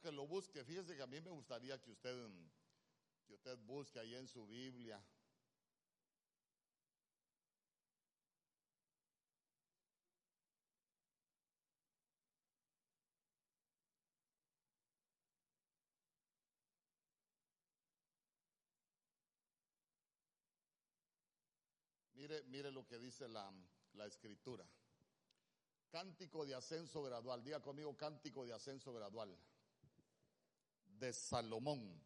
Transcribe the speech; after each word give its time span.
que 0.00 0.10
lo 0.10 0.26
busque, 0.26 0.64
fíjese 0.64 0.96
que 0.96 1.02
a 1.02 1.06
mí 1.06 1.20
me 1.20 1.30
gustaría 1.30 1.80
que 1.80 1.90
usted, 1.90 2.16
que 3.26 3.34
usted 3.34 3.58
busque 3.58 3.98
ahí 3.98 4.14
en 4.14 4.26
su 4.26 4.46
Biblia. 4.46 5.02
Mire, 22.14 22.42
mire 22.44 22.70
lo 22.70 22.86
que 22.86 22.98
dice 22.98 23.28
la, 23.28 23.50
la 23.94 24.06
escritura. 24.06 24.66
Cántico 25.90 26.44
de 26.44 26.54
ascenso 26.54 27.02
gradual. 27.02 27.42
Diga 27.42 27.60
conmigo 27.60 27.96
cántico 27.96 28.44
de 28.44 28.52
ascenso 28.52 28.92
gradual. 28.92 29.36
De 31.00 31.12
Salomón. 31.12 32.00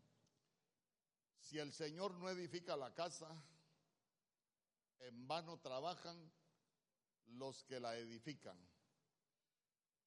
Si 1.40 1.58
el 1.58 1.72
Señor 1.72 2.14
no 2.14 2.30
edifica 2.30 2.76
la 2.76 2.94
casa, 2.94 3.28
en 5.00 5.28
vano 5.28 5.58
trabajan 5.58 6.16
los 7.26 7.64
que 7.64 7.80
la 7.80 7.96
edifican. 7.98 8.56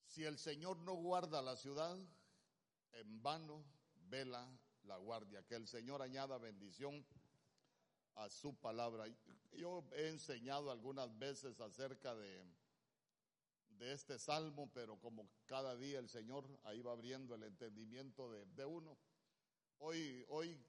Si 0.06 0.24
el 0.24 0.40
Señor 0.40 0.78
no 0.78 0.94
guarda 0.94 1.42
la 1.42 1.58
ciudad, 1.58 1.98
en 2.94 3.22
vano 3.22 3.64
vela 4.10 4.48
la 4.84 4.98
guardia. 4.98 5.44
Que 5.44 5.56
el 5.56 5.68
Señor 5.68 6.02
añada 6.02 6.38
bendición 6.38 7.06
a 8.16 8.30
su 8.30 8.56
palabra. 8.56 9.06
Yo 9.52 9.84
he 9.92 10.08
enseñado 10.08 10.72
algunas 10.72 11.16
veces 11.20 11.60
acerca 11.60 12.16
de 12.16 12.44
de 13.80 13.94
este 13.94 14.18
salmo, 14.20 14.70
pero 14.74 15.00
como 15.00 15.30
cada 15.46 15.76
día 15.76 16.00
el 16.00 16.10
Señor 16.10 16.46
ahí 16.64 16.82
va 16.82 16.92
abriendo 16.92 17.36
el 17.36 17.44
entendimiento 17.44 18.32
de, 18.32 18.66
uno. 18.66 18.98
Hoy, 19.80 20.26
hoy, 20.30 20.60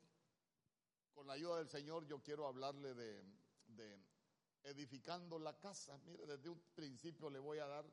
con 1.13 1.27
la 1.27 1.35
ayuda 1.35 1.59
del 1.59 1.69
Señor, 1.69 2.07
yo 2.07 2.23
quiero 2.23 2.47
hablarle 2.47 2.95
de, 2.95 3.24
de 3.69 3.99
edificando 4.65 5.38
la 5.38 5.59
casa. 5.59 5.99
Mire, 6.05 6.27
desde 6.27 6.49
un 6.49 6.60
principio 6.74 7.30
le 7.30 7.38
voy 7.38 7.59
a 7.59 7.66
dar 7.66 7.85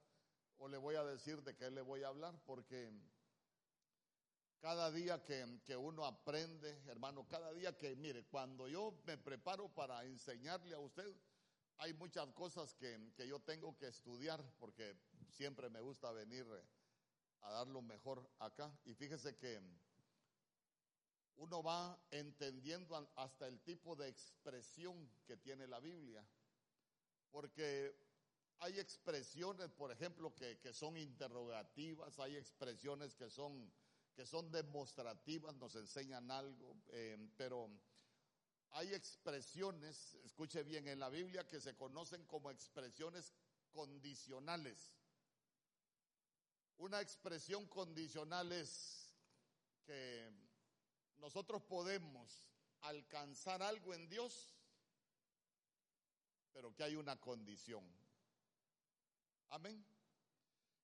o 0.58 0.68
le 0.68 0.78
voy 0.78 0.96
a 0.96 1.04
decir 1.04 1.42
de 1.44 1.56
qué 1.56 1.70
le 1.70 1.82
voy 1.82 2.04
a 2.04 2.08
hablar, 2.08 2.38
porque 2.46 2.92
cada 4.60 4.92
día 4.92 5.24
que, 5.24 5.60
que, 5.66 5.76
uno 5.76 6.06
aprende, 6.06 6.82
hermano, 6.88 7.28
cada 7.28 7.54
día 7.54 7.78
que, 7.78 7.96
mire, 7.96 8.26
cuando 8.26 8.68
yo 8.68 8.98
me 9.06 9.18
preparo 9.18 9.70
para 9.70 10.04
enseñarle 10.06 10.76
a 10.76 10.80
usted, 10.80 11.16
hay 11.78 11.94
muchas 11.94 12.28
cosas 12.34 12.74
que, 12.76 13.12
que, 13.16 13.28
yo 13.28 13.40
tengo 13.42 13.78
que 13.78 13.88
estudiar 13.88 14.44
porque 14.60 14.98
siempre 15.32 15.70
me 15.70 15.82
gusta 15.82 16.12
venir 16.12 16.46
a 17.42 17.52
dar 17.52 17.68
lo 17.68 17.82
mejor 17.82 18.30
acá. 18.40 18.72
Y 18.86 18.94
fíjese 18.94 19.36
que 19.36 19.62
uno 21.38 21.62
va 21.62 22.00
entendiendo 22.12 23.12
hasta 23.16 23.48
el 23.48 23.60
tipo 23.62 23.96
de 23.96 24.08
expresión 24.08 25.10
que 25.26 25.38
tiene 25.38 25.68
la 25.68 25.80
Biblia. 25.80 26.26
Porque 27.32 27.96
hay 28.60 28.80
expresiones, 28.80 29.72
por 29.72 29.92
ejemplo, 29.92 30.34
que, 30.34 30.60
que 30.60 30.74
son 30.74 30.98
interrogativas, 30.98 32.18
hay 32.20 32.38
expresiones 32.38 33.16
que 33.16 33.30
son, 33.30 33.72
que 34.16 34.26
son 34.26 34.50
demostrativas, 34.52 35.56
nos 35.56 35.76
enseñan 35.76 36.32
algo, 36.32 36.76
eh, 36.88 37.18
pero 37.36 37.70
hay 38.72 38.94
expresiones, 38.94 40.16
escuche 40.24 40.64
bien, 40.64 40.88
en 40.88 41.00
la 41.00 41.10
Biblia 41.10 41.48
que 41.48 41.60
se 41.60 41.76
conocen 41.76 42.26
como 42.26 42.50
expresiones 42.52 43.34
condicionales. 43.72 44.94
Una 46.78 47.00
expresión 47.02 47.68
condicional 47.68 48.52
es 48.52 49.14
que 49.86 50.32
nosotros 51.18 51.62
podemos 51.64 52.50
alcanzar 52.82 53.64
algo 53.64 53.94
en 53.94 54.10
Dios, 54.10 54.54
pero 56.52 56.74
que 56.74 56.84
hay 56.84 56.96
una 56.96 57.20
condición. 57.20 57.84
Amén. 59.50 59.86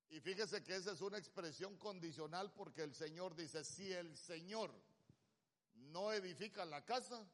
Y 0.10 0.20
fíjese 0.20 0.64
que 0.64 0.76
esa 0.76 0.92
es 0.92 1.02
una 1.02 1.18
expresión 1.18 1.78
condicional 1.78 2.52
porque 2.54 2.84
el 2.84 2.94
Señor 2.94 3.36
dice, 3.36 3.64
si 3.64 3.92
el 3.92 4.16
Señor 4.18 4.74
no 5.74 6.12
edifica 6.12 6.66
la 6.66 6.84
casa, 6.84 7.26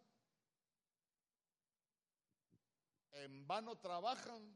en 3.14 3.48
vano 3.48 3.78
trabajan 3.78 4.56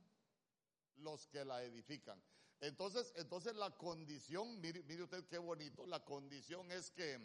los 0.97 1.25
que 1.27 1.43
la 1.43 1.63
edifican. 1.63 2.21
Entonces, 2.61 3.11
entonces 3.15 3.55
la 3.55 3.75
condición, 3.75 4.61
mire, 4.61 4.83
mire, 4.83 5.03
usted 5.03 5.25
qué 5.25 5.39
bonito, 5.39 5.85
la 5.87 6.05
condición 6.05 6.71
es 6.71 6.91
que 6.91 7.19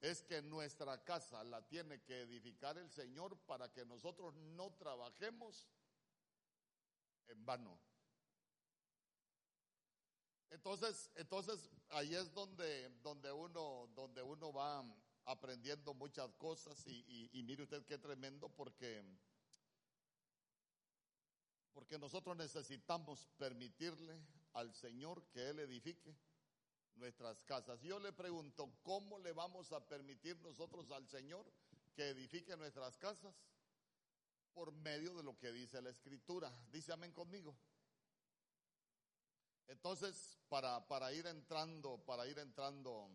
es 0.00 0.22
que 0.22 0.40
nuestra 0.42 1.02
casa 1.04 1.42
la 1.44 1.60
tiene 1.66 2.00
que 2.02 2.20
edificar 2.20 2.78
el 2.78 2.88
Señor 2.90 3.36
para 3.46 3.70
que 3.72 3.84
nosotros 3.84 4.34
no 4.36 4.72
trabajemos 4.74 5.68
en 7.26 7.44
vano. 7.44 7.78
Entonces, 10.50 11.10
entonces 11.16 11.68
ahí 11.90 12.14
es 12.14 12.32
donde, 12.32 12.88
donde 13.02 13.30
uno, 13.32 13.90
donde 13.94 14.22
uno 14.22 14.52
va 14.52 14.84
aprendiendo 15.24 15.92
muchas 15.92 16.32
cosas 16.36 16.86
y, 16.86 17.28
y 17.32 17.42
mire 17.42 17.64
usted 17.64 17.84
qué 17.84 17.98
tremendo 17.98 18.48
porque 18.48 19.04
porque 21.74 21.98
nosotros 21.98 22.36
necesitamos 22.36 23.28
permitirle 23.36 24.18
al 24.54 24.74
Señor 24.74 25.24
que 25.28 25.48
Él 25.48 25.60
edifique 25.60 26.16
nuestras 26.96 27.40
casas. 27.42 27.80
Yo 27.80 27.98
le 27.98 28.12
pregunto, 28.12 28.72
¿cómo 28.82 29.18
le 29.18 29.32
vamos 29.32 29.72
a 29.72 29.86
permitir 29.86 30.36
nosotros 30.40 30.90
al 30.90 31.06
Señor 31.08 31.50
que 31.94 32.08
edifique 32.08 32.56
nuestras 32.56 32.96
casas? 32.98 33.34
Por 34.52 34.72
medio 34.72 35.14
de 35.14 35.22
lo 35.22 35.38
que 35.38 35.52
dice 35.52 35.80
la 35.80 35.90
Escritura. 35.90 36.52
Dice 36.70 36.92
amén 36.92 37.12
conmigo. 37.12 37.56
Entonces, 39.68 40.38
para, 40.48 40.86
para 40.88 41.12
ir 41.12 41.26
entrando, 41.26 41.98
para 42.04 42.26
ir 42.26 42.38
entrando 42.38 43.10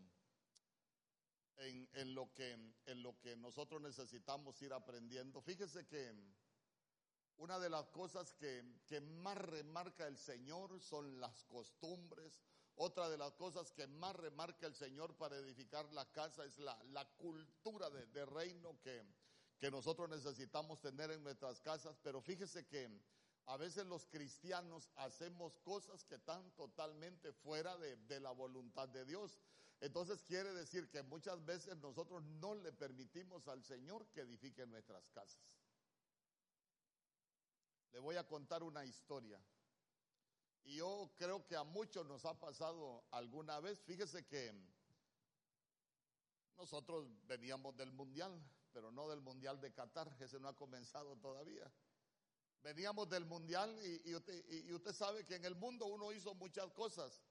en, 1.56 1.88
en, 1.92 2.14
lo 2.14 2.32
que, 2.32 2.52
en 2.86 3.02
lo 3.02 3.18
que 3.20 3.36
nosotros 3.36 3.82
necesitamos 3.82 4.60
ir 4.62 4.72
aprendiendo, 4.72 5.42
fíjese 5.42 5.86
que 5.86 6.14
una 7.38 7.58
de 7.58 7.68
las 7.68 7.88
cosas 7.90 8.32
que, 8.34 8.64
que, 8.86 9.00
más 9.00 9.36
remarca 9.36 10.06
el 10.06 10.16
Señor 10.16 10.80
son 10.80 11.20
las 11.20 11.44
costumbres. 11.44 12.40
Otra 12.76 13.08
de 13.08 13.18
las 13.18 13.34
cosas 13.34 13.70
que 13.72 13.86
más 13.86 14.16
remarca 14.16 14.66
el 14.66 14.74
Señor 14.74 15.16
para 15.16 15.36
edificar 15.36 15.92
la 15.92 16.10
casa 16.12 16.44
es 16.44 16.58
la, 16.58 16.76
la 16.84 17.04
cultura 17.16 17.90
de, 17.90 18.26
reino 18.26 18.80
que, 18.80 19.04
que, 19.58 19.70
nosotros 19.70 20.08
necesitamos 20.08 20.80
tener 20.80 21.10
en 21.10 21.22
nuestras 21.22 21.60
casas. 21.60 21.98
Pero 22.02 22.20
fíjese 22.20 22.66
que 22.66 22.88
a 23.46 23.56
veces 23.56 23.86
los 23.86 24.06
cristianos 24.06 24.90
hacemos 24.96 25.58
cosas 25.58 26.04
que 26.04 26.16
están 26.16 26.50
totalmente 26.52 27.32
fuera 27.32 27.76
de, 27.78 27.96
de 27.96 28.20
la 28.20 28.30
voluntad 28.30 28.88
de 28.88 29.04
Dios. 29.04 29.38
Entonces 29.80 30.22
quiere 30.22 30.52
decir 30.54 30.88
que 30.88 31.02
muchas 31.02 31.44
veces 31.44 31.76
nosotros 31.76 32.22
no 32.24 32.54
le 32.54 32.72
permitimos 32.72 33.46
al 33.48 33.62
Señor 33.62 34.06
que 34.08 34.22
edifique 34.22 34.66
nuestras 34.66 35.08
casas. 35.10 35.63
Le 37.94 38.00
voy 38.00 38.16
a 38.16 38.26
contar 38.26 38.64
una 38.64 38.84
historia. 38.84 39.40
Y 40.64 40.76
yo 40.76 41.12
creo 41.16 41.46
que 41.46 41.54
a 41.54 41.62
muchos 41.62 42.04
nos 42.04 42.24
ha 42.24 42.34
pasado 42.34 43.04
alguna 43.12 43.60
vez. 43.60 43.80
Fíjese 43.82 44.26
que 44.26 44.52
nosotros 46.56 47.06
veníamos 47.28 47.76
del 47.76 47.92
Mundial, 47.92 48.32
pero 48.72 48.90
no 48.90 49.08
del 49.08 49.20
Mundial 49.20 49.60
de 49.60 49.72
Qatar, 49.72 50.12
ese 50.18 50.40
no 50.40 50.48
ha 50.48 50.56
comenzado 50.56 51.14
todavía. 51.18 51.70
Veníamos 52.64 53.08
del 53.08 53.26
Mundial 53.26 53.78
y, 54.04 54.12
usted, 54.12 54.44
y, 54.50 54.72
usted, 54.72 54.92
sabe 54.92 55.24
que 55.24 55.36
en 55.36 55.44
el 55.44 55.54
mundo 55.54 55.86
uno 55.86 56.10
hizo 56.12 56.34
muchas 56.34 56.72
cosas, 56.72 57.22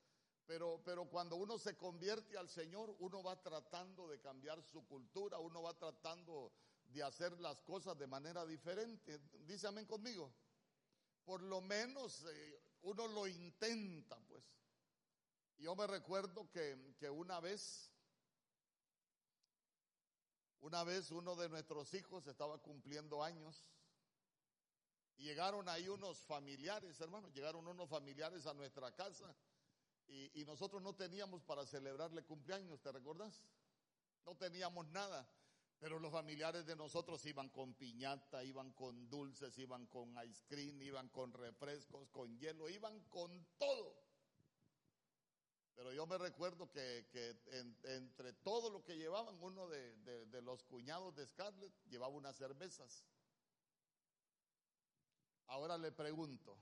pero, 0.45 0.81
pero 0.85 1.09
cuando 1.09 1.35
uno 1.35 1.57
se 1.57 1.75
convierte 1.75 2.37
al 2.37 2.47
Señor, 2.47 2.95
uno 2.99 3.21
va 3.21 3.35
tratando 3.41 4.07
de 4.07 4.21
cambiar 4.21 4.63
su 4.63 4.85
cultura, 4.85 5.39
uno 5.39 5.61
va 5.61 5.73
tratando 5.73 6.53
de 6.85 7.03
hacer 7.03 7.37
las 7.41 7.59
cosas 7.63 7.97
de 7.97 8.07
manera 8.07 8.45
diferente. 8.45 9.19
Dice 9.45 9.67
amén 9.67 9.85
conmigo 9.85 10.31
por 11.25 11.41
lo 11.41 11.61
menos 11.61 12.25
eh, 12.25 12.61
uno 12.81 13.07
lo 13.07 13.27
intenta, 13.27 14.19
pues. 14.27 14.43
Yo 15.57 15.75
me 15.75 15.87
recuerdo 15.87 16.49
que, 16.51 16.95
que 16.99 17.09
una 17.09 17.39
vez, 17.39 17.91
una 20.59 20.83
vez 20.83 21.11
uno 21.11 21.35
de 21.35 21.47
nuestros 21.47 21.93
hijos 21.93 22.27
estaba 22.27 22.57
cumpliendo 22.57 23.23
años 23.23 23.71
y 25.15 25.23
llegaron 25.23 25.69
ahí 25.69 25.87
unos 25.87 26.19
familiares, 26.19 26.99
hermanos, 26.99 27.33
llegaron 27.33 27.65
unos 27.67 27.89
familiares 27.89 28.45
a 28.45 28.53
nuestra 28.53 28.93
casa 28.93 29.33
y, 30.07 30.41
y 30.41 30.45
nosotros 30.45 30.81
no 30.81 30.95
teníamos 30.95 31.43
para 31.43 31.65
celebrarle 31.65 32.25
cumpleaños, 32.25 32.81
¿te 32.81 32.91
recordás? 32.91 33.41
No 34.25 34.35
teníamos 34.35 34.87
nada. 34.87 35.29
Pero 35.83 35.99
los 35.99 36.13
familiares 36.13 36.65
de 36.65 36.77
nosotros 36.77 37.25
iban 37.25 37.49
con 37.49 37.73
piñata, 37.73 38.41
iban 38.41 38.71
con 38.71 39.09
dulces, 39.09 39.57
iban 39.57 39.85
con 39.87 40.15
ice 40.25 40.41
cream, 40.47 40.81
iban 40.81 41.09
con 41.09 41.33
refrescos, 41.33 42.07
con 42.07 42.39
hielo, 42.39 42.69
iban 42.69 43.01
con 43.09 43.45
todo. 43.57 44.01
Pero 45.75 45.91
yo 45.91 46.07
me 46.07 46.17
recuerdo 46.17 46.71
que, 46.71 47.05
entre 47.83 48.31
todo 48.31 48.69
lo 48.69 48.81
que 48.85 48.95
llevaban, 48.95 49.35
uno 49.43 49.67
de, 49.67 50.25
de 50.27 50.41
los 50.41 50.63
cuñados 50.63 51.17
de 51.17 51.27
Scarlett 51.27 51.73
llevaba 51.89 52.13
unas 52.13 52.37
cervezas. 52.37 53.03
Ahora 55.47 55.77
le 55.77 55.91
pregunto, 55.91 56.57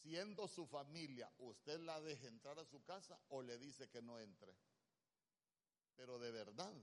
siendo 0.00 0.48
su 0.48 0.66
familia, 0.66 1.30
¿usted 1.36 1.80
la 1.80 2.00
deja 2.00 2.28
entrar 2.28 2.58
a 2.58 2.64
su 2.64 2.82
casa 2.82 3.20
o 3.28 3.42
le 3.42 3.58
dice 3.58 3.90
que 3.90 4.00
no 4.00 4.18
entre? 4.18 4.56
Pero 5.96 6.18
de 6.18 6.30
verdad. 6.30 6.74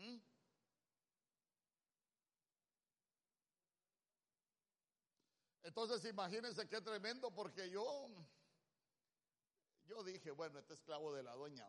¿Mm? 0.00 0.18
Entonces 5.62 6.02
imagínense 6.06 6.66
qué 6.68 6.80
tremendo 6.80 7.30
porque 7.30 7.68
yo, 7.70 8.08
yo 9.84 10.02
dije, 10.02 10.30
bueno, 10.30 10.58
este 10.58 10.72
esclavo 10.72 11.12
de 11.12 11.22
la 11.22 11.34
doña, 11.34 11.68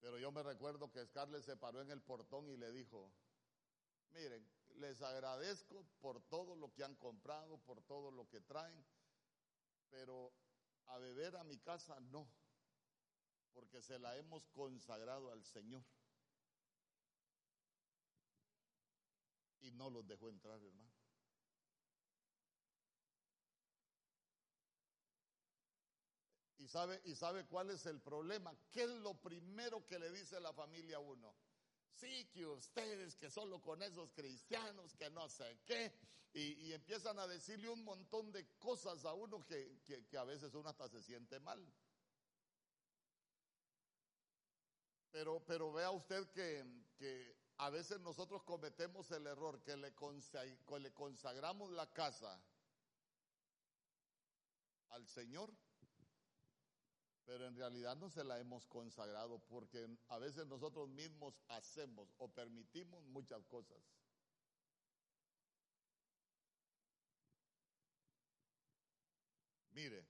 Pero 0.00 0.18
yo 0.18 0.32
me 0.32 0.42
recuerdo 0.42 0.90
que 0.90 1.04
Scarlett 1.04 1.42
se 1.42 1.56
paró 1.56 1.82
en 1.82 1.90
el 1.90 2.00
portón 2.00 2.48
y 2.48 2.56
le 2.56 2.72
dijo, 2.72 3.12
miren, 4.10 4.48
les 4.76 5.02
agradezco 5.02 5.84
por 6.00 6.22
todo 6.22 6.56
lo 6.56 6.72
que 6.72 6.84
han 6.84 6.94
comprado, 6.94 7.58
por 7.58 7.82
todo 7.82 8.10
lo 8.10 8.26
que 8.28 8.40
traen, 8.40 8.86
pero 9.90 10.32
a 10.86 10.98
beber 10.98 11.36
a 11.36 11.44
mi 11.44 11.58
casa 11.58 12.00
no, 12.00 12.30
porque 13.58 13.82
se 13.82 13.98
la 13.98 14.16
hemos 14.16 14.46
consagrado 14.50 15.32
al 15.32 15.44
Señor. 15.44 15.82
Y 19.58 19.72
no 19.72 19.90
los 19.90 20.06
dejó 20.06 20.28
entrar, 20.28 20.62
hermano. 20.62 20.92
¿Y 26.58 26.68
sabe, 26.68 27.00
¿Y 27.04 27.16
sabe 27.16 27.46
cuál 27.46 27.70
es 27.70 27.84
el 27.86 28.00
problema? 28.00 28.56
¿Qué 28.70 28.84
es 28.84 28.90
lo 28.90 29.20
primero 29.20 29.84
que 29.84 29.98
le 29.98 30.12
dice 30.12 30.38
la 30.38 30.52
familia 30.52 30.98
a 30.98 31.00
uno? 31.00 31.34
Sí, 31.90 32.28
que 32.32 32.46
ustedes, 32.46 33.16
que 33.16 33.28
solo 33.28 33.60
con 33.60 33.82
esos 33.82 34.12
cristianos, 34.12 34.94
que 34.94 35.10
no 35.10 35.28
sé 35.28 35.58
qué, 35.66 35.92
y, 36.32 36.72
empiezan 36.72 37.18
a 37.18 37.26
decirle 37.26 37.68
un 37.70 37.82
montón 37.82 38.30
de 38.30 38.46
cosas 38.58 39.04
a 39.04 39.14
uno 39.14 39.44
que, 39.44 39.80
a 40.16 40.24
veces 40.24 40.54
uno 40.54 40.68
hasta 40.68 40.88
se 40.88 41.02
siente 41.02 41.40
mal. 41.40 41.60
Pero, 45.10 45.40
pero 45.46 45.72
vea 45.72 45.90
usted 45.90 46.28
que, 46.30 47.36
a 47.56 47.70
veces 47.70 48.00
nosotros 48.00 48.42
cometemos 48.44 49.10
el 49.10 49.26
error 49.26 49.60
que 49.62 49.76
le, 49.76 49.92
le 50.80 50.92
consagramos 50.92 51.70
la 51.70 51.92
casa 51.92 52.40
al 54.90 55.06
Señor 55.06 55.52
pero 57.28 57.46
en 57.46 57.54
realidad 57.56 57.94
no 57.94 58.08
se 58.08 58.24
la 58.24 58.40
hemos 58.40 58.66
consagrado 58.66 59.38
porque 59.38 59.86
a 60.08 60.16
veces 60.16 60.46
nosotros 60.46 60.88
mismos 60.88 61.38
hacemos 61.48 62.08
o 62.16 62.26
permitimos 62.32 63.04
muchas 63.04 63.44
cosas. 63.44 63.76
Mire, 69.72 70.06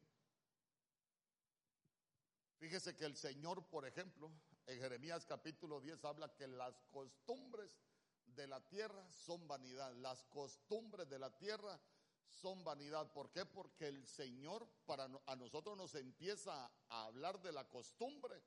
fíjese 2.61 2.95
que 2.95 3.05
el 3.05 3.17
Señor, 3.17 3.67
por 3.67 3.85
ejemplo, 3.85 4.31
en 4.69 4.79
Jeremías 4.81 5.25
capítulo 5.25 5.81
10 5.81 6.05
habla 6.05 6.35
que 6.35 6.47
las 6.47 6.79
costumbres 6.91 7.70
de 8.26 8.47
la 8.47 8.61
tierra 8.69 9.11
son 9.11 9.49
vanidad, 9.49 9.94
las 9.97 10.23
costumbres 10.25 11.09
de 11.09 11.19
la 11.19 11.35
tierra 11.38 11.81
son 12.29 12.62
vanidad. 12.65 13.11
¿Por 13.12 13.31
qué? 13.31 13.47
Porque 13.47 13.88
el 13.88 14.06
Señor 14.06 14.69
para 14.85 15.09
a 15.26 15.37
nosotros 15.37 15.75
nos 15.76 15.94
empieza 15.94 16.70
a 16.91 17.05
hablar 17.06 17.41
de 17.41 17.53
la 17.53 17.67
costumbre 17.67 18.43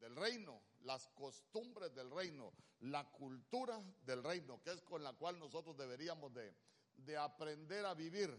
del 0.00 0.16
reino, 0.16 0.60
las 0.80 1.06
costumbres 1.08 1.94
del 1.94 2.10
reino, 2.10 2.52
la 2.80 3.08
cultura 3.12 3.80
del 4.04 4.24
reino, 4.24 4.60
que 4.60 4.72
es 4.72 4.82
con 4.82 5.04
la 5.04 5.12
cual 5.12 5.38
nosotros 5.38 5.76
deberíamos 5.76 6.32
de, 6.34 7.16
aprender 7.16 7.86
a 7.86 7.94
vivir. 7.94 8.36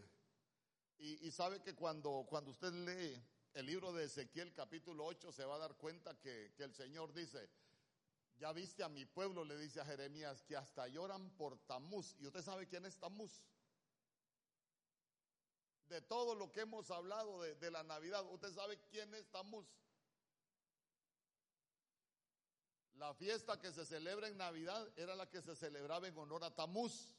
Y, 0.97 1.31
sabe 1.31 1.61
que 1.61 1.73
cuando, 1.73 2.25
cuando 2.27 2.51
usted 2.51 2.73
lee 2.73 3.23
el 3.53 3.65
libro 3.65 3.93
de 3.93 4.05
Ezequiel 4.05 4.53
capítulo 4.53 5.05
8 5.05 5.31
se 5.31 5.45
va 5.45 5.55
a 5.55 5.59
dar 5.59 5.75
cuenta 5.75 6.17
que, 6.19 6.53
que 6.55 6.63
el 6.63 6.73
Señor 6.73 7.13
dice, 7.13 7.49
ya 8.37 8.51
viste 8.53 8.83
a 8.83 8.89
mi 8.89 9.05
pueblo, 9.05 9.43
le 9.43 9.57
dice 9.57 9.81
a 9.81 9.85
Jeremías, 9.85 10.43
que 10.43 10.55
hasta 10.55 10.87
lloran 10.87 11.29
por 11.31 11.57
Tamuz. 11.65 12.15
¿Y 12.19 12.27
usted 12.27 12.41
sabe 12.41 12.67
quién 12.67 12.85
es 12.85 12.97
Tamuz? 12.97 13.43
de 15.89 16.01
todo 16.01 16.35
lo 16.35 16.51
que 16.51 16.61
hemos 16.61 16.89
hablado 16.91 17.41
de, 17.41 17.71
la 17.71 17.83
Navidad. 17.83 18.23
¿Usted 18.31 18.53
sabe 18.53 18.79
quién 18.91 19.13
es 19.15 19.27
Tamuz? 19.31 19.65
La 22.93 23.13
fiesta 23.15 23.59
que 23.59 23.71
se 23.71 23.85
celebra 23.85 24.27
en 24.27 24.37
Navidad 24.37 24.87
era 24.95 25.15
la 25.15 25.27
que 25.27 25.41
se 25.41 25.55
celebraba 25.55 26.07
en 26.07 26.17
honor 26.17 26.43
a 26.43 26.53
Tamuz. 26.53 27.09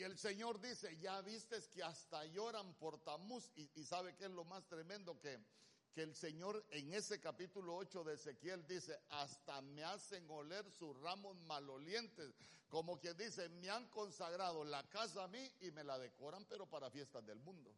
Y 0.00 0.02
el 0.02 0.16
Señor 0.16 0.58
dice, 0.62 0.96
ya 0.96 1.20
vistes 1.20 1.68
que 1.68 1.82
hasta 1.82 2.24
lloran 2.24 2.72
por 2.76 2.98
Tamuz. 3.00 3.50
Y, 3.54 3.84
sabe 3.84 4.16
qué 4.16 4.24
es 4.24 4.30
lo 4.30 4.46
más 4.46 4.66
tremendo 4.66 5.20
que 5.20 5.38
que 5.92 6.02
el 6.02 6.14
Señor 6.14 6.64
en 6.70 6.94
ese 6.94 7.20
capítulo 7.20 7.76
8 7.76 8.04
de 8.04 8.14
Ezequiel 8.14 8.66
dice, 8.66 8.98
hasta 9.10 9.60
me 9.60 9.84
hacen 9.84 10.24
oler 10.30 10.64
sus 10.70 10.98
ramos 11.02 11.36
malolientes, 11.40 12.32
como 12.68 12.98
quien 12.98 13.14
dice, 13.18 13.50
me 13.50 13.68
han 13.68 13.88
consagrado 13.90 14.64
la 14.64 14.88
casa 14.88 15.24
a 15.24 15.28
mí 15.28 15.52
y 15.60 15.70
me 15.72 15.84
la 15.84 15.98
decoran, 15.98 16.46
pero 16.46 16.64
para 16.64 16.90
fiestas 16.90 17.26
del 17.26 17.40
mundo. 17.40 17.70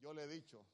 Yo 0.00 0.14
le 0.14 0.24
he 0.24 0.28
dicho, 0.28 0.64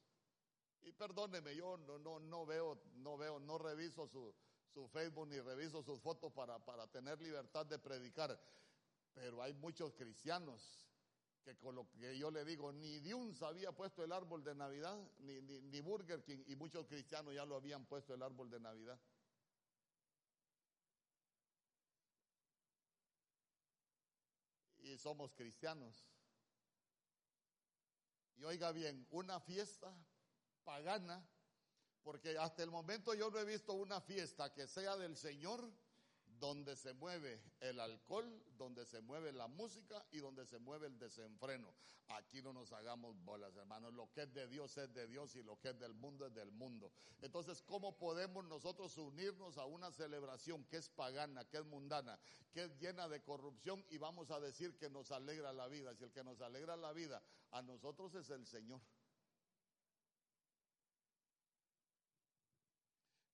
y 0.82 0.92
perdóneme, 0.92 1.56
yo 1.56 1.78
no, 1.78 1.98
no, 1.98 2.20
no 2.20 2.46
veo, 2.46 2.80
no 2.94 3.16
veo, 3.16 3.40
no 3.40 3.58
reviso 3.58 4.06
su, 4.06 4.32
su 4.72 4.86
Facebook 4.86 5.26
ni 5.26 5.40
reviso 5.40 5.82
sus 5.82 6.00
fotos 6.00 6.32
para, 6.32 6.58
para 6.58 6.86
tener 6.86 7.20
libertad 7.20 7.66
de 7.66 7.78
predicar, 7.78 8.38
pero 9.14 9.42
hay 9.42 9.52
muchos 9.54 9.92
cristianos 9.94 10.82
que 11.42 11.56
con 11.56 11.74
lo 11.74 11.90
que 11.90 12.16
yo 12.16 12.30
le 12.30 12.44
digo, 12.44 12.72
ni 12.72 13.00
Dios 13.00 13.42
había 13.42 13.72
puesto 13.72 14.04
el 14.04 14.12
árbol 14.12 14.44
de 14.44 14.54
Navidad, 14.54 14.96
ni, 15.18 15.40
ni, 15.40 15.80
Burger 15.80 16.22
King, 16.22 16.38
y 16.46 16.54
muchos 16.54 16.86
cristianos 16.86 17.34
ya 17.34 17.44
lo 17.44 17.56
habían 17.56 17.84
puesto 17.84 18.14
el 18.14 18.22
árbol 18.22 18.48
de 18.48 18.60
Navidad. 18.60 18.98
Y 24.78 24.96
somos 24.98 25.34
cristianos. 25.34 26.06
Y 28.36 28.44
oiga 28.44 28.72
bien, 28.72 29.06
una 29.10 29.40
fiesta 29.40 29.92
pagana, 30.64 31.26
porque 32.02 32.38
hasta 32.38 32.62
el 32.62 32.70
momento 32.70 33.14
yo 33.14 33.30
no 33.30 33.38
he 33.38 33.44
visto 33.44 33.72
una 33.72 34.00
fiesta 34.00 34.52
que 34.52 34.66
sea 34.66 34.96
del 34.96 35.16
Señor 35.16 35.72
donde 36.42 36.74
se 36.74 36.92
mueve 36.92 37.40
el 37.60 37.78
alcohol, 37.78 38.26
donde 38.58 38.84
se 38.84 39.00
mueve 39.00 39.30
la 39.30 39.46
música 39.46 40.04
y 40.10 40.18
donde 40.18 40.44
se 40.44 40.58
mueve 40.58 40.88
el 40.88 40.98
desenfreno. 40.98 41.72
Aquí 42.08 42.42
no 42.42 42.52
nos 42.52 42.72
hagamos 42.72 43.16
bolas, 43.22 43.54
hermanos. 43.54 43.94
Lo 43.94 44.10
que 44.10 44.22
es 44.22 44.34
de 44.34 44.48
Dios 44.48 44.76
es 44.76 44.92
de 44.92 45.06
Dios 45.06 45.36
y 45.36 45.44
lo 45.44 45.60
que 45.60 45.68
es 45.68 45.78
del 45.78 45.94
mundo 45.94 46.26
es 46.26 46.34
del 46.34 46.50
mundo. 46.50 46.90
Entonces, 47.20 47.62
¿cómo 47.62 47.96
podemos 47.96 48.44
nosotros 48.44 48.98
unirnos 48.98 49.56
a 49.56 49.66
una 49.66 49.92
celebración 49.92 50.64
que 50.64 50.78
es 50.78 50.88
pagana, 50.88 51.44
que 51.44 51.58
es 51.58 51.64
mundana, 51.64 52.18
que 52.52 52.64
es 52.64 52.76
llena 52.80 53.08
de 53.08 53.22
corrupción 53.22 53.86
y 53.88 53.98
vamos 53.98 54.32
a 54.32 54.40
decir 54.40 54.76
que 54.76 54.90
nos 54.90 55.12
alegra 55.12 55.52
la 55.52 55.68
vida? 55.68 55.94
Si 55.94 56.02
el 56.02 56.10
que 56.10 56.24
nos 56.24 56.40
alegra 56.40 56.76
la 56.76 56.92
vida 56.92 57.22
a 57.52 57.62
nosotros 57.62 58.16
es 58.16 58.28
el 58.30 58.44
Señor. 58.48 58.80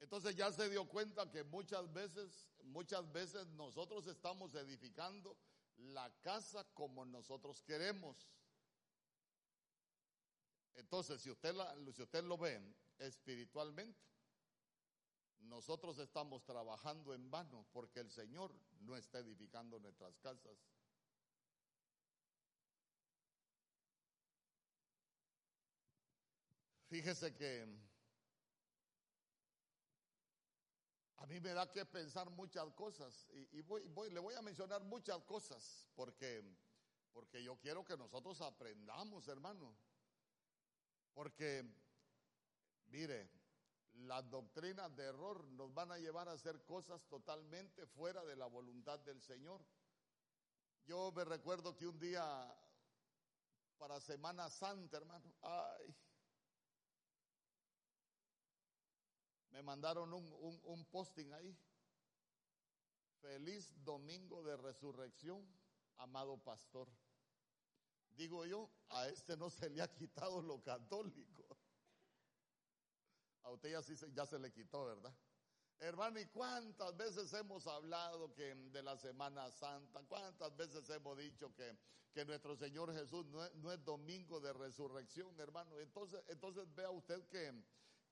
Entonces 0.00 0.36
ya 0.36 0.50
se 0.52 0.70
dio 0.70 0.88
cuenta 0.88 1.30
que 1.30 1.44
muchas 1.44 1.92
veces, 1.92 2.48
muchas 2.68 3.10
veces 3.12 3.46
nosotros 3.48 4.06
estamos 4.06 4.54
edificando 4.54 5.36
la 5.76 6.10
casa 6.20 6.64
como 6.74 7.04
nosotros 7.04 7.62
queremos. 7.62 8.28
Entonces, 10.74 11.20
si 11.20 11.30
usted, 11.30 11.54
la, 11.54 11.74
si 11.92 12.02
usted 12.02 12.22
lo 12.24 12.38
ve 12.38 12.60
espiritualmente, 12.98 13.98
nosotros 15.40 15.98
estamos 15.98 16.44
trabajando 16.44 17.14
en 17.14 17.30
vano 17.30 17.66
porque 17.72 18.00
el 18.00 18.10
Señor 18.10 18.54
no 18.80 18.96
está 18.96 19.18
edificando 19.18 19.78
nuestras 19.78 20.16
casas. 20.18 20.58
Fíjese 26.88 27.34
que 27.34 27.66
a 31.16 31.17
mí 31.28 31.40
me 31.40 31.52
da 31.52 31.70
que 31.70 31.84
pensar 31.84 32.30
muchas 32.30 32.72
cosas 32.72 33.28
y, 33.52 33.60
voy, 33.60 34.10
le 34.10 34.18
voy 34.18 34.34
a 34.34 34.42
mencionar 34.42 34.82
muchas 34.82 35.22
cosas 35.24 35.86
porque, 35.94 36.42
porque 37.12 37.42
yo 37.42 37.56
quiero 37.58 37.84
que 37.84 37.96
nosotros 37.96 38.40
aprendamos, 38.40 39.28
hermano. 39.28 39.76
Porque, 41.12 41.64
mire, 42.86 43.30
las 43.92 44.28
doctrinas 44.30 44.94
de 44.96 45.04
error 45.04 45.44
nos 45.48 45.74
van 45.74 45.92
a 45.92 45.98
llevar 45.98 46.28
a 46.28 46.32
hacer 46.32 46.64
cosas 46.64 47.06
totalmente 47.08 47.86
fuera 47.86 48.24
de 48.24 48.36
la 48.36 48.46
voluntad 48.46 48.98
del 49.00 49.20
Señor. 49.20 49.60
Yo 50.86 51.12
me 51.12 51.24
recuerdo 51.24 51.76
que 51.76 51.86
un 51.86 51.98
día 51.98 52.24
para 53.76 54.00
Semana 54.00 54.48
Santa, 54.48 54.96
hermano. 54.96 55.34
Ay. 55.42 55.94
Me 59.58 59.64
mandaron 59.64 60.14
un, 60.14 60.60
un 60.66 60.84
posting 60.84 61.32
ahí. 61.32 61.58
Feliz 63.20 63.74
domingo 63.82 64.40
de 64.44 64.56
resurrección, 64.56 65.44
amado 65.96 66.38
pastor. 66.38 66.88
Digo 68.10 68.46
yo, 68.46 68.70
a 68.90 69.08
este 69.08 69.36
no 69.36 69.50
se 69.50 69.68
le 69.68 69.82
ha 69.82 69.92
quitado 69.92 70.40
lo 70.42 70.62
católico. 70.62 71.58
A 73.42 73.50
usted 73.50 73.72
ya, 73.72 73.82
sí, 73.82 73.96
ya 74.12 74.24
se 74.26 74.38
le 74.38 74.52
quitó, 74.52 74.84
¿verdad? 74.84 75.12
Hermano, 75.80 76.20
¿y 76.20 76.26
cuántas 76.26 76.96
veces 76.96 77.32
hemos 77.32 77.66
hablado 77.66 78.32
que 78.34 78.54
de 78.54 78.82
la 78.84 78.96
Semana 78.96 79.50
Santa? 79.50 80.04
¿Cuántas 80.04 80.56
veces 80.56 80.88
hemos 80.90 81.18
dicho 81.18 81.52
que, 81.56 81.76
que 82.12 82.24
nuestro 82.24 82.54
Señor 82.54 82.94
Jesús 82.94 83.26
no 83.26 83.44
es, 83.44 83.52
no 83.56 83.72
es, 83.72 83.84
domingo 83.84 84.38
de 84.38 84.52
resurrección, 84.52 85.34
hermano? 85.40 85.76
Entonces, 85.80 86.22
entonces 86.28 86.72
vea 86.76 86.90
usted 86.90 87.26
que, 87.26 87.60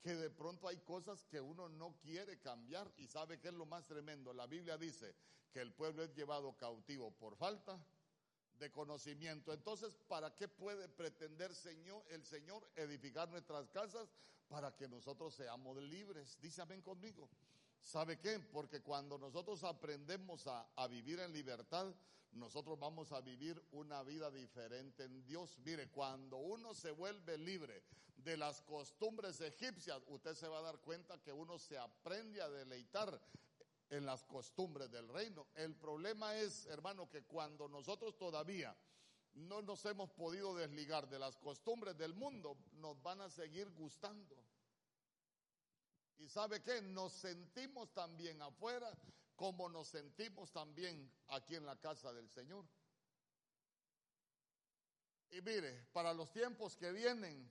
que 0.03 0.15
de 0.15 0.31
pronto 0.31 0.69
hay 0.69 0.79
cosas 0.79 1.25
que 1.25 1.41
uno 1.41 1.69
no 1.69 1.97
quiere 1.99 2.39
cambiar 2.39 2.93
y 2.97 3.07
sabe 3.07 3.39
que 3.41 3.49
es 3.49 3.55
lo 3.55 3.67
más 3.67 3.87
tremendo. 3.87 4.33
La 4.33 4.47
Biblia 4.47 4.79
dice 4.79 5.15
que 5.53 5.61
el 5.61 5.73
pueblo 5.73 6.03
es 6.03 6.15
llevado 6.15 6.57
cautivo 6.57 7.11
por 7.13 7.37
falta 7.37 7.79
de 8.59 8.71
conocimiento. 8.71 9.53
Entonces, 9.53 9.97
¿para 10.09 10.35
qué 10.35 10.49
puede 10.49 10.89
pretender 10.89 11.55
Señor, 11.55 12.05
el 12.09 12.25
Señor 12.25 12.69
edificar 12.77 13.29
nuestras 13.29 13.69
casas? 13.71 14.09
Para 14.49 14.77
que 14.77 14.89
nosotros 14.89 15.35
seamos 15.35 15.77
libres. 15.79 16.39
Dice 16.41 16.63
amén 16.63 16.81
conmigo. 16.83 17.29
¿Sabe 17.83 18.19
qué? 18.19 18.39
Porque 18.41 18.81
cuando 18.81 19.19
nosotros 19.19 19.63
aprendemos 19.65 20.47
a, 20.47 20.69
a, 20.77 20.87
vivir 20.87 21.21
en 21.21 21.33
libertad, 21.33 21.93
nosotros 22.37 22.79
vamos 22.79 23.13
a 23.13 23.21
vivir 23.21 23.63
una 23.73 24.03
vida 24.03 24.31
diferente 24.31 25.05
en 25.05 25.25
Dios. 25.25 25.59
Mire, 25.65 25.89
cuando 25.89 26.37
uno 26.37 26.75
se 26.75 26.91
vuelve 26.91 27.39
libre 27.39 27.83
de 28.17 28.37
las 28.37 28.61
costumbres 28.63 29.41
egipcias, 29.41 30.03
usted 30.09 30.35
se 30.35 30.49
va 30.49 30.59
a 30.59 30.63
dar 30.63 30.79
cuenta 30.79 31.21
que 31.23 31.33
uno 31.33 31.59
se 31.59 31.79
aprende 31.79 32.43
a 32.43 32.49
deleitar 32.49 33.21
en 33.91 34.05
las 34.05 34.25
costumbres 34.25 34.91
del 34.91 35.09
reino. 35.09 35.47
El 35.55 35.75
problema 35.75 36.37
es, 36.37 36.67
hermano, 36.67 37.09
que 37.09 37.23
cuando 37.25 37.69
nosotros 37.69 38.17
todavía 38.17 38.77
no 39.35 39.63
nos 39.63 39.85
hemos 39.85 40.11
podido 40.11 40.55
desligar 40.55 41.09
de 41.09 41.19
las 41.19 41.37
costumbres 41.37 41.97
del 41.97 42.15
mundo, 42.15 42.57
nos 42.73 43.01
van 43.03 43.21
a 43.21 43.31
seguir 43.31 43.71
gustando. 43.71 44.37
Y 46.19 46.29
sabe 46.29 46.63
qué, 46.63 46.81
nos 46.81 47.13
sentimos 47.13 47.93
también 47.93 48.41
afuera 48.41 48.91
como 49.37 49.69
nos 49.69 49.89
sentimos 49.89 50.51
también 50.51 51.13
aquí 51.29 51.55
en 51.55 51.67
la 51.67 51.77
casa 51.77 52.13
del 52.13 52.29
Señor. 52.31 52.67
Y 55.31 55.41
mire, 55.43 55.87
para 55.93 56.15
los 56.15 56.33
tiempos 56.33 56.77
que 56.77 56.91
vienen, 56.93 57.51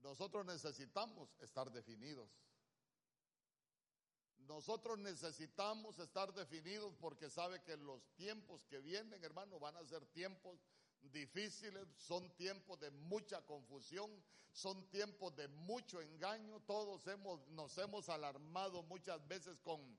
nosotros 0.00 0.44
necesitamos 0.44 1.30
estar 1.40 1.70
definidos. 1.70 2.28
Nosotros 4.38 4.98
necesitamos 4.98 5.98
estar 5.98 6.32
definidos 6.34 6.94
porque 7.00 7.30
sabe 7.30 7.62
que 7.62 7.76
los 7.76 8.02
tiempos 8.16 8.64
que 8.66 8.80
vienen, 8.80 9.22
hermano, 9.22 9.58
van 9.58 9.76
a 9.76 9.84
ser 9.84 10.04
tiempos 10.06 10.58
difíciles, 11.02 11.86
son 11.96 12.28
tiempos 12.36 12.80
de 12.80 12.90
mucha 12.90 13.40
confusión, 13.46 14.10
son 14.52 14.90
tiempos 14.90 15.36
de 15.36 15.48
mucho 15.48 16.00
engaño. 16.00 16.60
Todos 16.66 17.06
hemos, 17.06 17.46
nos 17.48 17.76
hemos 17.78 18.08
alarmado 18.08 18.82
muchas 18.82 19.26
veces 19.28 19.58
con, 19.60 19.98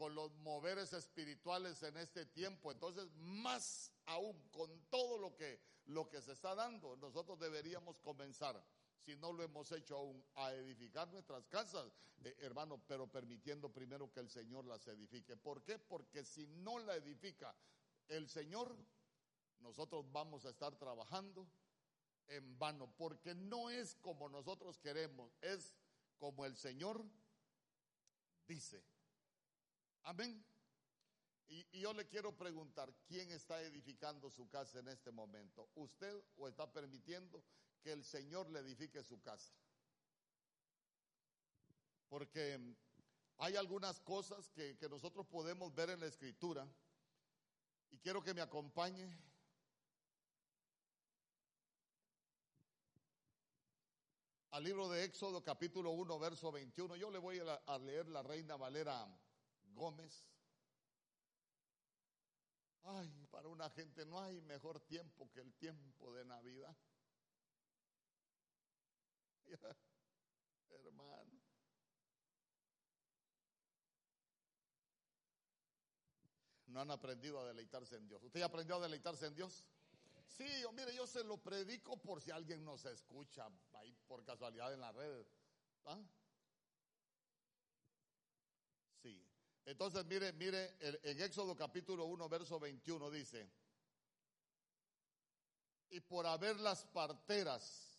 con 0.00 0.14
los 0.14 0.32
moveres 0.36 0.94
espirituales 0.94 1.82
en 1.82 1.94
este 1.98 2.24
tiempo. 2.24 2.72
Entonces, 2.72 3.06
más 3.16 3.92
aún 4.06 4.48
con 4.48 4.70
todo 4.88 5.18
lo 5.18 5.36
que, 5.36 5.60
lo 5.84 6.08
que 6.08 6.22
se 6.22 6.32
está 6.32 6.54
dando, 6.54 6.96
nosotros 6.96 7.38
deberíamos 7.38 7.98
comenzar 7.98 8.64
si 8.96 9.14
no 9.16 9.30
lo 9.30 9.42
hemos 9.42 9.70
hecho 9.72 9.98
aún, 9.98 10.24
a 10.36 10.54
edificar 10.54 11.06
nuestras 11.12 11.46
casas, 11.48 11.92
eh, 12.24 12.34
hermano, 12.38 12.82
pero 12.88 13.12
permitiendo 13.12 13.70
primero 13.70 14.10
que 14.10 14.20
el 14.20 14.30
Señor 14.30 14.64
las 14.64 14.88
edifique. 14.88 15.36
¿Por 15.36 15.62
qué? 15.64 15.78
Porque 15.78 16.24
si 16.24 16.46
no 16.46 16.78
la 16.78 16.96
edifica 16.96 17.54
el 18.08 18.26
Señor, 18.26 18.74
nosotros 19.58 20.10
vamos 20.10 20.46
a 20.46 20.48
estar 20.48 20.74
trabajando 20.76 21.46
en 22.28 22.58
vano, 22.58 22.90
porque 22.96 23.34
no 23.34 23.68
es 23.68 23.96
como 23.96 24.30
nosotros 24.30 24.78
queremos, 24.78 25.30
es 25.42 25.74
como 26.16 26.46
el 26.46 26.56
Señor 26.56 27.04
dice. 28.48 28.82
Amén. 30.02 30.44
Y, 31.48 31.80
yo 31.80 31.92
le 31.92 32.06
quiero 32.06 32.36
preguntar, 32.36 32.94
¿quién 33.06 33.30
está 33.32 33.60
edificando 33.62 34.30
su 34.30 34.48
casa 34.48 34.78
en 34.78 34.88
este 34.88 35.10
momento? 35.10 35.68
¿Usted 35.74 36.22
o 36.36 36.48
está 36.48 36.72
permitiendo 36.72 37.42
que 37.82 37.92
el 37.92 38.04
Señor 38.04 38.48
le 38.50 38.60
edifique 38.60 39.02
su 39.02 39.20
casa? 39.20 39.52
Porque 42.08 42.76
hay 43.38 43.56
algunas 43.56 44.00
cosas 44.00 44.48
que, 44.50 44.76
que 44.76 44.88
nosotros 44.88 45.26
podemos 45.26 45.74
ver 45.74 45.90
en 45.90 46.00
la 46.00 46.06
escritura 46.06 46.68
y 47.90 47.98
quiero 47.98 48.22
que 48.22 48.34
me 48.34 48.40
acompañe 48.40 49.08
al 54.52 54.64
libro 54.64 54.88
de 54.88 55.04
Éxodo 55.04 55.42
capítulo 55.42 55.90
1 55.90 56.18
verso 56.18 56.52
21. 56.52 56.96
Yo 56.96 57.10
le 57.10 57.18
voy 57.18 57.40
a 57.40 57.78
leer 57.78 58.08
la 58.08 58.22
Reina 58.22 58.56
Valera 58.56 59.08
Gómez. 59.74 60.24
Ay, 62.82 63.26
para 63.30 63.48
una 63.48 63.68
gente 63.70 64.04
no 64.06 64.20
hay 64.20 64.40
mejor 64.42 64.80
tiempo 64.80 65.30
que 65.30 65.40
el 65.40 65.52
tiempo 65.54 66.12
de 66.14 66.24
Navidad. 66.24 66.76
Hermano. 70.68 71.40
No 76.66 76.80
han 76.80 76.90
aprendido 76.90 77.40
a 77.40 77.46
deleitarse 77.46 77.96
en 77.96 78.06
Dios. 78.06 78.22
¿Usted 78.22 78.40
ya 78.40 78.46
aprendió 78.46 78.76
a 78.76 78.80
deleitarse 78.80 79.26
en 79.26 79.34
Dios? 79.34 79.66
Sí, 80.26 80.44
mire, 80.72 80.94
yo 80.94 81.06
se 81.06 81.24
lo 81.24 81.36
predico 81.38 81.96
por 81.96 82.20
si 82.20 82.30
alguien 82.30 82.64
nos 82.64 82.84
escucha 82.84 83.48
ahí 83.74 83.92
por 84.06 84.24
casualidad 84.24 84.72
en 84.72 84.80
la 84.80 84.92
red. 84.92 85.26
¿Ah? 85.84 86.00
Sí. 89.02 89.26
Entonces, 89.64 90.04
mire, 90.06 90.32
mire, 90.32 90.76
en 90.80 91.20
Éxodo 91.20 91.54
capítulo 91.54 92.06
1, 92.06 92.28
verso 92.28 92.58
21 92.58 93.10
dice, 93.10 93.48
y 95.90 96.00
por 96.00 96.26
haber 96.26 96.58
las 96.60 96.84
parteras 96.86 97.98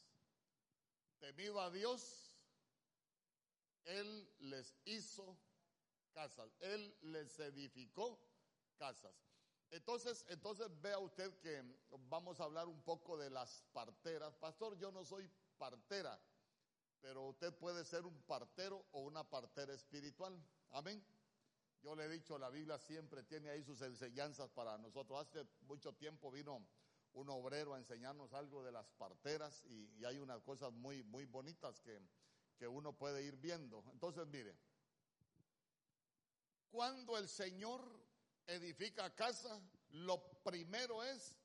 temido 1.19 1.59
a 1.59 1.69
Dios, 1.69 2.33
Él 3.83 4.29
les 4.39 4.75
hizo 4.85 5.37
casas, 6.13 6.49
Él 6.59 6.97
les 7.01 7.39
edificó 7.39 8.19
casas. 8.77 9.13
Entonces, 9.69 10.25
entonces 10.27 10.67
vea 10.81 10.99
usted 10.99 11.33
que 11.39 11.63
vamos 12.09 12.39
a 12.39 12.43
hablar 12.43 12.67
un 12.67 12.81
poco 12.81 13.17
de 13.17 13.29
las 13.29 13.63
parteras. 13.71 14.35
Pastor, 14.35 14.77
yo 14.77 14.91
no 14.91 15.05
soy 15.05 15.29
partera, 15.57 16.19
pero 16.99 17.29
usted 17.29 17.53
puede 17.53 17.85
ser 17.85 18.05
un 18.05 18.21
partero 18.23 18.85
o 18.91 19.01
una 19.01 19.23
partera 19.23 19.73
espiritual. 19.73 20.37
Amén. 20.71 21.01
Yo 21.81 21.95
le 21.95 22.05
he 22.05 22.09
dicho, 22.09 22.37
la 22.37 22.49
Biblia 22.49 22.77
siempre 22.77 23.23
tiene 23.23 23.49
ahí 23.49 23.63
sus 23.63 23.81
enseñanzas 23.81 24.49
para 24.51 24.77
nosotros. 24.77 25.19
Hace 25.19 25.47
mucho 25.61 25.93
tiempo 25.93 26.31
vino 26.31 26.67
un 27.13 27.29
obrero 27.29 27.73
a 27.73 27.79
enseñarnos 27.79 28.33
algo 28.33 28.63
de 28.63 28.71
las 28.71 28.87
parteras 28.91 29.65
y, 29.65 30.05
hay 30.05 30.19
unas 30.19 30.41
cosas 30.43 30.71
muy, 30.71 31.03
muy 31.03 31.25
bonitas 31.25 31.79
que, 31.81 31.99
que 32.57 32.67
uno 32.67 32.93
puede 32.93 33.23
ir 33.23 33.35
viendo. 33.35 33.83
Entonces, 33.91 34.27
mire, 34.27 34.55
cuando 36.69 37.17
el 37.17 37.27
Señor 37.27 37.81
edifica 38.47 39.13
casa, 39.15 39.59
lo 39.89 40.23
primero 40.43 41.03
es 41.03 41.35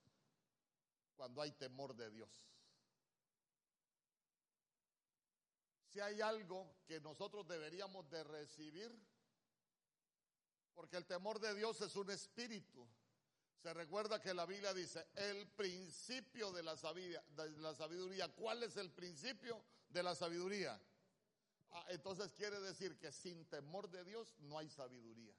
cuando 1.17 1.41
hay 1.41 1.53
temor 1.53 1.97
de 1.97 2.11
Dios. 2.11 2.47
Si 5.89 5.99
hay 5.99 6.21
algo 6.21 6.77
que 6.87 7.01
nosotros 7.01 7.49
deberíamos 7.49 8.09
de 8.11 8.23
recibir, 8.23 8.95
porque 10.77 10.97
el 10.97 11.07
temor 11.07 11.41
de 11.41 11.57
Dios 11.57 11.81
es 11.81 11.97
un 11.97 12.09
espíritu. 12.11 12.87
Se 13.61 13.75
recuerda 13.75 14.21
que 14.21 14.33
la 14.33 14.47
Biblia 14.47 14.73
dice, 14.73 15.09
el 15.17 15.49
principio 15.49 16.53
de 16.53 16.63
la 16.63 16.77
sabiduría, 16.77 17.25
de 17.35 17.51
la 17.59 17.75
sabiduría. 17.75 18.29
¿cuál 18.29 18.63
es 18.63 18.77
el 18.77 18.93
principio 18.93 19.61
de 19.89 20.05
la 20.05 20.15
sabiduría? 20.15 20.81
Ah, 21.73 21.87
entonces 21.89 22.33
quiere 22.33 22.61
decir 22.61 22.97
que 22.97 23.11
sin 23.11 23.45
temor 23.47 23.91
de 23.91 24.05
Dios 24.05 24.37
no 24.39 24.59
hay 24.59 24.71
sabiduría 24.71 25.35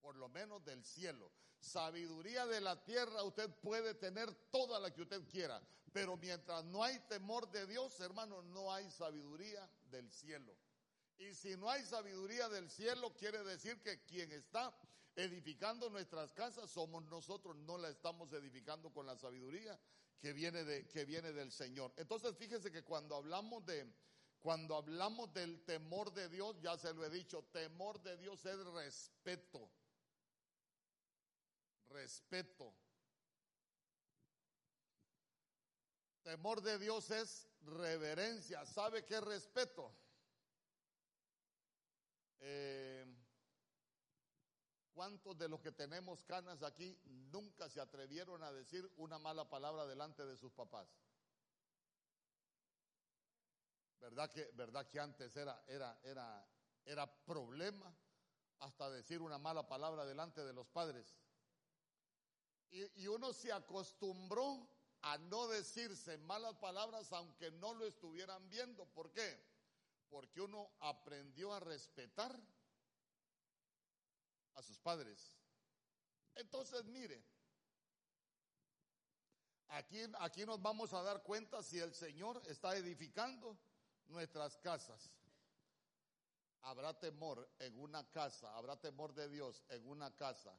por 0.00 0.16
lo 0.16 0.28
menos 0.28 0.64
del 0.64 0.84
cielo. 0.84 1.30
Sabiduría 1.60 2.46
de 2.46 2.60
la 2.60 2.82
tierra 2.84 3.22
usted 3.24 3.50
puede 3.60 3.94
tener 3.94 4.32
toda 4.50 4.78
la 4.78 4.92
que 4.92 5.02
usted 5.02 5.26
quiera, 5.28 5.60
pero 5.92 6.16
mientras 6.16 6.64
no 6.64 6.84
hay 6.84 6.98
temor 7.00 7.50
de 7.50 7.66
Dios, 7.66 7.98
hermano, 8.00 8.42
no 8.42 8.72
hay 8.72 8.90
sabiduría 8.90 9.68
del 9.90 10.10
cielo. 10.10 10.56
Y 11.18 11.34
si 11.34 11.56
no 11.56 11.68
hay 11.68 11.84
sabiduría 11.84 12.48
del 12.48 12.70
cielo, 12.70 13.14
quiere 13.16 13.42
decir 13.42 13.80
que 13.82 14.04
quien 14.04 14.30
está 14.32 14.72
edificando 15.16 15.90
nuestras 15.90 16.32
casas 16.32 16.70
somos 16.70 17.02
nosotros, 17.04 17.56
no 17.56 17.76
la 17.76 17.88
estamos 17.88 18.32
edificando 18.32 18.92
con 18.92 19.04
la 19.04 19.16
sabiduría 19.16 19.78
que 20.20 20.32
viene, 20.32 20.62
de, 20.64 20.86
que 20.86 21.04
viene 21.04 21.32
del 21.32 21.50
Señor. 21.50 21.92
Entonces 21.96 22.36
fíjese 22.36 22.70
que 22.70 22.84
cuando 22.84 23.16
hablamos 23.16 23.66
de, 23.66 23.92
cuando 24.40 24.76
hablamos 24.76 25.32
del 25.32 25.64
temor 25.64 26.12
de 26.12 26.28
Dios, 26.28 26.56
ya 26.60 26.78
se 26.78 26.94
lo 26.94 27.04
he 27.04 27.10
dicho, 27.10 27.42
temor 27.52 28.00
de 28.02 28.16
Dios 28.16 28.44
es 28.46 28.64
respeto. 28.66 29.68
Respeto. 31.88 32.72
Temor 36.22 36.62
de 36.62 36.78
Dios 36.78 37.10
es 37.10 37.48
reverencia. 37.62 38.64
¿Sabe 38.66 39.04
qué 39.04 39.14
es 39.16 39.24
respeto? 39.24 39.92
Eh, 42.40 43.04
¿Cuántos 44.92 45.38
de 45.38 45.48
los 45.48 45.60
que 45.60 45.70
tenemos 45.70 46.24
canas 46.24 46.62
aquí 46.62 46.98
nunca 47.04 47.68
se 47.68 47.80
atrevieron 47.80 48.42
a 48.42 48.52
decir 48.52 48.90
una 48.96 49.18
mala 49.18 49.48
palabra 49.48 49.86
delante 49.86 50.26
de 50.26 50.36
sus 50.36 50.52
papás? 50.52 50.88
¿Verdad 54.00 54.30
que, 54.30 54.50
verdad 54.54 54.88
que 54.88 54.98
antes 54.98 55.36
era, 55.36 55.62
era, 55.68 56.00
era, 56.02 56.48
era 56.84 57.24
problema 57.24 57.94
hasta 58.58 58.90
decir 58.90 59.22
una 59.22 59.38
mala 59.38 59.68
palabra 59.68 60.04
delante 60.04 60.44
de 60.44 60.52
los 60.52 60.66
padres? 60.66 61.16
Y, 62.70 63.02
y 63.02 63.06
uno 63.06 63.32
se 63.32 63.52
acostumbró 63.52 64.68
a 65.02 65.16
no 65.18 65.46
decirse 65.46 66.18
malas 66.18 66.56
palabras 66.56 67.12
aunque 67.12 67.50
no 67.52 67.72
lo 67.74 67.86
estuvieran 67.86 68.48
viendo. 68.50 68.84
¿Por 68.86 69.12
qué? 69.12 69.40
Porque 70.08 70.40
uno 70.40 70.70
aprendió 70.80 71.52
a 71.52 71.60
respetar 71.60 72.38
a 74.54 74.62
sus 74.62 74.78
padres. 74.78 75.32
Entonces, 76.34 76.84
mire, 76.84 77.24
aquí, 79.68 80.00
aquí 80.20 80.46
nos 80.46 80.60
vamos 80.60 80.92
a 80.92 81.02
dar 81.02 81.22
cuenta 81.22 81.62
si 81.62 81.78
el 81.78 81.94
Señor 81.94 82.42
está 82.46 82.76
edificando 82.76 83.58
nuestras 84.08 84.56
casas. 84.58 85.12
Habrá 86.62 86.98
temor 86.98 87.48
en 87.58 87.78
una 87.78 88.08
casa, 88.10 88.56
habrá 88.56 88.80
temor 88.80 89.14
de 89.14 89.28
Dios 89.28 89.64
en 89.68 89.86
una 89.86 90.14
casa 90.16 90.58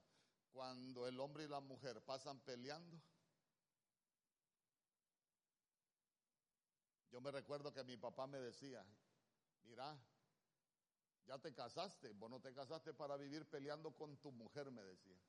cuando 0.52 1.08
el 1.08 1.20
hombre 1.20 1.44
y 1.44 1.48
la 1.48 1.60
mujer 1.60 2.02
pasan 2.02 2.40
peleando. 2.40 3.02
Yo 7.12 7.22
me 7.22 7.32
recuerdo 7.32 7.74
que 7.74 7.84
mi 7.84 7.98
papá 7.98 8.28
me 8.28 8.40
decía, 8.40 8.86
mira, 9.64 9.98
ya 11.26 11.38
te 11.38 11.54
casaste, 11.54 12.12
vos 12.14 12.30
no 12.30 12.42
te 12.42 12.54
casaste 12.54 12.94
para 12.94 13.16
vivir 13.18 13.46
peleando 13.48 13.92
con 13.92 14.18
tu 14.18 14.32
mujer, 14.32 14.72
me 14.72 14.84
decía. 14.84 15.20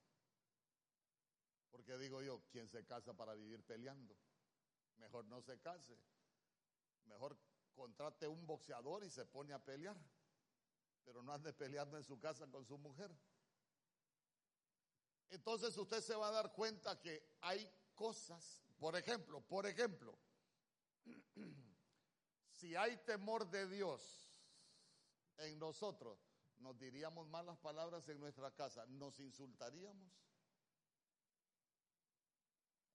Porque 1.71 1.97
digo 1.99 2.23
yo, 2.23 2.43
¿quién 2.51 2.69
se 2.69 2.85
casa 2.85 3.15
para 3.15 3.35
vivir 3.35 3.63
peleando? 3.65 4.17
Mejor 4.97 5.25
no 5.27 5.41
se 5.41 5.59
case. 5.61 5.97
Mejor 7.05 7.39
contrate 7.75 8.27
un 8.27 8.47
boxeador 8.47 9.05
y 9.05 9.11
se 9.11 9.25
pone 9.25 9.53
a 9.53 9.65
pelear. 9.65 9.97
Pero 11.05 11.23
no 11.23 11.33
ande 11.33 11.53
peleando 11.53 11.97
en 11.97 12.05
su 12.05 12.19
casa 12.19 12.47
con 12.49 12.65
su 12.67 12.77
mujer. 12.79 13.15
Entonces 15.31 15.77
usted 15.77 16.01
se 16.01 16.15
va 16.15 16.29
a 16.29 16.33
dar 16.33 16.53
cuenta 16.53 17.01
que 17.01 17.37
hay 17.41 17.71
cosas, 17.95 18.63
por 18.79 18.97
ejemplo, 18.97 19.41
por 19.41 19.67
ejemplo, 19.67 20.19
si 22.61 22.77
hay 22.77 22.95
temor 22.99 23.49
de 23.49 23.67
Dios, 23.67 24.03
en 25.39 25.59
nosotros, 25.59 26.19
nos 26.59 26.79
diríamos 26.79 27.27
malas 27.29 27.59
palabras 27.59 28.07
en 28.11 28.21
nuestra 28.21 28.51
casa, 28.51 28.85
nos 28.87 29.19
insultaríamos. 29.19 30.13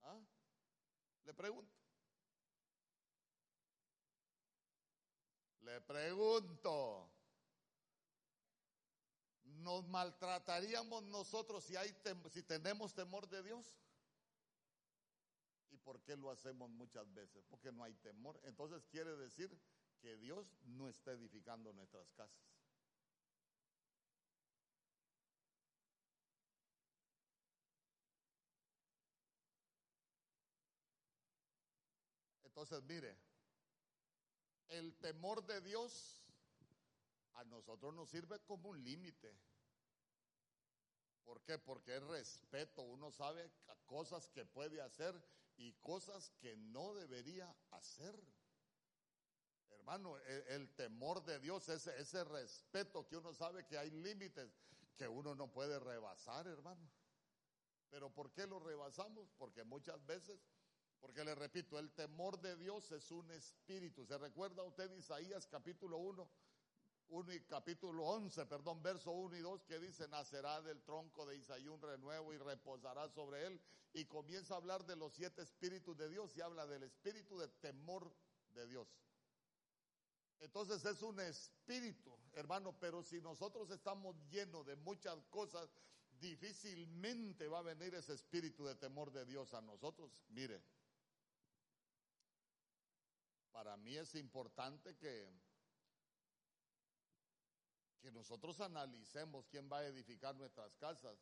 ¿Ah? 0.04 0.20
Le 1.24 1.34
pregunto. 1.34 1.76
Le 5.62 5.82
pregunto. 5.82 7.10
¿Nos 9.46 9.88
maltrataríamos 9.88 11.02
nosotros 11.06 11.64
si, 11.64 11.76
hay 11.76 11.96
si 12.32 12.44
tenemos 12.44 12.94
temor 12.94 13.28
de 13.28 13.42
Dios? 13.42 13.76
¿Y 15.86 15.88
por 15.88 16.02
qué 16.02 16.16
lo 16.16 16.32
hacemos 16.32 16.68
muchas 16.72 17.14
veces? 17.14 17.46
Porque 17.48 17.72
no 17.72 17.84
hay 17.84 17.94
temor. 17.96 18.42
Entonces 18.46 18.84
quiere 18.88 19.16
decir 19.18 19.56
que 20.02 20.18
Dios 20.18 20.48
no 20.64 20.90
está 20.90 21.12
edificando 21.12 21.72
nuestras 21.74 22.12
casas. 22.14 22.44
Entonces, 32.46 32.82
mire, 32.84 33.16
el 34.70 34.96
temor 34.96 35.46
de 35.46 35.62
Dios 35.62 36.26
a 37.34 37.44
nosotros 37.44 37.94
nos 37.94 38.10
sirve 38.10 38.40
como 38.40 38.70
un 38.70 38.84
límite. 38.84 39.38
¿Por 41.24 41.44
qué? 41.44 41.60
Porque 41.60 41.98
es 41.98 42.04
respeto. 42.04 42.82
Uno 42.82 43.12
sabe 43.12 43.52
cosas 43.86 44.28
que 44.30 44.46
puede 44.46 44.82
hacer 44.82 45.14
y 45.58 45.74
cosas 45.74 46.32
que 46.40 46.56
no 46.58 46.94
debería 46.94 47.54
hacer. 47.72 48.16
Hermano, 49.70 50.18
e, 50.20 50.56
el, 50.56 50.70
temor 50.76 51.24
de 51.24 51.40
Dios, 51.40 51.70
ese, 51.70 51.98
ese 52.00 52.24
respeto 52.24 53.08
que 53.08 53.18
uno 53.18 53.34
sabe 53.34 53.66
que 53.66 53.78
hay 53.78 53.92
límites 53.92 54.58
que 54.96 55.08
uno 55.08 55.36
no 55.36 55.52
puede 55.52 55.80
rebasar, 55.80 56.48
hermano. 56.48 56.90
Pero 57.90 58.14
¿por 58.14 58.32
qué 58.32 58.48
lo 58.48 58.60
rebasamos? 58.60 59.32
Porque 59.38 59.64
muchas 59.64 60.06
veces, 60.06 60.40
porque 61.00 61.24
le 61.24 61.36
repito, 61.36 61.78
el 61.78 61.92
temor 61.94 62.40
de 62.42 62.56
Dios 62.56 62.92
es 62.92 63.12
un 63.12 63.30
espíritu. 63.32 64.06
¿Se 64.06 64.18
recuerda 64.18 64.64
usted 64.64 64.92
Isaías 64.92 65.48
capítulo 65.48 65.98
1? 65.98 66.30
1 67.10 67.34
y 67.34 67.42
capítulo 67.42 68.06
11, 68.06 68.46
perdón, 68.46 68.82
verso 68.82 69.12
1 69.12 69.36
y 69.36 69.42
2 69.42 69.64
que 69.64 69.80
dice, 69.80 70.08
nacerá 70.08 70.62
del 70.62 70.82
tronco 70.84 71.26
de 71.26 71.38
Isaí 71.38 71.68
un 71.68 71.82
renuevo 71.82 72.34
y 72.34 72.38
reposará 72.38 73.08
sobre 73.10 73.46
él. 73.46 73.62
Y 73.94 74.06
comienza 74.06 74.54
a 74.56 74.58
hablar 74.58 74.86
de 74.86 74.96
los 74.96 75.14
siete 75.14 75.42
espíritus 75.42 75.96
de 75.98 76.10
Dios 76.10 76.36
y 76.36 76.42
habla 76.42 76.68
del 76.68 76.84
espíritu 76.84 77.38
de 77.38 77.48
temor 77.48 78.14
de 78.54 78.68
Dios. 78.68 78.88
Entonces 80.40 80.84
es 80.86 81.02
un 81.02 81.20
espíritu, 81.22 82.18
hermano, 82.34 82.78
pero 82.80 83.02
si 83.04 83.22
nosotros 83.22 83.70
estamos 83.72 84.16
llenos 84.30 84.66
de 84.66 84.76
muchas 84.76 85.26
cosas, 85.28 85.70
difícilmente 86.20 87.48
va 87.48 87.60
a 87.60 87.64
venir 87.64 87.96
ese 87.96 88.14
espíritu 88.14 88.66
de 88.66 88.76
temor 88.76 89.12
de 89.12 89.26
Dios 89.26 89.54
a 89.54 89.62
nosotros. 89.62 90.12
Mire, 90.30 90.62
para 93.52 93.78
mí 93.78 93.96
es 93.96 94.16
importante 94.16 94.98
que, 94.98 95.30
que 98.06 98.12
nosotros 98.12 98.62
analicemos 98.62 99.48
quién 99.48 99.68
va 99.68 99.80
a 99.80 99.88
edificar 99.88 100.36
nuestras 100.36 100.76
casas, 100.76 101.18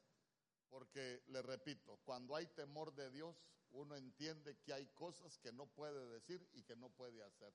porque 0.69 1.24
le 1.28 1.41
repito, 1.41 1.98
cuando 2.04 2.36
hay 2.36 2.46
temor 2.48 2.93
de 2.93 3.10
Dios, 3.10 3.41
uno 3.72 3.96
entiende 3.96 4.58
que 4.58 4.74
hay 4.74 4.86
cosas 4.88 5.38
que 5.38 5.54
no 5.54 5.65
puede 5.65 6.06
decir 6.10 6.46
y 6.52 6.62
que 6.63 6.76
no 6.76 6.89
puede 6.89 7.24
hacer. 7.24 7.54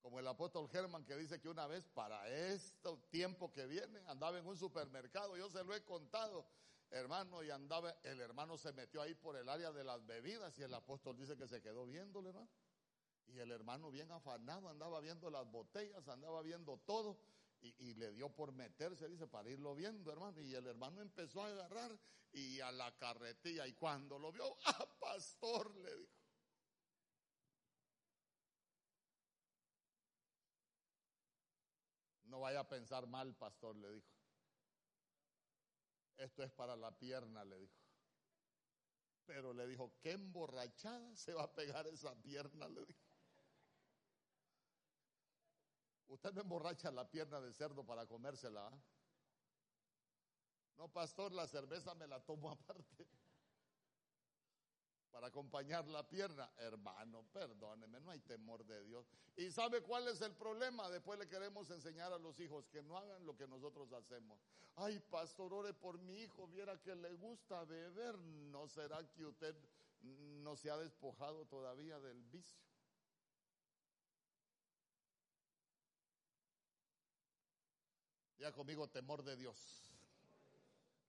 Como 0.00 0.20
el 0.20 0.28
apóstol 0.28 0.68
Germán 0.68 1.04
que 1.04 1.16
dice 1.16 1.40
que 1.40 1.48
una 1.48 1.66
vez 1.66 1.88
para 1.88 2.28
este 2.28 2.96
tiempo 3.10 3.52
que 3.52 3.66
viene 3.66 4.00
andaba 4.06 4.38
en 4.38 4.46
un 4.46 4.56
supermercado, 4.56 5.36
yo 5.36 5.50
se 5.50 5.64
lo 5.64 5.74
he 5.74 5.82
contado, 5.82 6.46
hermano, 6.90 7.42
y 7.42 7.50
andaba, 7.50 7.90
el 8.04 8.20
hermano 8.20 8.56
se 8.56 8.72
metió 8.72 9.02
ahí 9.02 9.16
por 9.16 9.34
el 9.34 9.48
área 9.48 9.72
de 9.72 9.82
las 9.82 10.06
bebidas 10.06 10.56
y 10.60 10.62
el 10.62 10.72
apóstol 10.72 11.16
dice 11.16 11.36
que 11.36 11.48
se 11.48 11.60
quedó 11.60 11.84
viéndole, 11.84 12.28
hermano. 12.28 12.48
Y 13.28 13.38
el 13.38 13.50
hermano 13.50 13.90
bien 13.90 14.10
afanado 14.12 14.68
andaba 14.68 15.00
viendo 15.00 15.30
las 15.30 15.50
botellas, 15.50 16.06
andaba 16.08 16.42
viendo 16.42 16.78
todo 16.78 17.18
y, 17.60 17.94
le 17.94 18.12
dio 18.12 18.28
por 18.34 18.52
meterse, 18.52 19.08
dice, 19.08 19.26
para 19.26 19.48
irlo 19.50 19.74
viendo, 19.74 20.12
hermano. 20.12 20.40
Y 20.40 20.54
el 20.54 20.66
hermano 20.66 21.00
empezó 21.00 21.42
a 21.42 21.48
agarrar 21.48 21.98
y 22.32 22.60
a 22.60 22.70
la 22.70 22.94
carretilla 22.96 23.66
y 23.66 23.72
cuando 23.72 24.18
lo 24.18 24.30
vio, 24.32 24.44
ah, 24.66 24.88
pastor, 25.00 25.74
le 25.76 25.96
dijo. 25.96 26.12
No 32.24 32.40
vaya 32.40 32.60
a 32.60 32.68
pensar 32.68 33.06
mal, 33.06 33.34
pastor, 33.34 33.76
le 33.76 33.90
dijo. 33.92 34.08
Esto 36.18 36.42
es 36.42 36.52
para 36.52 36.76
la 36.76 36.96
pierna, 36.96 37.44
le 37.44 37.58
dijo. 37.58 37.74
Pero 39.26 39.52
le 39.52 39.66
dijo, 39.66 39.92
qué 40.00 40.12
emborrachada 40.12 41.14
se 41.16 41.32
va 41.34 41.44
a 41.44 41.54
pegar 41.54 41.86
esa 41.88 42.14
pierna, 42.22 42.68
le 42.68 42.84
dijo. 42.84 43.05
Usted 46.08 46.32
no 46.32 46.42
emborracha 46.42 46.90
la 46.90 47.08
pierna 47.08 47.40
de 47.40 47.52
cerdo 47.52 47.84
para 47.84 48.06
comérsela. 48.06 48.68
¿ah? 48.68 48.78
No, 50.76 50.88
pastor, 50.88 51.32
la 51.32 51.46
cerveza 51.46 51.94
me 51.94 52.06
la 52.06 52.20
tomo 52.20 52.50
aparte. 52.52 53.06
Para 55.10 55.16
para 55.16 55.28
acompañar 55.28 55.88
la 55.88 56.06
pierna. 56.06 56.52
Hermano, 56.58 57.24
perdóneme, 57.32 58.00
no 58.00 58.10
hay 58.10 58.20
temor 58.20 58.66
de 58.66 58.84
Dios. 58.84 59.06
¿Y 59.34 59.50
sabe 59.50 59.80
cuál 59.80 60.06
es 60.08 60.20
el 60.20 60.34
problema? 60.34 60.90
Después 60.90 61.18
le 61.18 61.26
queremos 61.26 61.70
enseñar 61.70 62.12
a 62.12 62.18
los 62.18 62.38
hijos 62.38 62.68
que 62.68 62.82
no 62.82 62.98
hagan 62.98 63.24
lo 63.24 63.34
que 63.34 63.46
nosotros 63.46 63.90
hacemos. 63.94 64.38
Ay, 64.74 65.00
pastor, 65.10 65.54
ore 65.54 65.72
por 65.72 65.98
mi 65.98 66.18
hijo, 66.18 66.46
viera 66.48 66.78
que 66.82 66.94
le 66.94 67.14
gusta 67.14 67.64
beber. 67.64 68.18
¿No 68.18 68.68
será 68.68 69.10
que 69.12 69.24
usted 69.24 69.56
no 70.02 70.54
se 70.54 70.70
ha 70.70 70.76
despojado 70.76 71.46
todavía 71.46 71.98
del 71.98 72.22
vicio? 72.24 72.60
Conmigo, 78.52 78.88
temor 78.88 79.22
de 79.22 79.36
Dios. 79.36 79.86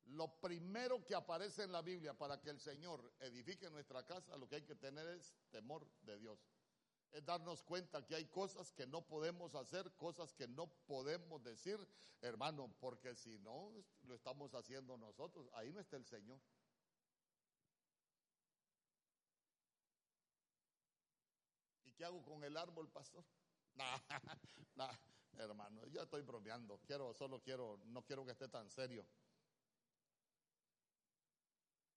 Lo 0.05 0.39
primero 0.39 1.05
que 1.05 1.15
aparece 1.15 1.63
en 1.63 1.71
la 1.71 1.81
Biblia 1.81 2.13
para 2.13 2.39
que 2.39 2.49
el 2.49 2.59
Señor 2.59 3.13
edifique 3.19 3.69
nuestra 3.69 4.05
casa, 4.05 4.37
lo 4.37 4.47
que 4.47 4.55
hay 4.55 4.63
que 4.63 4.75
tener 4.75 5.05
es 5.09 5.35
temor 5.51 5.85
de 6.01 6.17
Dios. 6.17 6.39
Es 7.11 7.25
darnos 7.25 7.63
cuenta 7.63 8.05
que 8.05 8.15
hay 8.15 8.25
cosas 8.25 8.71
que 8.71 8.87
no 8.87 9.05
podemos 9.05 9.53
hacer, 9.55 9.91
cosas 9.97 10.33
que 10.33 10.47
no 10.47 10.67
podemos 10.85 11.43
decir, 11.43 11.77
hermano, 12.21 12.73
porque 12.79 13.15
si 13.15 13.37
no, 13.39 13.71
lo 14.03 14.15
estamos 14.15 14.53
haciendo 14.53 14.97
nosotros. 14.97 15.49
Ahí 15.53 15.71
no 15.71 15.79
está 15.81 15.97
el 15.97 16.05
Señor. 16.05 16.39
¿Y 21.83 21.91
qué 21.93 22.05
hago 22.05 22.23
con 22.23 22.43
el 22.43 22.55
árbol, 22.55 22.89
pastor? 22.89 23.23
Nah, 24.75 24.91
hermano, 25.39 25.85
yo 25.87 26.01
estoy 26.01 26.21
bromeando. 26.21 26.79
Quiero, 26.85 27.13
solo 27.13 27.41
quiero, 27.41 27.79
no 27.85 28.03
quiero 28.05 28.25
que 28.25 28.31
esté 28.31 28.47
tan 28.47 28.69
serio. 28.69 29.05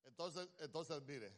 Entonces, 0.05 0.49
entonces 0.59 1.03
mire, 1.03 1.33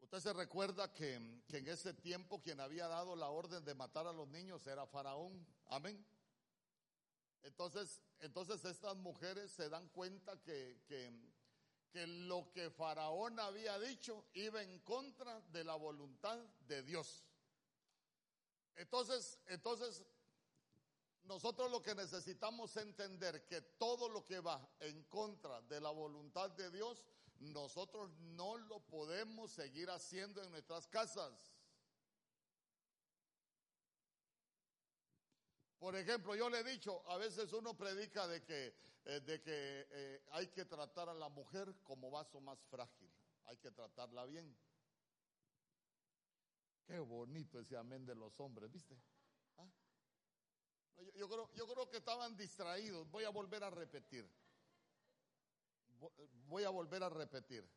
usted 0.00 0.20
se 0.20 0.32
recuerda 0.32 0.92
que, 0.92 1.14
en 1.14 1.68
ese 1.68 1.94
tiempo 1.94 2.40
quien 2.40 2.60
había 2.60 2.88
dado 2.88 3.16
la 3.16 3.28
orden 3.28 3.64
de 3.64 3.74
matar 3.74 4.06
a 4.06 4.12
los 4.12 4.28
niños 4.28 4.66
era 4.66 4.86
Faraón. 4.86 5.46
Amén. 5.66 6.04
Entonces, 7.42 8.02
entonces 8.20 8.64
estas 8.64 8.96
mujeres 8.96 9.50
se 9.52 9.68
dan 9.68 9.88
cuenta 9.88 10.40
que, 10.42 10.82
que, 10.86 11.12
que 11.92 12.06
lo 12.06 12.50
que 12.52 12.70
Faraón 12.70 13.38
había 13.40 13.78
dicho 13.78 14.26
iba 14.34 14.62
en 14.62 14.78
contra 14.80 15.40
de 15.52 15.64
la 15.64 15.74
voluntad 15.74 16.38
de 16.60 16.82
Dios. 16.82 17.25
Entonces, 18.76 19.38
entonces 19.46 20.04
nosotros 21.24 21.70
lo 21.70 21.82
que 21.82 21.94
necesitamos 21.94 22.76
entender 22.76 23.44
que 23.46 23.60
todo 23.60 24.08
lo 24.08 24.24
que 24.24 24.40
va 24.40 24.68
en 24.80 25.02
contra 25.04 25.60
de 25.62 25.80
la 25.80 25.90
voluntad 25.90 26.50
de 26.50 26.70
Dios, 26.70 27.04
nosotros 27.38 28.10
no 28.18 28.56
lo 28.56 28.80
podemos 28.80 29.50
seguir 29.50 29.90
haciendo 29.90 30.42
en 30.42 30.50
nuestras 30.50 30.86
casas. 30.86 31.52
Por 35.78 35.94
ejemplo, 35.96 36.34
yo 36.34 36.48
le 36.48 36.60
he 36.60 36.64
dicho, 36.64 37.02
a 37.08 37.16
veces 37.16 37.52
uno 37.52 37.76
predica 37.76 38.26
de 38.26 38.42
que, 38.42 38.74
eh, 39.04 39.20
de 39.20 39.40
que 39.42 39.86
eh, 39.90 40.22
hay 40.32 40.48
que 40.48 40.64
tratar 40.64 41.08
a 41.08 41.14
la 41.14 41.28
mujer 41.28 41.74
como 41.82 42.10
vaso 42.10 42.40
más 42.40 42.58
frágil, 42.70 43.10
hay 43.44 43.56
que 43.58 43.70
tratarla 43.70 44.24
bien. 44.26 44.56
Qué 46.86 46.98
bonito 47.00 47.58
ese 47.58 47.76
amén 47.76 48.06
de 48.06 48.14
los 48.14 48.38
hombres, 48.38 48.70
¿viste? 48.70 48.96
Yo, 51.14 51.28
creo, 51.28 51.52
yo 51.54 51.66
creo 51.66 51.90
que 51.90 51.96
estaban 51.96 52.36
distraídos. 52.36 53.10
Voy 53.10 53.24
a 53.24 53.30
volver 53.30 53.62
a 53.64 53.70
repetir. 53.70 54.30
Voy 56.46 56.64
a 56.64 56.70
volver 56.70 57.02
a 57.02 57.08
repetir. 57.08 57.68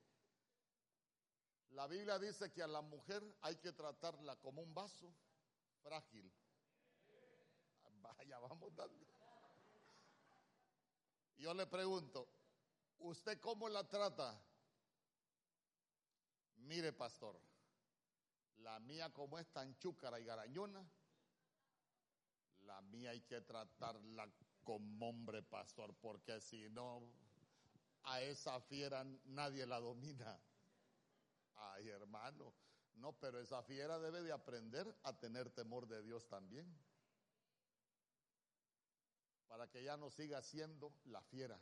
La 1.71 1.87
Biblia 1.87 2.19
dice 2.19 2.51
que 2.51 2.61
a 2.61 2.67
la 2.67 2.81
mujer 2.81 3.23
hay 3.41 3.55
que 3.57 3.71
tratarla 3.71 4.35
como 4.37 4.61
un 4.61 4.73
vaso 4.73 5.13
frágil. 5.81 6.31
Vaya, 8.01 8.39
vamos 8.39 8.75
dando. 8.75 9.05
Yo 11.37 11.53
le 11.53 11.65
pregunto, 11.67 12.27
¿usted 12.99 13.39
cómo 13.39 13.69
la 13.69 13.87
trata? 13.87 14.39
Mire, 16.57 16.91
pastor, 16.91 17.39
la 18.61 18.79
mía 18.79 19.11
como 19.11 19.39
es 19.39 19.47
tan 19.51 19.77
chúcara 19.77 20.19
y 20.19 20.25
garañona, 20.25 20.85
la 22.65 22.81
mía 22.81 23.11
hay 23.11 23.21
que 23.21 23.41
tratarla 23.41 24.29
como 24.63 25.09
hombre 25.09 25.41
pastor, 25.41 25.95
porque 26.01 26.39
si 26.41 26.69
no, 26.69 27.01
a 28.03 28.21
esa 28.21 28.59
fiera 28.61 29.03
nadie 29.25 29.65
la 29.65 29.79
domina. 29.79 30.39
Ay, 31.55 31.89
hermano, 31.89 32.53
no, 32.95 33.13
pero 33.13 33.39
esa 33.39 33.63
fiera 33.63 33.99
debe 33.99 34.21
de 34.21 34.31
aprender 34.31 34.87
a 35.03 35.17
tener 35.17 35.49
temor 35.49 35.87
de 35.87 36.01
Dios 36.03 36.27
también. 36.27 36.67
Para 39.47 39.67
que 39.67 39.83
ya 39.83 39.97
no 39.97 40.09
siga 40.09 40.41
siendo 40.41 40.93
la 41.05 41.21
fiera. 41.23 41.59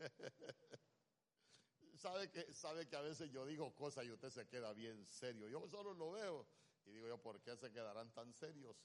sabe 1.96 2.30
que, 2.30 2.52
sabe 2.54 2.88
que 2.88 2.96
a 2.96 3.02
veces 3.02 3.30
yo 3.30 3.44
digo 3.46 3.74
cosas 3.74 4.04
y 4.06 4.10
usted 4.10 4.30
se 4.30 4.48
queda 4.48 4.72
bien 4.72 5.06
serio. 5.08 5.48
Yo 5.48 5.66
solo 5.68 5.94
lo 5.94 6.12
veo 6.12 6.46
y 6.86 6.92
digo 6.92 7.06
yo, 7.08 7.18
¿por 7.18 7.40
qué 7.40 7.56
se 7.56 7.70
quedarán 7.70 8.10
tan 8.12 8.32
serios? 8.32 8.76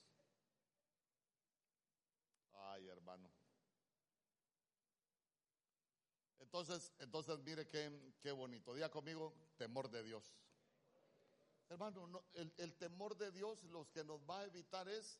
Ay, 2.53 2.87
hermano. 2.87 3.31
Entonces, 6.39 6.93
entonces 6.99 7.39
mire 7.39 7.67
qué, 7.67 8.13
qué 8.21 8.31
bonito. 8.31 8.73
Diga 8.73 8.89
conmigo, 8.89 9.33
temor 9.57 9.89
de 9.89 10.03
Dios. 10.03 10.35
Hermano, 11.69 12.23
el, 12.33 12.53
el 12.57 12.75
temor 12.75 13.17
de 13.17 13.31
Dios 13.31 13.63
los 13.65 13.89
que 13.89 14.03
nos 14.03 14.21
va 14.29 14.41
a 14.41 14.45
evitar 14.45 14.87
es 14.87 15.19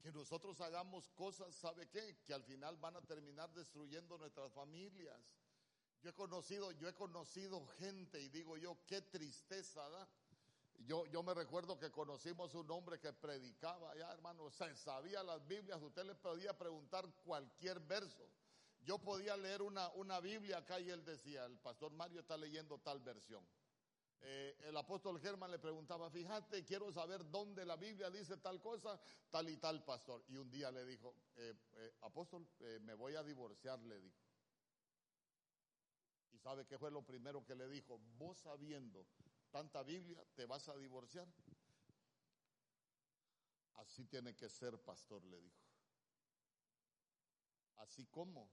que 0.00 0.12
nosotros 0.12 0.60
hagamos 0.60 1.08
cosas, 1.10 1.54
¿sabe 1.54 1.88
qué? 1.88 2.18
Que 2.24 2.34
al 2.34 2.42
final 2.42 2.76
van 2.78 2.96
a 2.96 3.02
terminar 3.02 3.52
destruyendo 3.52 4.16
nuestras 4.18 4.52
familias. 4.52 5.20
Yo 6.02 6.10
he 6.10 6.14
conocido, 6.14 6.72
yo 6.72 6.88
he 6.88 6.94
conocido 6.94 7.66
gente 7.78 8.20
y 8.20 8.28
digo 8.30 8.56
yo, 8.56 8.78
qué 8.86 9.02
tristeza 9.02 9.86
da. 9.90 10.08
Yo, 10.86 11.04
yo 11.06 11.22
me 11.22 11.34
recuerdo 11.34 11.78
que 11.78 11.90
conocimos 11.90 12.54
un 12.54 12.70
hombre 12.70 12.98
que 12.98 13.12
predicaba, 13.12 13.94
ya 13.94 14.10
hermano, 14.10 14.50
se 14.50 14.74
sabía 14.76 15.22
las 15.22 15.46
Biblias, 15.46 15.80
usted 15.82 16.04
le 16.04 16.14
podía 16.14 16.56
preguntar 16.56 17.06
cualquier 17.22 17.80
verso. 17.80 18.26
Yo 18.82 18.98
podía 18.98 19.36
leer 19.36 19.60
una, 19.60 19.90
una 19.90 20.20
Biblia 20.20 20.58
acá 20.58 20.80
y 20.80 20.88
él 20.88 21.04
decía, 21.04 21.44
el 21.44 21.58
pastor 21.58 21.92
Mario 21.92 22.20
está 22.20 22.38
leyendo 22.38 22.78
tal 22.78 23.00
versión. 23.00 23.46
Eh, 24.22 24.56
el 24.64 24.76
apóstol 24.76 25.18
Germán 25.18 25.50
le 25.50 25.58
preguntaba, 25.58 26.10
fíjate, 26.10 26.64
quiero 26.64 26.92
saber 26.92 27.30
dónde 27.30 27.64
la 27.64 27.76
Biblia 27.76 28.10
dice 28.10 28.36
tal 28.36 28.60
cosa, 28.60 29.00
tal 29.30 29.48
y 29.48 29.56
tal 29.56 29.82
pastor. 29.84 30.24
Y 30.28 30.36
un 30.36 30.50
día 30.50 30.70
le 30.70 30.84
dijo, 30.84 31.14
eh, 31.36 31.54
eh, 31.72 31.94
apóstol, 32.02 32.46
me 32.82 32.94
voy 32.94 33.14
a 33.14 33.22
divorciar, 33.22 33.78
le 33.80 33.98
dijo. 34.00 34.20
¿Y 36.32 36.38
sabe 36.38 36.66
qué 36.66 36.78
fue 36.78 36.90
lo 36.90 37.02
primero 37.02 37.44
que 37.44 37.54
le 37.54 37.68
dijo? 37.68 37.98
Vos 38.18 38.38
sabiendo 38.38 39.06
tanta 39.50 39.82
Biblia, 39.82 40.22
¿te 40.34 40.44
vas 40.44 40.68
a 40.68 40.76
divorciar? 40.76 41.26
Así 43.74 44.04
tiene 44.04 44.36
que 44.36 44.48
ser, 44.48 44.78
pastor, 44.82 45.24
le 45.24 45.40
dijo. 45.40 45.64
Así 47.76 48.06
como. 48.06 48.50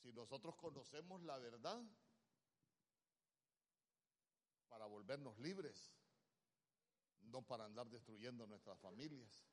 Si 0.00 0.12
nosotros 0.12 0.54
conocemos 0.54 1.22
la 1.24 1.38
verdad, 1.38 1.82
para 4.70 4.86
volvernos 4.86 5.38
libres, 5.40 5.92
no 7.22 7.42
para 7.42 7.66
andar 7.66 7.90
destruyendo 7.90 8.46
nuestras 8.46 8.78
familias. 8.78 9.44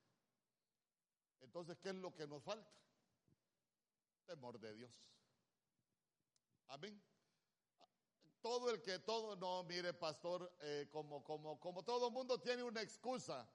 Entonces, 1.42 1.78
¿qué 1.80 1.90
es 1.90 1.96
lo 1.96 2.14
que 2.16 2.28
nos 2.28 2.44
falta? 2.44 2.72
Temor 4.26 4.60
de 4.60 4.74
Dios. 4.74 4.92
Amén. 6.68 7.02
Todo 8.42 8.70
el 8.70 8.82
que 8.82 9.00
todo, 9.00 9.36
no, 9.36 9.64
mire, 9.64 9.94
pastor, 9.94 10.56
eh, 10.62 10.88
como, 10.92 11.24
como, 11.24 11.60
como 11.60 11.84
todo 11.84 12.12
mundo 12.12 12.40
tiene 12.40 12.64
una 12.64 12.82
excusa. 12.82 13.50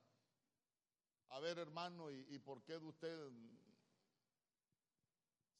A 1.28 1.40
ver, 1.40 1.58
hermano, 1.58 2.10
¿y, 2.10 2.26
¿y 2.28 2.38
por 2.40 2.62
qué 2.62 2.76
usted 2.76 3.30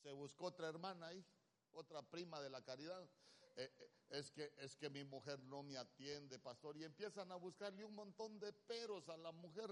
se 0.03 0.11
buscó 0.13 0.47
otra 0.47 0.69
hermana 0.69 1.07
ahí? 1.07 1.25
Otra 1.71 2.03
prima 2.03 2.41
de 2.41 2.51
la 2.51 2.63
caridad. 2.63 3.09
Eh, 3.57 3.71
eh, 3.79 3.91
es, 4.11 4.31
que, 4.31 4.53
es 4.59 4.77
que 4.77 4.91
mi 4.91 5.05
mujer 5.05 5.39
no 5.41 5.63
me 5.63 5.77
atiende, 5.77 6.39
pastor, 6.39 6.77
y 6.77 6.85
empiezan 6.85 7.31
a 7.33 7.37
buscarle 7.37 7.85
un 7.85 7.95
montón 7.95 8.39
de 8.41 8.53
peros 8.53 9.09
a 9.09 9.17
la 9.17 9.33
mujer. 9.33 9.71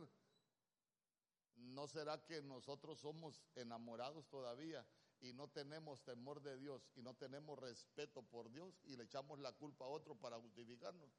¿No 1.56 1.86
será 1.86 2.24
que 2.24 2.40
nosotros 2.42 3.00
somos 3.00 3.42
enamorados 3.54 4.28
todavía 4.28 4.86
y 5.20 5.34
no 5.34 5.48
tenemos 5.48 6.02
temor 6.02 6.40
de 6.42 6.56
Dios 6.56 6.90
y 6.94 7.02
no 7.02 7.14
tenemos 7.14 7.58
respeto 7.58 8.22
por 8.22 8.50
Dios 8.50 8.80
y 8.84 8.96
le 8.96 9.04
echamos 9.04 9.38
la 9.38 9.52
culpa 9.52 9.84
a 9.84 9.88
otro 9.88 10.14
para 10.14 10.38
justificarnos. 10.38 11.10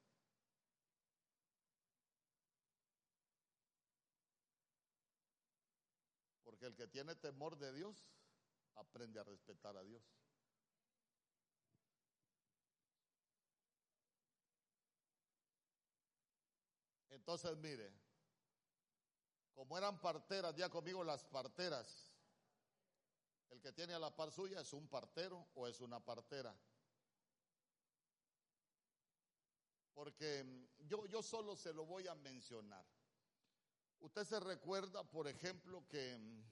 Porque 6.42 6.66
el 6.66 6.74
que 6.74 6.88
tiene 6.88 7.14
temor 7.14 7.56
de 7.58 7.72
Dios 7.72 8.04
aprende 8.74 9.20
a 9.20 9.24
respetar 9.24 9.76
a 9.76 9.84
Dios. 9.84 10.02
Entonces, 17.22 17.56
mire, 17.58 17.88
como 19.54 19.78
eran 19.78 20.00
parteras, 20.00 20.56
ya 20.56 20.68
conmigo 20.68 21.04
las 21.04 21.22
parteras, 21.22 22.10
el 23.50 23.60
que 23.60 23.70
tiene 23.70 23.94
a 23.94 24.00
la 24.00 24.12
par 24.12 24.32
suya 24.32 24.60
es 24.60 24.72
un 24.72 24.88
partero 24.88 25.46
o 25.54 25.68
es 25.68 25.80
una 25.80 26.00
partera. 26.00 26.52
Porque 29.94 30.42
mm, 30.42 30.88
yo, 30.88 31.06
yo 31.06 31.22
solo 31.22 31.54
se 31.54 31.72
lo 31.72 31.86
voy 31.86 32.08
a 32.08 32.16
mencionar. 32.16 32.84
Usted 34.00 34.24
se 34.24 34.40
recuerda, 34.40 35.04
por 35.04 35.28
ejemplo, 35.28 35.86
que 35.88 36.18
mm, 36.18 36.42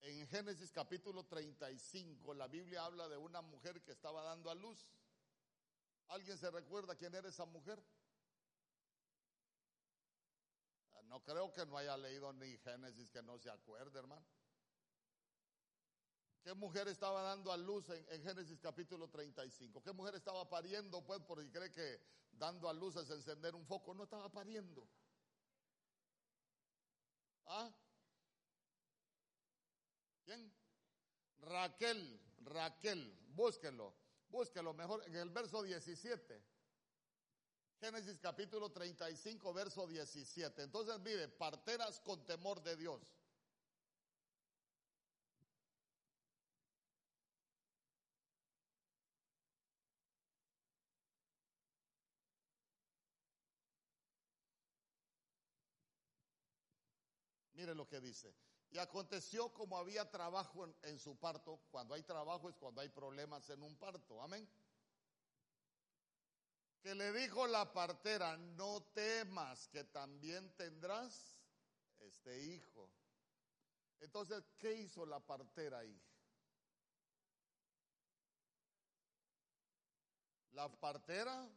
en 0.00 0.26
Génesis 0.26 0.72
capítulo 0.72 1.24
35 1.26 2.34
la 2.34 2.48
Biblia 2.48 2.84
habla 2.84 3.08
de 3.08 3.18
una 3.18 3.40
mujer 3.40 3.80
que 3.82 3.92
estaba 3.92 4.24
dando 4.24 4.50
a 4.50 4.56
luz. 4.56 4.84
¿Alguien 6.08 6.36
se 6.36 6.50
recuerda 6.50 6.96
quién 6.96 7.14
era 7.14 7.28
esa 7.28 7.44
mujer? 7.44 7.80
Ah, 10.99 10.99
no 11.10 11.20
creo 11.24 11.52
que 11.52 11.66
no 11.66 11.76
haya 11.76 11.96
leído 11.96 12.32
ni 12.32 12.56
Génesis 12.58 13.10
que 13.10 13.20
no 13.20 13.36
se 13.36 13.50
acuerde, 13.50 13.98
hermano. 13.98 14.24
¿Qué 16.40 16.54
mujer 16.54 16.86
estaba 16.86 17.20
dando 17.22 17.50
a 17.50 17.56
luz 17.56 17.88
en, 17.90 18.22
Génesis 18.22 18.60
capítulo 18.60 19.08
35? 19.10 19.82
¿Qué 19.82 19.92
mujer 19.92 20.14
estaba 20.14 20.48
pariendo? 20.48 21.04
Pues 21.04 21.20
porque 21.26 21.50
cree 21.50 21.72
que 21.72 22.00
dando 22.30 22.68
a 22.68 22.72
luz 22.72 22.94
es 22.94 23.10
encender 23.10 23.56
un 23.56 23.66
foco. 23.66 23.92
No 23.92 24.04
estaba 24.04 24.30
pariendo. 24.30 24.88
¿Ah? 27.46 27.74
¿Quién? 30.24 30.54
Raquel, 31.40 32.20
Raquel, 32.42 33.18
búsquelo, 33.30 33.96
búsquelo 34.28 34.72
mejor 34.74 35.02
en 35.06 35.16
el 35.16 35.30
verso 35.30 35.60
17. 35.60 36.40
Génesis 37.80 38.18
capítulo 38.20 38.70
35, 38.70 39.54
verso 39.54 39.86
17. 39.86 40.64
Entonces, 40.64 41.00
mire, 41.00 41.28
parteras 41.28 41.98
con 42.00 42.26
temor 42.26 42.62
de 42.62 42.76
Dios. 42.76 43.00
Mire 57.54 57.74
lo 57.74 57.88
que 57.88 58.02
dice. 58.02 58.34
Y 58.70 58.78
aconteció 58.78 59.54
como 59.54 59.78
había 59.78 60.10
trabajo 60.10 60.68
en, 60.82 60.98
su 60.98 61.16
parto. 61.16 61.60
Cuando 61.70 61.94
hay 61.94 62.02
trabajo 62.02 62.50
es 62.50 62.56
cuando 62.56 62.82
hay 62.82 62.90
problemas 62.90 63.48
en 63.48 63.62
un 63.62 63.74
parto. 63.76 64.20
Amén. 64.22 64.46
Que 66.82 66.94
le 66.94 67.12
dijo 67.12 67.46
la 67.46 67.72
partera, 67.72 68.36
no 68.36 68.82
temas 68.94 69.68
que 69.68 69.84
también 69.84 70.54
tendrás 70.56 71.42
este 71.98 72.40
hijo. 72.42 72.90
Entonces, 74.00 74.42
¿qué 74.58 74.72
hizo 74.72 75.04
la 75.04 75.20
partera 75.20 75.80
ahí? 75.80 76.00
La 80.52 80.68
partera 80.68 81.48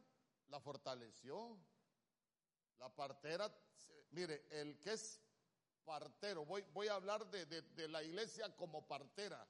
la 0.48 0.60
fortaleció. 0.60 1.58
La 2.78 2.88
partera, 2.94 3.52
mire, 4.10 4.46
el 4.50 4.78
que 4.80 4.92
es 4.92 5.20
partero. 5.84 6.44
Voy, 6.44 6.62
voy 6.72 6.88
a 6.88 6.94
hablar 6.94 7.26
de, 7.30 7.46
de, 7.46 7.88
la 7.88 8.02
iglesia 8.02 8.54
como 8.56 8.86
partera. 8.86 9.46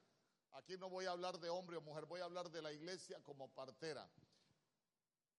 Aquí 0.53 0.77
no 0.77 0.89
voy 0.89 1.05
a 1.05 1.11
hablar 1.11 1.39
de 1.39 1.49
hombre 1.49 1.77
o 1.77 1.81
mujer, 1.81 2.05
voy 2.05 2.21
a 2.21 2.25
hablar 2.25 2.49
de 2.49 2.61
la 2.61 2.71
iglesia 2.71 3.21
como 3.23 3.49
partera. 3.53 4.09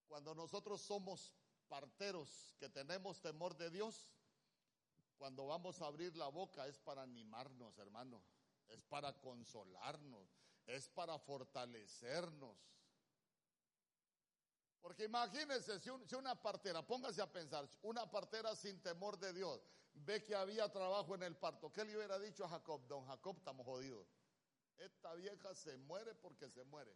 Cuando 0.09 0.35
nosotros 0.35 0.81
somos 0.81 1.33
parteros 1.69 2.55
que 2.59 2.69
tenemos 2.69 3.21
temor 3.21 3.57
de 3.57 3.71
Dios, 3.71 4.15
cuando 5.17 5.47
vamos 5.47 5.81
a 5.81 5.87
abrir 5.87 6.17
la 6.17 6.29
boca 6.29 6.67
es 6.67 6.79
para 6.79 7.03
animarnos, 7.03 7.79
hermano, 7.79 8.23
es 8.69 8.83
para 8.85 9.13
consolarnos, 9.19 10.29
es 10.67 10.89
para 10.89 11.19
fortalecernos. 11.19 12.57
Porque 14.81 15.05
imagínense 15.05 15.81
si, 15.81 15.91
si, 16.07 16.15
una 16.15 16.41
partera, 16.41 16.87
póngase 16.87 17.21
a 17.21 17.33
pensar, 17.33 17.69
una 17.83 18.09
partera 18.09 18.55
sin 18.55 18.81
temor 18.81 19.19
de 19.19 19.33
Dios, 19.33 19.61
ve 19.95 20.23
que 20.23 20.35
había 20.35 20.71
trabajo 20.71 21.15
en 21.15 21.25
el 21.25 21.37
parto. 21.37 21.73
¿Qué 21.73 21.85
le 21.85 21.97
hubiera 21.97 22.19
dicho 22.19 22.45
a 22.45 22.49
Jacob? 22.49 22.87
Don 22.87 23.05
Jacob, 23.07 23.37
estamos 23.39 23.67
jodidos. 23.67 24.07
Esta 24.77 25.15
vieja 25.15 25.55
se 25.55 25.77
muere 25.79 26.15
porque 26.15 26.49
se 26.51 26.63
muere. 26.65 26.95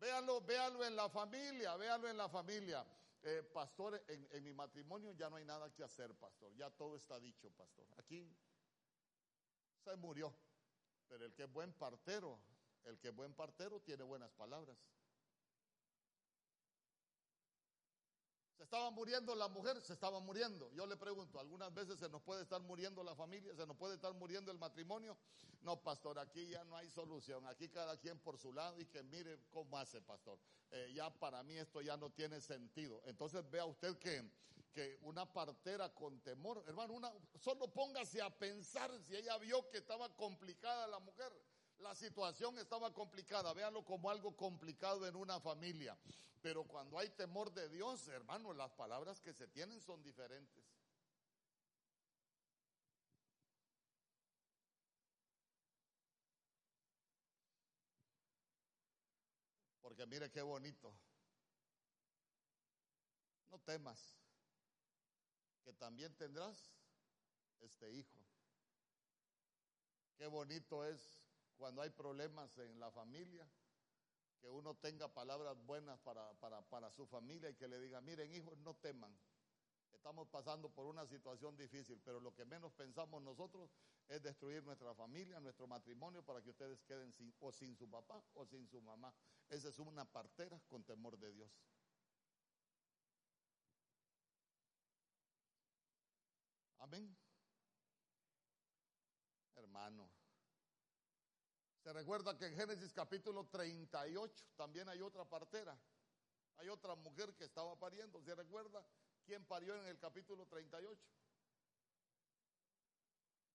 Véalo, 0.00 0.40
véalo 0.42 0.84
en 0.84 0.94
la 0.94 1.08
familia, 1.08 1.76
véalo 1.76 2.08
en 2.08 2.16
la 2.16 2.28
familia. 2.28 2.86
Eh, 3.22 3.42
pastor, 3.42 4.02
en, 4.06 4.28
en 4.30 4.44
mi 4.44 4.52
matrimonio 4.54 5.12
ya 5.12 5.28
no 5.28 5.36
hay 5.36 5.44
nada 5.44 5.72
que 5.74 5.82
hacer, 5.82 6.14
pastor. 6.14 6.54
Ya 6.54 6.70
todo 6.70 6.96
está 6.96 7.18
dicho, 7.18 7.50
pastor. 7.50 7.86
Aquí 7.98 8.32
se 9.84 9.96
murió. 9.96 10.32
Pero 11.08 11.24
el 11.24 11.34
que 11.34 11.44
es 11.44 11.52
buen 11.52 11.72
partero, 11.72 12.38
el 12.84 12.98
que 12.98 13.08
es 13.08 13.14
buen 13.14 13.34
partero 13.34 13.80
tiene 13.80 14.04
buenas 14.04 14.30
palabras. 14.32 14.78
Se 18.58 18.64
estaba 18.64 18.90
muriendo 18.90 19.36
la 19.36 19.46
mujer, 19.46 19.80
se 19.80 19.92
estaba 19.92 20.18
muriendo. 20.18 20.68
Yo 20.72 20.84
le 20.84 20.96
pregunto, 20.96 21.38
¿algunas 21.38 21.72
veces 21.72 21.96
se 21.96 22.08
nos 22.08 22.20
puede 22.22 22.42
estar 22.42 22.60
muriendo 22.60 23.04
la 23.04 23.14
familia? 23.14 23.54
¿Se 23.54 23.64
nos 23.64 23.76
puede 23.76 23.94
estar 23.94 24.12
muriendo 24.14 24.50
el 24.50 24.58
matrimonio? 24.58 25.16
No, 25.62 25.80
pastor, 25.80 26.18
aquí 26.18 26.44
ya 26.48 26.64
no 26.64 26.76
hay 26.76 26.90
solución. 26.90 27.46
Aquí 27.46 27.68
cada 27.68 27.96
quien 27.98 28.18
por 28.18 28.36
su 28.36 28.52
lado 28.52 28.76
y 28.80 28.86
que 28.86 29.04
mire 29.04 29.38
cómo 29.50 29.78
hace, 29.78 30.00
pastor. 30.00 30.40
Eh, 30.72 30.90
ya 30.92 31.08
para 31.08 31.44
mí 31.44 31.56
esto 31.56 31.80
ya 31.82 31.96
no 31.96 32.10
tiene 32.10 32.40
sentido. 32.40 33.00
Entonces 33.04 33.48
vea 33.48 33.64
usted 33.64 33.96
que, 33.96 34.28
que 34.72 34.98
una 35.02 35.32
partera 35.32 35.94
con 35.94 36.20
temor, 36.22 36.64
hermano, 36.66 36.94
una, 36.94 37.12
solo 37.38 37.72
póngase 37.72 38.20
a 38.20 38.36
pensar 38.36 38.90
si 39.06 39.14
ella 39.14 39.38
vio 39.38 39.70
que 39.70 39.78
estaba 39.78 40.08
complicada 40.16 40.88
la 40.88 40.98
mujer. 40.98 41.32
La 41.78 41.94
situación 41.94 42.58
estaba 42.58 42.92
complicada, 42.92 43.52
véanlo 43.52 43.84
como 43.84 44.10
algo 44.10 44.36
complicado 44.36 45.06
en 45.06 45.14
una 45.14 45.40
familia. 45.40 45.96
Pero 46.42 46.64
cuando 46.64 46.98
hay 46.98 47.08
temor 47.10 47.52
de 47.52 47.68
Dios, 47.68 48.06
hermano, 48.08 48.52
las 48.52 48.72
palabras 48.72 49.20
que 49.20 49.32
se 49.32 49.46
tienen 49.48 49.80
son 49.80 50.02
diferentes. 50.02 50.64
Porque 59.80 60.06
mire 60.06 60.30
qué 60.30 60.42
bonito. 60.42 60.92
No 63.50 63.58
temas, 63.60 64.18
que 65.64 65.72
también 65.72 66.14
tendrás 66.16 66.72
este 67.60 67.90
hijo. 67.90 68.18
Qué 70.16 70.26
bonito 70.26 70.84
es 70.84 71.27
cuando 71.58 71.82
hay 71.82 71.90
problemas 71.90 72.56
en 72.58 72.78
la 72.78 72.90
familia 72.90 73.46
que 74.40 74.48
uno 74.48 74.76
tenga 74.76 75.08
palabras 75.08 75.56
buenas 75.66 75.98
para, 76.00 76.32
para, 76.70 76.90
su 76.92 77.06
familia 77.06 77.50
y 77.50 77.54
que 77.56 77.66
le 77.66 77.80
diga, 77.80 78.00
miren 78.00 78.32
hijos, 78.32 78.56
no 78.58 78.74
teman. 78.74 79.12
Estamos 79.92 80.28
pasando 80.28 80.70
por 80.70 80.86
una 80.86 81.04
situación 81.06 81.56
difícil, 81.56 82.00
pero 82.04 82.20
lo 82.20 82.32
que 82.32 82.44
menos 82.44 82.72
pensamos 82.72 83.20
nosotros 83.20 83.68
es 84.06 84.22
destruir 84.22 84.62
nuestra 84.62 84.94
familia, 84.94 85.40
nuestro 85.40 85.66
matrimonio, 85.66 86.24
para 86.24 86.40
que 86.40 86.50
ustedes 86.50 86.80
queden 86.84 87.12
sin, 87.12 87.34
o 87.40 87.50
sin 87.50 87.76
su 87.76 87.90
papá 87.90 88.22
o 88.34 88.46
sin 88.46 88.68
su 88.68 88.80
mamá. 88.80 89.12
Esa 89.48 89.68
es 89.68 89.78
una 89.80 90.04
partera 90.04 90.60
con 90.68 90.84
temor 90.84 91.18
de 91.18 91.32
Dios. 91.32 91.50
Amén. 96.78 97.16
Hermano, 99.56 100.07
se 101.88 101.94
recuerda 101.94 102.36
que 102.36 102.44
en 102.44 102.54
Génesis 102.54 102.92
capítulo 102.92 103.46
38 103.46 104.44
también 104.58 104.90
hay 104.90 105.00
otra 105.00 105.24
partera. 105.24 105.74
Hay 106.58 106.68
otra 106.68 106.94
mujer 106.94 107.34
que 107.34 107.44
estaba 107.44 107.78
pariendo. 107.78 108.20
¿Se 108.20 108.34
recuerda 108.34 108.84
quién 109.24 109.42
parió 109.46 109.74
en 109.74 109.86
el 109.86 109.98
capítulo 109.98 110.44
38? 110.44 111.00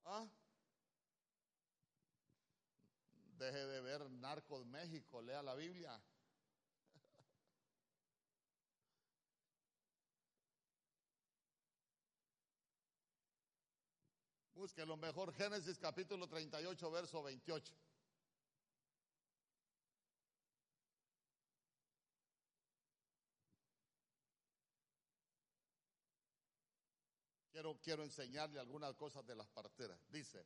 ¿Ah? 0.05 0.27
Deje 3.37 3.67
de 3.67 3.81
ver 3.81 4.09
Narcos 4.09 4.65
México, 4.65 5.21
lea 5.21 5.43
la 5.43 5.53
Biblia. 5.53 5.91
Busque 14.55 14.83
lo 14.87 14.97
mejor, 14.97 15.31
Génesis 15.35 15.77
capítulo 15.77 16.27
38, 16.27 16.89
verso 16.89 17.21
28. 17.21 17.92
Quiero, 27.53 27.79
quiero 27.83 28.01
enseñarle 28.03 28.59
algunas 28.59 28.95
cosas 28.95 29.23
de 29.27 29.35
las 29.35 29.47
parteras. 29.47 29.99
Dice, 30.09 30.43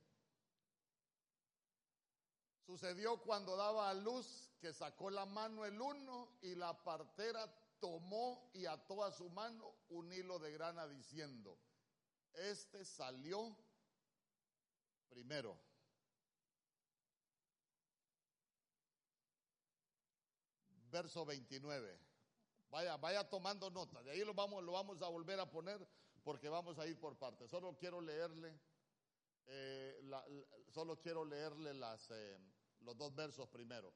sucedió 2.66 3.22
cuando 3.22 3.56
daba 3.56 3.90
a 3.90 3.94
luz 3.94 4.52
que 4.60 4.74
sacó 4.74 5.10
la 5.10 5.26
mano 5.26 5.64
el 5.64 5.80
uno 5.80 6.38
y 6.42 6.54
la 6.56 6.84
partera 6.84 7.50
tomó 7.80 8.52
y 8.54 8.66
ató 8.66 9.06
a 9.06 9.14
su 9.14 9.30
mano 9.30 9.74
un 9.88 10.12
hilo 10.12 10.38
de 10.38 10.52
grana 10.52 10.86
diciendo, 10.86 11.58
este 12.34 12.84
salió 12.84 13.56
primero. 15.08 15.58
Verso 20.92 21.26
29. 21.26 22.02
Vaya, 22.70 22.98
vaya 22.98 23.30
tomando 23.30 23.70
nota. 23.70 24.04
De 24.04 24.12
ahí 24.12 24.26
lo 24.26 24.34
vamos, 24.34 24.62
lo 24.62 24.74
vamos 24.74 25.02
a 25.02 25.08
volver 25.08 25.40
a 25.40 25.50
poner 25.50 25.88
porque 26.28 26.50
vamos 26.50 26.78
a 26.78 26.86
ir 26.86 27.00
por 27.00 27.18
partes. 27.18 27.50
Solo 27.50 27.78
quiero 27.78 28.02
leerle, 28.02 28.60
eh, 29.46 29.98
solo 30.68 31.00
quiero 31.00 31.24
leerle 31.24 31.74
las, 31.74 32.12
eh, 32.12 32.38
los 32.82 32.98
dos 32.98 33.16
versos 33.16 33.48
primero. 33.48 33.94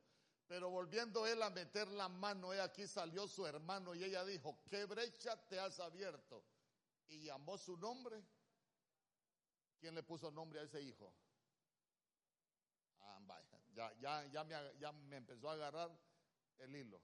Pero 0.47 0.69
volviendo 0.69 1.27
él 1.27 1.43
a 1.43 1.49
meter 1.49 1.89
la 1.89 2.07
mano, 2.07 2.53
he 2.53 2.61
aquí 2.61 2.87
salió 2.87 3.27
su 3.27 3.45
hermano 3.45 3.93
y 3.93 4.05
ella 4.05 4.23
dijo, 4.23 4.63
¿qué 4.69 4.85
brecha 4.85 5.35
te 5.49 5.59
has 5.59 5.81
abierto? 5.81 6.45
Y 7.09 7.23
llamó 7.23 7.57
su 7.57 7.75
nombre. 7.75 8.23
¿Quién 9.77 9.93
le 9.93 10.01
puso 10.01 10.31
nombre 10.31 10.61
a 10.61 10.63
ese 10.63 10.81
hijo? 10.81 11.13
Ah, 13.01 13.19
ya, 13.99 14.25
ya, 14.27 14.43
me, 14.45 14.55
ya 14.79 14.93
me 14.93 15.17
empezó 15.17 15.49
a 15.49 15.53
agarrar 15.53 15.91
el 16.59 16.73
hilo. 16.77 17.01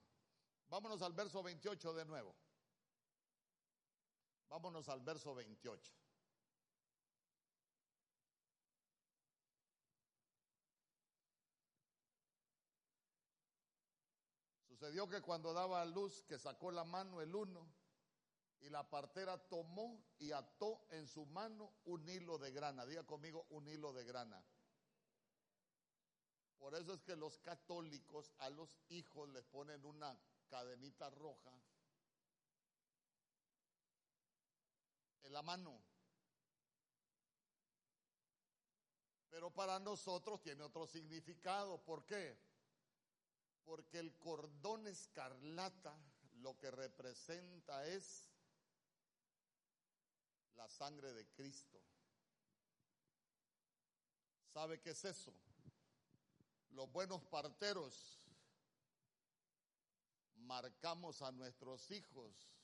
Vámonos 0.70 1.02
al 1.02 1.12
verso 1.12 1.42
28 1.42 1.92
de 1.92 2.06
nuevo. 2.06 2.34
Vámonos 4.48 4.88
al 4.88 5.00
verso 5.00 5.34
28. 5.34 5.92
Sucedió 14.68 15.08
que 15.08 15.20
cuando 15.20 15.52
daba 15.52 15.82
a 15.82 15.84
luz, 15.84 16.22
que 16.22 16.38
sacó 16.38 16.70
la 16.70 16.84
mano 16.84 17.20
el 17.20 17.34
uno, 17.34 17.68
y 18.60 18.70
la 18.70 18.88
partera 18.88 19.38
tomó 19.48 20.04
y 20.18 20.32
ató 20.32 20.86
en 20.90 21.06
su 21.06 21.26
mano 21.26 21.72
un 21.84 22.08
hilo 22.08 22.38
de 22.38 22.50
grana. 22.50 22.86
Diga 22.86 23.04
conmigo, 23.04 23.46
un 23.50 23.68
hilo 23.68 23.92
de 23.92 24.04
grana. 24.04 24.42
Por 26.58 26.74
eso 26.74 26.94
es 26.94 27.02
que 27.02 27.14
los 27.14 27.38
católicos 27.38 28.32
a 28.38 28.50
los 28.50 28.80
hijos 28.88 29.28
les 29.28 29.46
ponen 29.46 29.84
una 29.84 30.18
cadenita 30.48 31.08
roja 31.10 31.52
la 35.30 35.42
mano. 35.42 35.80
Pero 39.30 39.50
para 39.50 39.78
nosotros 39.78 40.40
tiene 40.40 40.62
otro 40.62 40.86
significado. 40.86 41.78
¿Por 41.78 42.04
qué? 42.04 42.38
Porque 43.64 43.98
el 43.98 44.16
cordón 44.18 44.86
escarlata 44.86 45.96
lo 46.40 46.56
que 46.58 46.70
representa 46.70 47.86
es 47.86 48.30
la 50.56 50.68
sangre 50.68 51.12
de 51.12 51.26
Cristo. 51.28 51.80
¿Sabe 54.52 54.80
qué 54.80 54.90
es 54.90 55.04
eso? 55.04 55.32
Los 56.70 56.90
buenos 56.90 57.22
parteros 57.24 58.18
marcamos 60.36 61.22
a 61.22 61.30
nuestros 61.30 61.90
hijos 61.90 62.57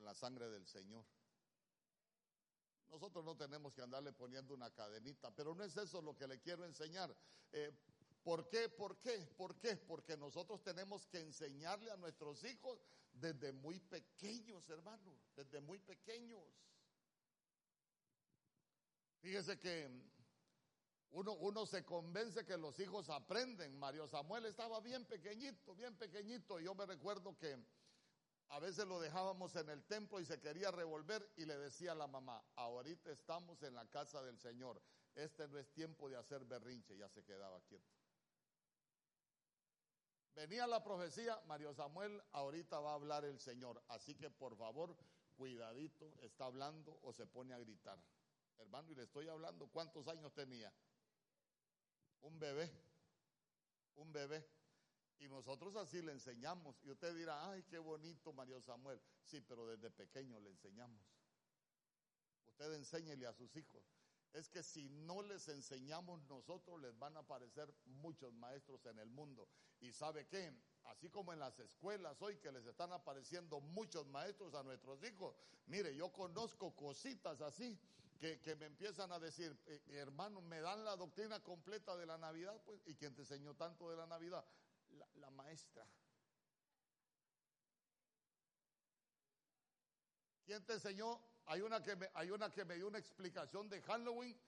con 0.00 0.06
la 0.06 0.14
sangre 0.14 0.48
del 0.48 0.66
Señor. 0.66 1.04
Nosotros 2.88 3.22
no 3.22 3.36
tenemos 3.36 3.74
que 3.74 3.82
andarle 3.82 4.14
poniendo 4.14 4.54
una 4.54 4.70
cadenita, 4.70 5.30
pero 5.30 5.54
no 5.54 5.62
es 5.62 5.76
eso 5.76 6.00
lo 6.00 6.16
que 6.16 6.26
le 6.26 6.40
quiero 6.40 6.64
enseñar. 6.64 7.14
Eh, 7.52 7.70
¿Por 8.22 8.48
qué? 8.48 8.70
¿Por 8.70 8.98
qué? 8.98 9.18
¿Por 9.36 9.58
qué? 9.58 9.76
Porque 9.76 10.16
nosotros 10.16 10.62
tenemos 10.62 11.06
que 11.06 11.20
enseñarle 11.20 11.90
a 11.90 11.98
nuestros 11.98 12.42
hijos 12.44 12.80
desde 13.12 13.52
muy 13.52 13.78
pequeños, 13.78 14.68
hermano, 14.70 15.18
desde 15.36 15.60
muy 15.60 15.78
pequeños. 15.78 16.42
Fíjese 19.20 19.58
que 19.58 19.86
uno, 21.10 21.34
uno 21.34 21.66
se 21.66 21.84
convence 21.84 22.46
que 22.46 22.56
los 22.56 22.80
hijos 22.80 23.10
aprenden. 23.10 23.78
Mario 23.78 24.08
Samuel 24.08 24.46
estaba 24.46 24.80
bien 24.80 25.04
pequeñito, 25.04 25.74
bien 25.74 25.94
pequeñito. 25.96 26.58
Y 26.58 26.64
yo 26.64 26.74
me 26.74 26.86
recuerdo 26.86 27.36
que 27.36 27.62
a 28.50 28.58
veces 28.58 28.86
lo 28.86 28.98
dejábamos 28.98 29.54
en 29.56 29.68
el 29.70 29.84
templo 29.84 30.18
y 30.18 30.24
se 30.24 30.40
quería 30.40 30.70
revolver 30.72 31.28
y 31.36 31.44
le 31.44 31.56
decía 31.56 31.92
a 31.92 31.94
la 31.94 32.08
mamá, 32.08 32.42
ahorita 32.56 33.10
estamos 33.10 33.62
en 33.62 33.74
la 33.74 33.88
casa 33.88 34.22
del 34.22 34.38
Señor, 34.38 34.82
este 35.14 35.46
no 35.46 35.56
es 35.58 35.70
tiempo 35.72 36.08
de 36.08 36.16
hacer 36.16 36.44
berrinche, 36.44 36.96
ya 36.96 37.08
se 37.08 37.22
quedaba 37.24 37.60
quieto. 37.62 37.86
Venía 40.34 40.66
la 40.66 40.82
profecía, 40.82 41.40
Mario 41.46 41.72
Samuel, 41.74 42.20
ahorita 42.32 42.80
va 42.80 42.90
a 42.90 42.94
hablar 42.94 43.24
el 43.24 43.38
Señor, 43.38 43.82
así 43.88 44.16
que 44.16 44.30
por 44.30 44.56
favor, 44.56 44.96
cuidadito, 45.36 46.12
está 46.20 46.46
hablando 46.46 46.98
o 47.02 47.12
se 47.12 47.26
pone 47.26 47.54
a 47.54 47.58
gritar. 47.58 48.02
Hermano, 48.58 48.90
y 48.90 48.94
le 48.96 49.04
estoy 49.04 49.28
hablando, 49.28 49.68
¿cuántos 49.68 50.08
años 50.08 50.32
tenía? 50.34 50.72
Un 52.22 52.38
bebé, 52.38 52.70
un 53.94 54.12
bebé. 54.12 54.59
Y 55.20 55.28
nosotros 55.28 55.76
así 55.76 56.00
le 56.02 56.12
enseñamos. 56.12 56.76
Y 56.82 56.90
usted 56.90 57.14
dirá, 57.14 57.50
ay, 57.50 57.62
qué 57.64 57.78
bonito 57.78 58.32
Mario 58.32 58.60
Samuel. 58.62 59.00
Sí, 59.22 59.40
pero 59.40 59.66
desde 59.66 59.90
pequeño 59.90 60.40
le 60.40 60.50
enseñamos. 60.50 61.00
Usted 62.46 62.72
enséñele 62.74 63.26
a 63.26 63.32
sus 63.32 63.54
hijos. 63.56 63.82
Es 64.32 64.48
que 64.48 64.62
si 64.62 64.88
no 64.88 65.22
les 65.22 65.48
enseñamos 65.48 66.22
nosotros, 66.22 66.80
les 66.80 66.98
van 66.98 67.16
a 67.16 67.20
aparecer 67.20 67.72
muchos 67.84 68.32
maestros 68.34 68.84
en 68.86 68.98
el 68.98 69.10
mundo. 69.10 69.48
Y 69.80 69.92
sabe 69.92 70.26
qué, 70.26 70.54
así 70.84 71.10
como 71.10 71.32
en 71.32 71.38
las 71.38 71.58
escuelas 71.58 72.20
hoy 72.22 72.36
que 72.36 72.52
les 72.52 72.64
están 72.64 72.92
apareciendo 72.92 73.60
muchos 73.60 74.06
maestros 74.06 74.54
a 74.54 74.62
nuestros 74.62 75.02
hijos, 75.04 75.34
mire, 75.66 75.96
yo 75.96 76.12
conozco 76.12 76.74
cositas 76.76 77.40
así 77.40 77.78
que, 78.20 78.54
me 78.56 78.66
empiezan 78.66 79.10
a 79.12 79.18
decir, 79.18 79.56
eh, 79.66 79.80
hermano, 79.92 80.42
me 80.42 80.60
dan 80.60 80.84
la 80.84 80.94
doctrina 80.94 81.42
completa 81.42 81.96
de 81.96 82.04
la 82.04 82.18
Navidad, 82.18 82.60
pues, 82.66 82.80
¿y 82.86 82.94
quién 82.94 83.14
te 83.14 83.22
enseñó 83.22 83.54
tanto 83.54 83.90
de 83.90 83.96
la 83.96 84.06
Navidad? 84.06 84.44
Maestra. 85.42 85.86
¿Quién 90.44 90.64
te 90.64 90.74
enseñó? 90.74 91.20
Hay 91.46 91.62
una, 91.62 91.82
que 91.82 91.96
me, 91.96 92.10
hay 92.14 92.30
una 92.30 92.50
que 92.50 92.64
me 92.64 92.76
dio 92.76 92.88
una 92.88 92.98
explicación 92.98 93.68
de 93.68 93.80
Halloween, 93.82 94.38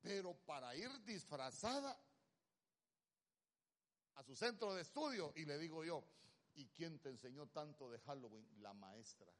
pero 0.00 0.34
para 0.34 0.74
ir 0.74 0.90
disfrazada 1.04 1.98
a 4.14 4.22
su 4.22 4.34
centro 4.34 4.74
de 4.74 4.82
estudio. 4.82 5.32
Y 5.36 5.44
le 5.44 5.58
digo 5.58 5.84
yo, 5.84 6.04
¿y 6.54 6.66
quién 6.68 6.98
te 7.00 7.10
enseñó 7.10 7.46
tanto 7.48 7.90
de 7.90 7.98
Halloween? 8.00 8.46
La 8.62 8.72
maestra. 8.72 9.30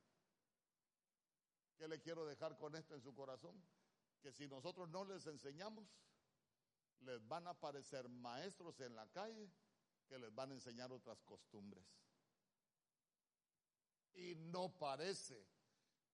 ¿Qué 1.77 1.89
le 1.89 2.01
quiero 2.01 2.27
dejar 2.27 2.59
con 2.59 2.75
esto 2.75 2.95
en 2.95 3.01
su 3.01 3.15
corazón? 3.15 3.61
Que 4.21 4.33
si 4.33 4.49
nosotros 4.49 4.89
no 4.89 5.05
les 5.05 5.27
enseñamos, 5.27 5.89
les 7.01 7.27
van 7.27 7.47
a 7.47 7.51
aparecer 7.51 8.09
maestros 8.09 8.81
en 8.81 8.97
la 8.97 9.07
calle 9.09 9.49
que 10.09 10.19
les 10.19 10.35
van 10.35 10.51
a 10.51 10.55
enseñar 10.55 10.91
otras 10.93 11.21
costumbres. 11.23 11.85
Y 14.15 14.35
no 14.35 14.77
parece, 14.79 15.47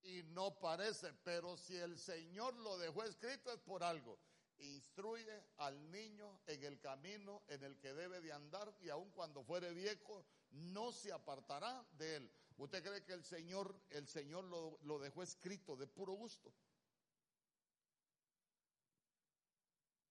y 0.03 0.23
no 0.25 0.59
parece, 0.59 1.15
pero 1.25 1.57
si 1.57 1.77
el 1.77 1.99
Señor 1.99 2.55
lo 2.57 2.77
dejó 2.79 3.05
escrito 3.05 3.53
es 3.53 3.61
por 3.61 3.83
algo. 3.83 4.19
Instruye 4.59 5.43
al 5.59 5.91
niño 5.91 6.41
en 6.47 6.63
el 6.63 6.79
camino 6.79 7.43
en 7.49 7.65
el 7.65 7.79
que 7.79 7.93
debe 7.93 8.21
de 8.21 8.33
andar 8.33 8.73
y 8.81 8.89
aun 8.89 9.11
cuando 9.11 9.43
fuere 9.43 9.73
viejo 9.73 10.25
no 10.51 10.93
se 10.93 11.13
apartará 11.13 11.85
de 11.93 12.17
él. 12.17 12.33
¿Usted 12.57 12.85
cree 12.85 13.05
que 13.05 13.15
el 13.15 13.25
Señor, 13.25 13.75
el 13.91 14.07
Señor 14.07 14.45
lo, 14.45 14.79
lo 14.83 14.99
dejó 14.99 15.23
escrito 15.23 15.77
de 15.77 15.87
puro 15.89 16.13
gusto? 16.13 16.55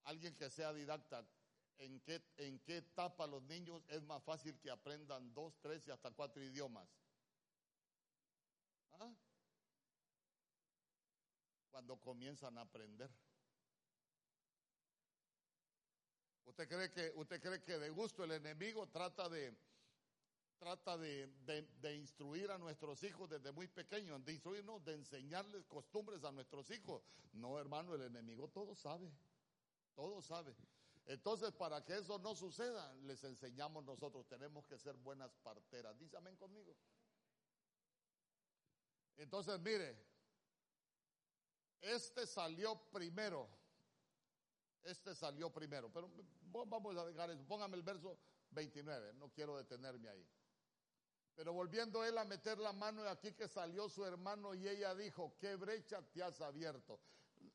Alguien 0.04 0.36
que 0.36 0.50
sea 0.50 0.74
didacta, 0.74 1.26
en 1.84 2.00
qué, 2.02 2.22
en 2.38 2.60
qué 2.60 2.78
etapa 2.78 3.28
los 3.28 3.44
niños 3.44 3.84
es 3.90 4.02
más 4.04 4.24
fácil 4.24 4.58
que 4.60 4.72
aprendan 4.72 5.34
dos, 5.34 5.54
tres 5.62 5.86
y 5.88 5.92
hasta 5.92 6.12
cuatro 6.12 6.42
idiomas. 6.42 6.88
¿Ah? 9.00 9.14
Cuando 11.72 11.98
comienzan 11.98 12.58
a 12.58 12.62
aprender. 12.62 13.12
¿Usted 16.46 16.68
cree, 16.68 16.92
que, 16.92 17.12
¿Usted 17.16 17.42
cree 17.42 17.64
que 17.64 17.80
de 17.80 17.90
gusto 17.90 18.24
el 18.24 18.32
enemigo 18.32 18.88
trata 18.88 19.28
de, 19.28 19.58
trata 20.60 20.98
de, 20.98 21.28
de, 21.82 21.96
instruir 21.96 22.52
a 22.52 22.58
nuestros 22.58 23.04
hijos 23.04 23.30
desde 23.30 23.52
muy 23.52 23.68
pequeños, 23.68 24.24
de 24.24 24.34
instruirnos, 24.34 24.84
de 24.86 24.94
enseñarles 24.94 25.66
costumbres 25.66 26.24
a 26.24 26.32
nuestros 26.32 26.70
hijos. 26.70 27.02
No, 27.34 27.60
hermano, 27.60 27.96
el 27.96 28.04
enemigo 28.04 28.48
todo 28.50 28.76
sabe, 28.76 29.12
todo 29.96 30.22
sabe. 30.22 30.56
Entonces, 31.06 31.52
para 31.52 31.84
que 31.84 31.98
eso 31.98 32.18
no 32.20 32.34
suceda, 32.34 32.94
les 33.04 33.24
enseñamos 33.24 33.84
nosotros, 33.84 34.26
tenemos 34.28 34.66
que 34.66 34.78
ser 34.78 34.96
buenas 34.96 35.34
parteras. 35.44 35.98
Dice 36.00 36.16
amén 36.16 36.36
conmigo. 36.38 36.76
Entonces, 39.18 39.60
mire, 39.60 39.98
este 41.82 42.26
salió 42.26 42.76
primero. 42.92 43.50
Este 44.84 45.14
salió 45.14 45.50
primero. 45.52 45.92
Pero 45.92 46.10
vamos 46.66 46.96
a 46.98 47.06
dejar 47.06 47.30
eso. 47.30 47.46
Póngame 47.46 47.76
el 47.76 47.84
verso 47.84 48.18
29. 48.52 49.14
No 49.14 49.30
quiero 49.30 49.58
detenerme 49.58 50.10
ahí. 50.10 50.28
Pero 51.36 51.54
volviendo 51.54 52.04
él 52.06 52.18
a 52.18 52.26
meter 52.26 52.60
la 52.60 52.74
mano, 52.74 53.04
aquí 53.10 53.34
que 53.34 53.48
salió 53.48 53.90
su 53.90 54.06
hermano 54.06 54.54
y 54.54 54.68
ella 54.68 54.94
dijo, 54.94 55.36
¿qué 55.40 55.56
brecha 55.56 56.02
te 56.12 56.22
has 56.22 56.40
abierto? 56.42 57.00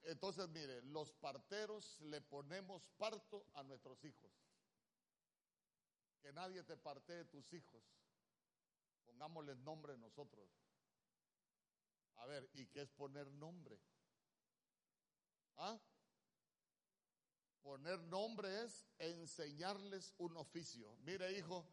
Entonces, 0.04 0.48
mire, 0.48 0.82
los 0.82 1.12
parteros 1.12 2.00
le 2.00 2.20
ponemos 2.20 2.88
parto 2.96 3.46
a 3.54 3.62
nuestros 3.62 4.02
hijos. 4.04 4.30
Que 6.20 6.32
nadie 6.32 6.62
te 6.62 6.76
partee 6.76 7.24
tus 7.26 7.52
hijos. 7.52 7.82
Pongámosles 9.04 9.56
nombre 9.58 9.96
nosotros. 9.96 10.48
A 12.16 12.26
ver, 12.26 12.48
¿y 12.54 12.66
qué 12.66 12.82
es 12.82 12.90
poner 12.90 13.30
nombre? 13.32 13.78
¿Ah? 15.56 15.78
Poner 17.62 18.00
nombre 18.04 18.64
es 18.64 18.86
enseñarles 18.98 20.14
un 20.18 20.36
oficio. 20.36 20.96
Mire, 21.02 21.32
hijo, 21.38 21.66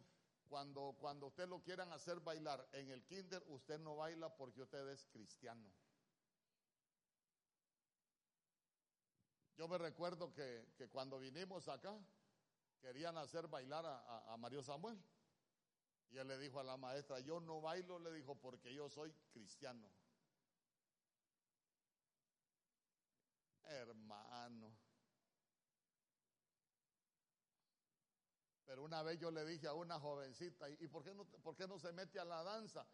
cuando, 0.47 0.95
cuando 0.99 1.27
usted 1.27 1.47
lo 1.47 1.61
quieran 1.61 1.91
hacer 1.91 2.19
bailar 2.19 2.67
en 2.73 2.89
el 2.89 3.03
kinder, 3.05 3.43
usted 3.47 3.79
no 3.79 3.95
baila 3.95 4.35
porque 4.35 4.61
usted 4.61 4.87
es 4.89 5.05
cristiano. 5.07 5.71
Yo 9.57 9.67
me 9.67 9.77
recuerdo 9.77 10.33
que, 10.33 10.89
cuando 10.91 11.19
vinimos 11.19 11.67
acá, 11.67 11.97
querían 12.81 13.17
hacer 13.17 13.47
bailar 13.47 13.85
a, 13.85 14.33
a 14.33 14.37
Mario 14.37 14.61
Samuel. 14.61 15.01
Y 16.11 16.17
él 16.17 16.27
le 16.27 16.37
dijo 16.37 16.59
a 16.59 16.63
la 16.63 16.77
maestra, 16.77 17.19
yo 17.19 17.39
no 17.39 17.61
bailo, 17.61 17.99
le 17.99 18.11
dijo, 18.11 18.35
porque 18.35 18.73
yo 18.73 18.89
soy 18.89 19.13
cristiano. 19.31 19.89
Hermano. 23.63 24.85
Pero 28.65 28.83
una 28.83 29.03
vez 29.03 29.19
yo 29.19 29.31
le 29.31 29.45
dije 29.45 29.67
a 29.67 29.73
una 29.73 29.99
jovencita, 29.99 30.69
¿y 30.69 30.87
por 30.87 31.03
qué 31.03 31.13
no, 31.13 31.25
por 31.25 31.55
qué 31.55 31.67
no 31.67 31.79
se 31.79 31.91
mete 31.93 32.19
a 32.19 32.25
la 32.25 32.43
danza? 32.43 32.85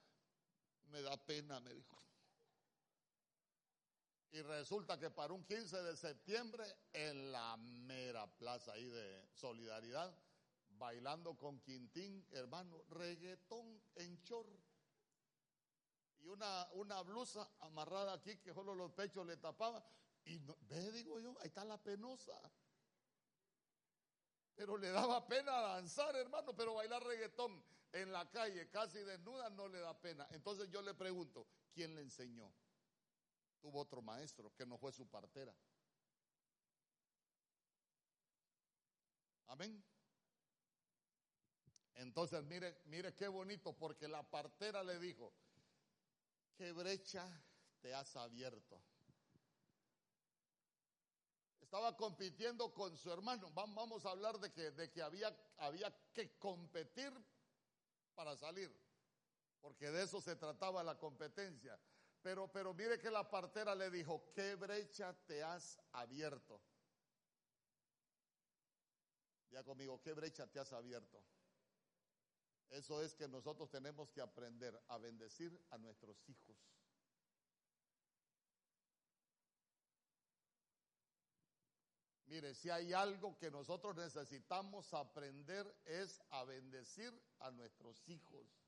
Me 0.86 1.01
da 1.01 1.18
pena, 1.18 1.59
me 1.59 1.74
dijo. 1.74 1.97
Y 4.32 4.42
resulta 4.44 4.98
que 4.98 5.10
para 5.10 5.34
un 5.34 5.44
15 5.44 5.84
de 5.84 5.98
septiembre, 5.98 6.64
en 6.94 7.34
la 7.34 7.58
mera 7.58 8.26
plaza 8.38 8.72
ahí 8.72 8.86
de 8.86 9.28
Solidaridad, 9.34 10.16
bailando 10.70 11.38
con 11.38 11.60
Quintín, 11.60 12.26
hermano, 12.32 12.82
reggaetón 12.90 13.82
en 13.96 14.22
chor. 14.24 14.48
Y 16.22 16.28
una, 16.28 16.68
una 16.74 17.02
blusa 17.02 17.50
amarrada 17.60 18.14
aquí 18.14 18.38
que 18.38 18.54
solo 18.54 18.74
los 18.74 18.92
pechos 18.94 19.26
le 19.26 19.36
tapaba. 19.36 19.84
Y 20.24 20.38
ve, 20.38 20.92
digo 20.94 21.20
yo, 21.20 21.36
ahí 21.42 21.48
está 21.48 21.66
la 21.66 21.78
penosa. 21.78 22.40
Pero 24.56 24.78
le 24.78 24.92
daba 24.92 25.28
pena 25.28 25.52
danzar, 25.60 26.16
hermano, 26.16 26.56
pero 26.56 26.76
bailar 26.76 27.04
reggaetón 27.04 27.62
en 27.92 28.14
la 28.14 28.30
calle, 28.30 28.70
casi 28.70 29.00
desnuda, 29.00 29.50
no 29.50 29.68
le 29.68 29.80
da 29.80 30.00
pena. 30.00 30.26
Entonces 30.32 30.70
yo 30.70 30.82
le 30.82 30.94
pregunto, 30.94 31.48
¿quién 31.74 31.96
le 31.96 32.02
enseñó? 32.02 32.54
Tuvo 33.62 33.80
otro 33.80 34.01
maestro 34.01 34.53
que 34.55 34.66
no 34.66 34.78
fue 34.78 34.91
su 34.91 35.07
partera. 35.07 35.55
Amén. 39.47 39.84
Entonces, 41.95 42.43
mire, 42.43 42.82
mire 42.86 43.14
qué 43.16 43.28
bonito, 43.28 43.74
porque 43.74 44.07
la 44.07 44.24
partera 44.24 44.84
le 44.84 44.97
dijo, 44.99 45.34
¿qué 46.55 46.72
brecha 46.72 47.28
te 47.82 47.93
has 47.93 48.16
abierto? 48.16 48.82
Estaba 51.59 51.95
compitiendo 51.95 52.74
con 52.74 52.97
su 52.97 53.12
hermano. 53.12 53.51
Vamos 53.51 54.05
a 54.05 54.12
hablar 54.12 54.39
de 54.39 54.51
que, 54.51 54.72
de 54.72 54.91
que 54.91 55.01
había, 55.01 55.34
había 55.57 55.93
que 56.14 56.38
competir 56.38 57.14
para 58.16 58.36
salir, 58.36 58.76
porque 59.62 59.89
de 59.89 60.03
eso 60.03 60.20
se 60.22 60.36
trataba 60.36 60.84
la 60.84 60.97
competencia. 60.97 61.80
Pero, 62.22 62.51
pero 62.51 62.74
mire 62.74 62.99
que 62.99 63.09
la 63.09 63.28
partera 63.28 63.74
le 63.74 63.89
dijo, 63.89 64.32
¿qué 64.34 64.55
brecha 64.55 65.13
te 65.26 65.41
has 65.41 65.80
abierto? 65.93 66.61
Ya 69.49 69.63
conmigo, 69.63 69.99
¿qué 70.01 70.13
brecha 70.13 70.47
te 70.47 70.59
has 70.59 70.72
abierto? 70.72 71.24
Eso 72.69 73.01
es 73.01 73.13
que 73.15 73.28
nosotros 73.28 73.69
tenemos 73.69 74.09
que 74.11 74.22
aprender 74.22 74.82
a 74.88 74.97
bendecir 74.97 75.59
a 75.72 75.78
nuestros 75.78 76.17
hijos. 76.30 76.57
Mire, 82.28 82.55
si 82.55 82.69
hay 82.69 82.93
algo 82.93 83.38
que 83.38 83.51
nosotros 83.51 83.93
necesitamos 83.97 84.93
aprender 84.93 85.76
es 85.84 86.22
a 86.30 86.45
bendecir 86.45 87.11
a 87.39 87.51
nuestros 87.51 88.07
hijos. 88.07 88.61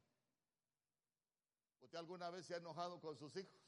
¿Usted 1.84 1.97
alguna 1.97 2.29
vez 2.29 2.45
se 2.45 2.53
ha 2.53 2.57
enojado 2.57 2.99
con 2.99 3.17
sus 3.17 3.36
hijos? 3.36 3.61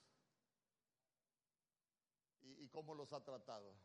¿Y, 2.41 2.67
cómo 2.69 2.95
los 2.95 3.11
ha 3.13 3.23
tratado? 3.23 3.75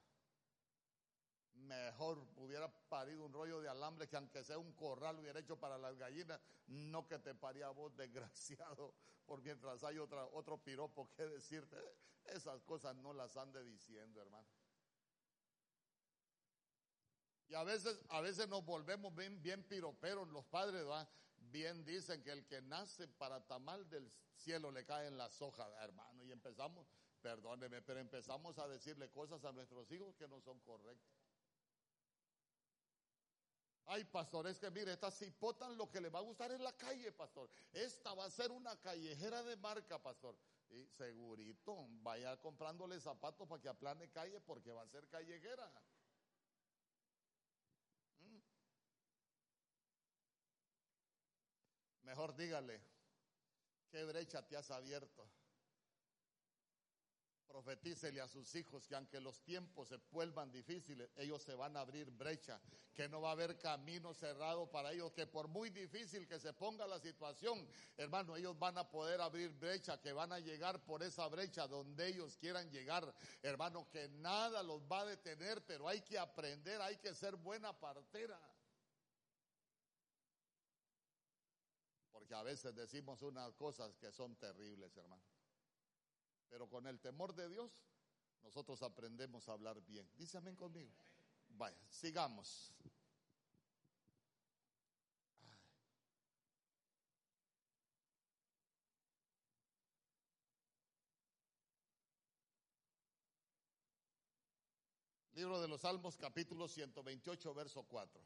Mejor 1.55 2.27
hubiera 2.37 2.73
parido 2.89 3.25
un 3.27 3.33
rollo 3.33 3.61
de 3.61 3.69
alambre 3.69 4.09
que 4.09 4.17
aunque 4.17 4.45
sea 4.45 4.59
un 4.59 4.73
corral 4.73 5.19
hubiera 5.19 5.41
hecho 5.41 5.59
para 5.59 5.77
las 5.77 5.97
gallinas, 5.97 6.41
no 6.67 7.07
que 7.07 7.19
te 7.19 7.35
paría 7.35 7.69
vos, 7.71 7.95
desgraciado, 7.97 8.95
por 9.27 9.43
mientras 9.43 9.83
hay 9.85 9.99
otra, 9.99 10.25
otro 10.27 10.59
piropo 10.59 11.11
que 11.17 11.27
decirte. 11.27 11.77
Esas 12.25 12.63
cosas 12.63 12.95
no 12.97 13.13
las 13.13 13.37
ande 13.37 13.65
diciendo, 13.65 14.21
hermano. 14.21 14.49
Y 17.49 17.55
a 17.55 17.65
veces, 17.65 18.01
a 18.11 18.21
veces 18.21 18.49
nos 18.49 18.65
volvemos 18.65 19.13
bien, 19.15 19.43
bien 19.43 19.65
piroperos 19.65 20.29
los 20.29 20.45
padres, 20.45 20.85
¿verdad? 20.85 21.09
Bien 21.51 21.85
dicen 21.85 22.23
que 22.23 22.31
el 22.31 22.47
que 22.47 22.63
nace 22.63 23.09
para 23.09 23.45
tamal 23.47 23.89
del 23.91 24.11
cielo 24.35 24.71
le 24.71 24.85
caen 24.85 25.19
las 25.19 25.43
hojas, 25.43 25.69
hermano. 25.81 26.25
Y 26.25 26.31
empezamos, 26.31 26.87
perdóneme, 27.21 27.83
pero 27.83 28.01
empezamos 28.01 28.59
a 28.59 28.69
decirle 28.69 29.11
cosas 29.11 29.45
a 29.45 29.53
nuestros 29.53 29.91
hijos 29.91 30.15
que 30.17 30.29
no 30.29 30.41
son 30.41 30.61
correctas. 30.61 31.21
Ay, 33.87 34.05
pastor, 34.05 34.47
es 34.47 34.59
que 34.61 34.71
mire, 34.71 34.93
esta 34.93 35.11
cipotan 35.11 35.77
lo 35.77 35.91
que 35.91 36.01
le 36.01 36.11
va 36.11 36.21
a 36.21 36.23
gustar 36.23 36.53
en 36.53 36.63
la 36.63 36.73
calle, 36.77 37.11
pastor. 37.11 37.51
Esta 37.73 38.15
va 38.15 38.27
a 38.27 38.31
ser 38.31 38.53
una 38.53 38.77
callejera 38.81 39.43
de 39.43 39.57
marca, 39.57 40.01
pastor. 40.01 40.37
Y 40.71 40.87
segurito, 40.87 41.89
vaya 42.03 42.37
comprándole 42.37 43.01
zapatos 43.01 43.49
para 43.49 43.61
que 43.61 43.69
aplane 43.69 44.09
calle 44.11 44.41
porque 44.41 44.71
va 44.71 44.83
a 44.83 44.89
ser 44.89 45.09
callejera. 45.09 45.69
Dígale, 52.29 52.83
¿qué 53.91 54.05
brecha 54.05 54.47
te 54.47 54.55
has 54.55 54.71
abierto? 54.71 55.27
Profetícele 57.47 58.21
a 58.21 58.29
sus 58.29 58.55
hijos 58.55 58.87
que 58.87 58.95
aunque 58.95 59.21
los 59.21 59.43
tiempos 59.43 59.89
se 59.89 59.97
vuelvan 60.11 60.53
difíciles, 60.53 61.11
ellos 61.17 61.43
se 61.43 61.55
van 61.55 61.77
a 61.79 61.81
abrir 61.81 62.11
brecha, 62.11 62.61
que 62.95 63.09
no 63.09 63.23
va 63.23 63.31
a 63.31 63.33
haber 63.33 63.59
camino 63.59 64.13
cerrado 64.13 64.71
para 64.71 64.93
ellos, 64.93 65.13
que 65.13 65.27
por 65.27 65.49
muy 65.49 65.71
difícil 65.71 66.29
que 66.29 66.39
se 66.39 66.53
ponga 66.53 66.87
la 66.87 67.01
situación, 67.01 67.67
hermano, 67.97 68.37
ellos 68.37 68.57
van 68.59 68.77
a 68.77 68.89
poder 68.89 69.21
abrir 69.23 69.51
brecha, 69.53 69.99
que 69.99 70.13
van 70.13 70.31
a 70.31 70.41
llegar 70.41 70.85
por 70.85 71.03
esa 71.03 71.27
brecha 71.27 71.67
donde 71.67 72.07
ellos 72.07 72.37
quieran 72.37 72.71
llegar, 72.71 73.13
hermano, 73.43 73.89
que 73.89 74.09
nada 74.11 74.63
los 74.63 74.83
va 74.83 75.01
a 75.01 75.07
detener, 75.07 75.65
pero 75.65 75.89
hay 75.89 76.03
que 76.03 76.19
aprender, 76.19 76.83
hay 76.83 76.99
que 76.99 77.15
ser 77.15 77.35
buena 77.37 77.73
partera. 77.73 78.39
Que 82.31 82.37
a 82.37 82.45
veces 82.45 82.73
decimos 82.77 83.23
unas 83.23 83.53
cosas 83.57 83.97
que 83.97 84.13
son 84.13 84.37
terribles, 84.37 84.97
hermano. 84.97 85.25
Pero 86.49 86.69
con 86.69 86.87
el 86.87 87.01
temor 87.01 87.35
de 87.35 87.49
Dios, 87.49 87.73
nosotros 88.45 88.81
aprendemos 88.85 89.49
a 89.49 89.53
hablar 89.55 89.81
bien. 89.83 90.09
Dice 90.17 90.39
amén 90.39 90.55
conmigo. 90.55 90.93
Vaya, 91.49 91.77
sigamos. 91.89 92.73
Libro 105.33 105.61
de 105.61 105.67
los 105.67 105.81
Salmos, 105.81 106.17
capítulo 106.17 106.69
128, 106.69 107.55
verso 107.55 107.83
4. 107.83 108.23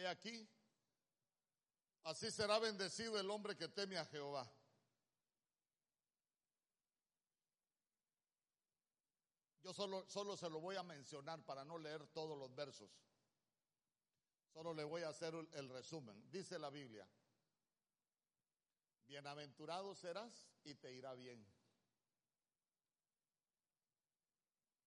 He 0.00 0.06
aquí, 0.06 0.48
así 2.04 2.30
será 2.30 2.58
bendecido 2.58 3.20
el 3.20 3.30
hombre 3.30 3.54
que 3.54 3.68
teme 3.68 3.98
a 3.98 4.06
Jehová. 4.06 4.50
Yo 9.62 9.74
solo, 9.74 10.08
solo 10.08 10.38
se 10.38 10.48
lo 10.48 10.58
voy 10.58 10.76
a 10.76 10.82
mencionar 10.82 11.44
para 11.44 11.66
no 11.66 11.76
leer 11.76 12.06
todos 12.14 12.38
los 12.38 12.54
versos. 12.54 12.90
Solo 14.54 14.72
le 14.72 14.84
voy 14.84 15.02
a 15.02 15.10
hacer 15.10 15.34
el 15.34 15.68
resumen. 15.68 16.30
Dice 16.30 16.58
la 16.58 16.70
Biblia, 16.70 17.06
bienaventurado 19.06 19.94
serás 19.94 20.50
y 20.64 20.76
te 20.76 20.94
irá 20.94 21.12
bien. 21.12 21.46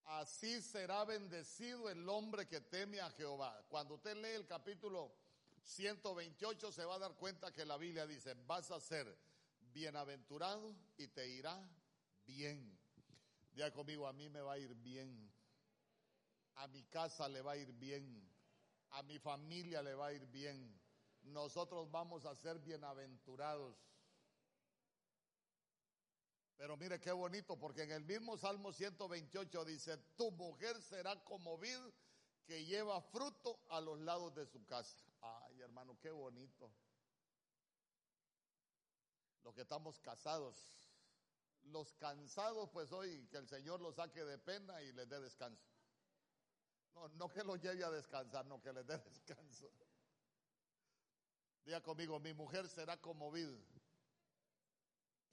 Así 0.06 0.62
será 0.62 1.06
bendecido 1.06 1.90
el 1.90 2.08
hombre 2.10 2.48
que 2.48 2.62
teme 2.62 3.00
a 3.00 3.10
Jehová. 3.12 3.66
Cuando 3.70 3.96
usted 3.96 4.16
lee 4.18 4.36
el 4.36 4.46
capítulo 4.46 5.14
128 5.64 6.72
se 6.72 6.86
va 6.86 6.96
a 6.96 7.00
dar 7.00 7.16
cuenta 7.16 7.52
que 7.52 7.66
la 7.66 7.78
Biblia 7.78 8.06
dice, 8.06 8.34
vas 8.46 8.70
a 8.72 8.80
ser 8.80 9.18
bienaventurado 9.74 10.76
y 10.98 11.08
te 11.08 11.28
irá 11.28 11.58
bien. 12.26 12.78
Diga 13.54 13.72
conmigo, 13.72 14.08
a 14.08 14.14
mí 14.14 14.30
me 14.30 14.42
va 14.42 14.54
a 14.54 14.60
ir 14.60 14.74
bien. 14.76 15.32
A 16.56 16.68
mi 16.68 16.84
casa 16.84 17.28
le 17.30 17.42
va 17.42 17.54
a 17.54 17.58
ir 17.58 17.72
bien. 17.74 18.30
A 18.92 19.04
mi 19.04 19.20
familia 19.20 19.82
le 19.82 19.96
va 19.96 20.08
a 20.08 20.14
ir 20.14 20.26
bien. 20.28 20.80
Nosotros 21.24 21.90
vamos 21.90 22.26
a 22.26 22.36
ser 22.36 22.60
bienaventurados. 22.60 23.76
Pero 26.58 26.78
mire 26.78 27.00
qué 27.00 27.12
bonito, 27.12 27.60
porque 27.60 27.84
en 27.84 27.92
el 27.92 28.04
mismo 28.04 28.38
Salmo 28.38 28.72
128 28.72 29.66
dice, 29.66 29.98
tu 30.16 30.32
mujer 30.32 30.82
será 30.82 31.24
como 31.24 31.58
vid 31.58 31.80
que 32.46 32.66
lleva 32.66 33.02
fruto 33.02 33.60
a 33.70 33.82
los 33.82 34.00
lados 34.00 34.34
de 34.36 34.46
su 34.46 34.64
casa. 34.66 35.04
Ay, 35.22 35.62
hermano, 35.62 35.98
qué 36.00 36.12
bonito. 36.12 36.72
Los 39.44 39.54
que 39.54 39.62
estamos 39.62 40.00
casados, 40.00 40.58
los 41.64 41.94
cansados, 41.94 42.70
pues 42.72 42.92
hoy 42.92 43.28
que 43.28 43.38
el 43.38 43.48
Señor 43.48 43.82
los 43.82 43.96
saque 43.96 44.24
de 44.24 44.38
pena 44.38 44.82
y 44.82 44.92
les 44.94 45.08
dé 45.10 45.20
descanso. 45.20 45.68
No, 46.94 47.10
no 47.10 47.30
que 47.30 47.44
los 47.44 47.60
lleve 47.62 47.84
a 47.84 47.90
descansar, 47.90 48.46
no 48.46 48.62
que 48.62 48.72
les 48.72 48.86
dé 48.86 48.98
descanso. 49.06 49.72
Diga 51.66 51.82
conmigo, 51.82 52.20
mi 52.20 52.34
mujer 52.34 52.68
será 52.68 53.00
como 53.00 53.32
vid 53.32 53.50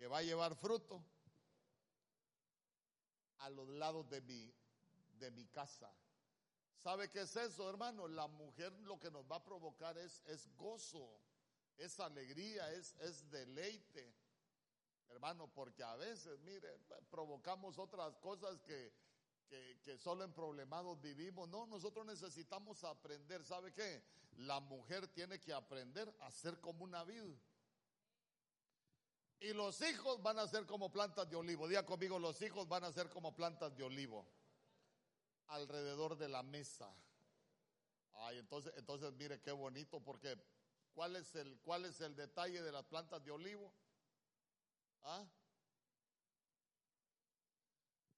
que 0.01 0.07
va 0.07 0.17
a 0.17 0.23
llevar 0.23 0.57
fruto 0.57 1.05
a 3.41 3.51
los 3.51 3.69
lados 3.69 4.09
de 4.09 4.23
mi, 4.23 4.51
de 5.19 5.31
mi 5.31 5.47
casa. 5.49 5.95
¿Sabe 6.79 7.11
qué 7.11 7.21
es 7.21 7.37
eso, 7.37 7.69
hermano? 7.69 8.09
La 8.09 8.27
mujer 8.27 8.73
lo 8.81 8.99
que 8.99 9.11
nos 9.11 9.31
va 9.31 9.37
a 9.37 9.45
provocar 9.45 9.99
es, 9.99 10.23
es 10.25 10.49
gozo, 10.57 11.21
es 11.77 12.01
alegría, 12.01 12.73
es, 12.73 12.95
es 13.01 13.31
deleite. 13.31 14.15
Hermano, 15.11 15.53
porque 15.53 15.83
a 15.83 15.95
veces, 15.97 16.41
mire, 16.41 16.79
provocamos 17.11 17.79
otras 17.79 18.17
cosas 18.17 18.59
que, 18.63 18.95
que, 19.51 19.81
que, 19.83 19.99
solo 19.99 20.25
en 20.25 20.33
problemados 20.33 20.99
vivimos. 21.03 21.47
No, 21.51 21.67
nosotros 21.67 22.07
necesitamos 22.07 22.85
aprender. 22.85 23.45
¿Sabe 23.45 23.75
qué? 23.75 24.03
La 24.39 24.61
mujer 24.61 25.09
tiene 25.09 25.39
que 25.39 25.53
aprender 25.53 26.11
a 26.21 26.31
ser 26.31 26.59
como 26.59 26.85
una 26.85 27.05
vid. 27.05 27.35
Y 29.41 29.55
los 29.55 29.81
hijos 29.81 30.23
van 30.23 30.39
a 30.39 30.47
ser 30.47 30.67
como 30.67 30.93
plantas 30.93 31.29
de 31.29 31.37
olivo. 31.37 31.67
Diga 31.67 31.85
conmigo, 31.87 32.19
los 32.19 32.41
hijos 32.43 32.69
van 32.69 32.85
a 32.85 32.93
ser 32.93 33.09
como 33.09 33.35
plantas 33.35 33.75
de 33.75 33.83
olivo 33.83 34.27
alrededor 35.47 36.17
de 36.17 36.29
la 36.29 36.43
mesa. 36.43 36.95
Ay, 38.13 38.39
entonces, 38.39 38.73
entonces 38.77 39.13
mire 39.15 39.41
qué 39.41 39.53
bonito, 39.53 39.99
porque 40.01 40.39
¿cuál 40.93 41.17
es 41.17 41.35
el, 41.35 41.59
cuál 41.61 41.87
es 41.87 42.01
el 42.03 42.15
detalle 42.15 42.63
de 42.63 42.71
las 42.71 42.85
plantas 42.85 43.25
de 43.25 43.31
olivo? 43.31 43.73
¿Ah? 45.03 45.27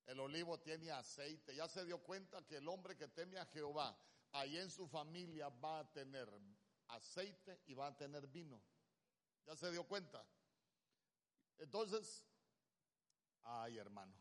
El 0.06 0.18
olivo 0.18 0.58
tiene 0.58 0.90
aceite. 0.90 1.54
Ya 1.54 1.68
se 1.68 1.84
dio 1.84 2.02
cuenta 2.02 2.44
que 2.46 2.56
el 2.56 2.68
hombre 2.68 2.96
que 2.96 3.06
teme 3.06 3.38
a 3.38 3.46
Jehová, 3.46 3.96
ahí 4.32 4.58
en 4.58 4.70
su 4.70 4.88
familia 4.88 5.48
va 5.48 5.78
a 5.78 5.92
tener 5.92 6.28
aceite 6.88 7.60
y 7.66 7.74
va 7.74 7.86
a 7.86 7.96
tener 7.96 8.26
vino. 8.26 8.60
¿Ya 9.46 9.54
se 9.56 9.70
dio 9.70 9.84
cuenta? 9.84 10.26
Entonces, 11.62 12.26
ay 13.42 13.78
hermano. 13.78 14.12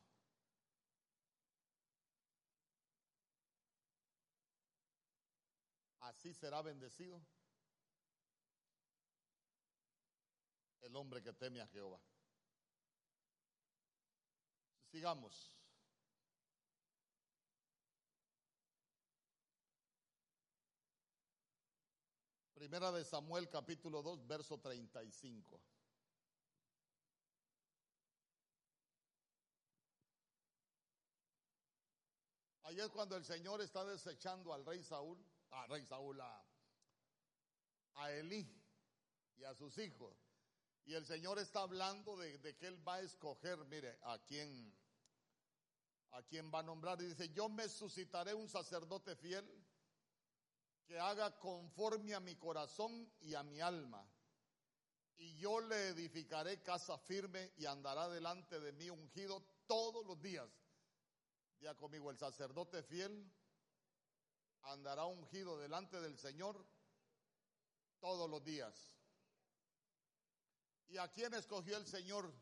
Así 6.01 6.33
será 6.35 6.61
bendecido 6.61 7.19
el 10.81 10.95
hombre 10.95 11.23
que 11.23 11.33
teme 11.33 11.61
a 11.61 11.67
Jehová. 11.67 11.99
Sigamos. 14.91 15.57
Primera 22.53 22.91
de 22.91 23.03
Samuel 23.03 23.49
capítulo 23.49 24.03
2, 24.03 24.27
verso 24.27 24.59
35. 24.59 25.59
Ahí 32.71 32.79
es 32.79 32.87
cuando 32.87 33.17
el 33.17 33.25
Señor 33.25 33.59
está 33.59 33.83
desechando 33.83 34.53
al 34.53 34.65
rey 34.65 34.81
Saúl, 34.81 35.21
a 35.49 35.67
rey 35.67 35.85
Saúl, 35.85 36.21
a, 36.21 36.45
a 37.95 38.11
Elí 38.13 38.49
y 39.35 39.43
a 39.43 39.53
sus 39.53 39.77
hijos. 39.77 40.15
Y 40.85 40.93
el 40.93 41.05
Señor 41.05 41.37
está 41.37 41.63
hablando 41.63 42.15
de, 42.15 42.37
de, 42.37 42.55
que 42.55 42.67
Él 42.67 42.87
va 42.87 42.95
a 42.95 43.01
escoger, 43.01 43.57
mire, 43.65 43.99
a 44.03 44.17
quién, 44.19 44.73
a 46.11 46.23
quién 46.23 46.49
va 46.49 46.59
a 46.59 46.63
nombrar. 46.63 47.01
Y 47.01 47.07
dice, 47.07 47.27
yo 47.33 47.49
me 47.49 47.67
suscitaré 47.67 48.33
un 48.33 48.47
sacerdote 48.47 49.17
fiel 49.17 49.45
que 50.85 50.97
haga 50.97 51.37
conforme 51.39 52.13
a 52.13 52.21
mi 52.21 52.37
corazón 52.37 53.11
y 53.19 53.33
a 53.33 53.43
mi 53.43 53.59
alma. 53.59 54.09
Y 55.17 55.35
yo 55.35 55.59
le 55.59 55.89
edificaré 55.89 56.63
casa 56.63 56.97
firme 56.99 57.51
y 57.57 57.65
andará 57.65 58.07
delante 58.07 58.61
de 58.61 58.71
mí 58.71 58.89
ungido 58.89 59.43
todos 59.67 60.05
los 60.05 60.21
días. 60.21 60.47
Día 61.61 61.75
conmigo, 61.75 62.09
el 62.09 62.17
sacerdote 62.17 62.81
fiel 62.81 63.31
andará 64.63 65.05
ungido 65.05 65.59
delante 65.59 66.01
del 66.01 66.17
Señor 66.17 66.65
todos 67.99 68.27
los 68.27 68.43
días. 68.43 68.97
¿Y 70.87 70.97
a 70.97 71.07
quién 71.11 71.31
escogió 71.35 71.77
el 71.77 71.85
Señor? 71.85 72.33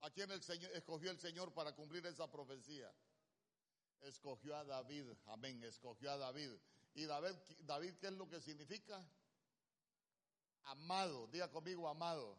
¿A 0.00 0.10
quién 0.10 0.32
el 0.32 0.42
Señor, 0.42 0.68
escogió 0.72 1.12
el 1.12 1.20
Señor 1.20 1.54
para 1.54 1.76
cumplir 1.76 2.04
esa 2.06 2.28
profecía? 2.28 2.92
Escogió 4.00 4.56
a 4.56 4.64
David, 4.64 5.06
amén, 5.26 5.62
escogió 5.62 6.10
a 6.10 6.16
David. 6.16 6.50
¿Y 6.94 7.04
David, 7.04 7.36
David 7.60 7.94
qué 8.00 8.08
es 8.08 8.14
lo 8.14 8.28
que 8.28 8.40
significa? 8.40 9.00
Amado, 10.64 11.28
diga 11.28 11.48
conmigo 11.52 11.88
amado. 11.88 12.36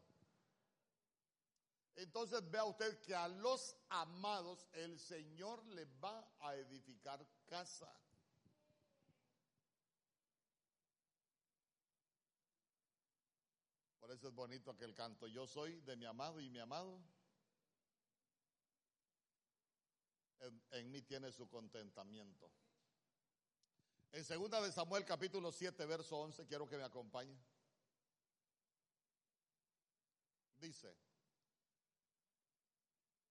Entonces 1.99 2.49
vea 2.49 2.63
usted 2.63 2.97
que 3.01 3.13
a 3.13 3.27
los 3.27 3.75
amados 3.89 4.65
el 4.71 4.97
Señor 4.97 5.65
le 5.65 5.83
va 6.01 6.25
a 6.39 6.55
edificar 6.55 7.27
casa. 7.45 7.93
Por 13.99 14.11
eso 14.11 14.29
es 14.29 14.33
bonito 14.33 14.71
aquel 14.71 14.95
canto. 14.95 15.27
Yo 15.27 15.45
soy 15.45 15.81
de 15.81 15.97
mi 15.97 16.05
amado 16.05 16.39
y 16.39 16.49
mi 16.49 16.59
amado 16.59 17.03
en, 20.39 20.63
en 20.71 20.89
mí 20.91 21.01
tiene 21.01 21.33
su 21.33 21.49
contentamiento. 21.49 22.49
En 24.13 24.23
segunda 24.23 24.61
de 24.61 24.71
Samuel 24.71 25.03
capítulo 25.03 25.51
7 25.51 25.85
verso 25.85 26.17
11 26.17 26.45
quiero 26.47 26.65
que 26.65 26.77
me 26.77 26.83
acompañe. 26.83 27.37
Dice, 30.55 30.95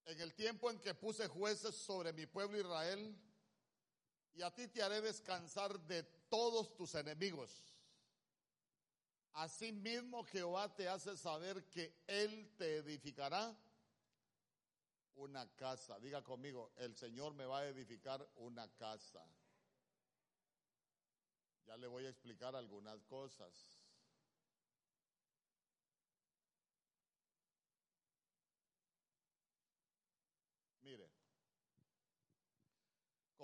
en 0.08 0.20
el 0.20 0.34
tiempo 0.34 0.70
en 0.70 0.80
que 0.80 0.94
puse 0.94 1.28
jueces 1.28 1.74
sobre 1.74 2.14
mi 2.14 2.24
pueblo 2.24 2.58
Israel, 2.58 3.14
y 4.34 4.42
a 4.42 4.50
ti 4.54 4.66
te 4.68 4.82
haré 4.82 5.02
descansar 5.02 5.78
de 5.80 6.02
todos 6.30 6.74
tus 6.74 6.94
enemigos. 6.94 7.50
Asimismo 9.34 10.24
Jehová 10.24 10.74
te 10.74 10.88
hace 10.88 11.14
saber 11.16 11.68
que 11.68 11.94
Él 12.06 12.54
te 12.56 12.76
edificará 12.76 13.54
una 15.16 15.46
casa. 15.56 16.00
Diga 16.00 16.24
conmigo, 16.24 16.72
el 16.78 16.96
Señor 16.96 17.34
me 17.34 17.44
va 17.44 17.60
a 17.60 17.66
edificar 17.66 18.26
una 18.36 18.66
casa. 18.76 19.22
Ya 21.66 21.76
le 21.76 21.86
voy 21.86 22.06
a 22.06 22.08
explicar 22.08 22.56
algunas 22.56 23.04
cosas. 23.04 23.78
Mire, 30.88 31.10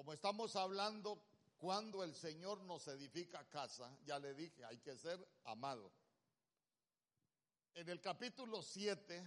como 0.05 0.13
estamos 0.13 0.55
hablando 0.55 1.19
cuando 1.57 2.05
el 2.05 2.15
Señor 2.15 2.63
nos 2.65 2.87
edifica 2.89 3.49
casa, 3.49 3.91
ya 4.05 4.19
le 4.19 4.35
dije, 4.35 4.63
hay 4.63 4.77
que 4.77 4.99
ser 4.99 5.27
amado. 5.45 5.91
En 7.73 7.89
el 7.89 8.03
capítulo 8.03 8.63
7, 8.63 9.27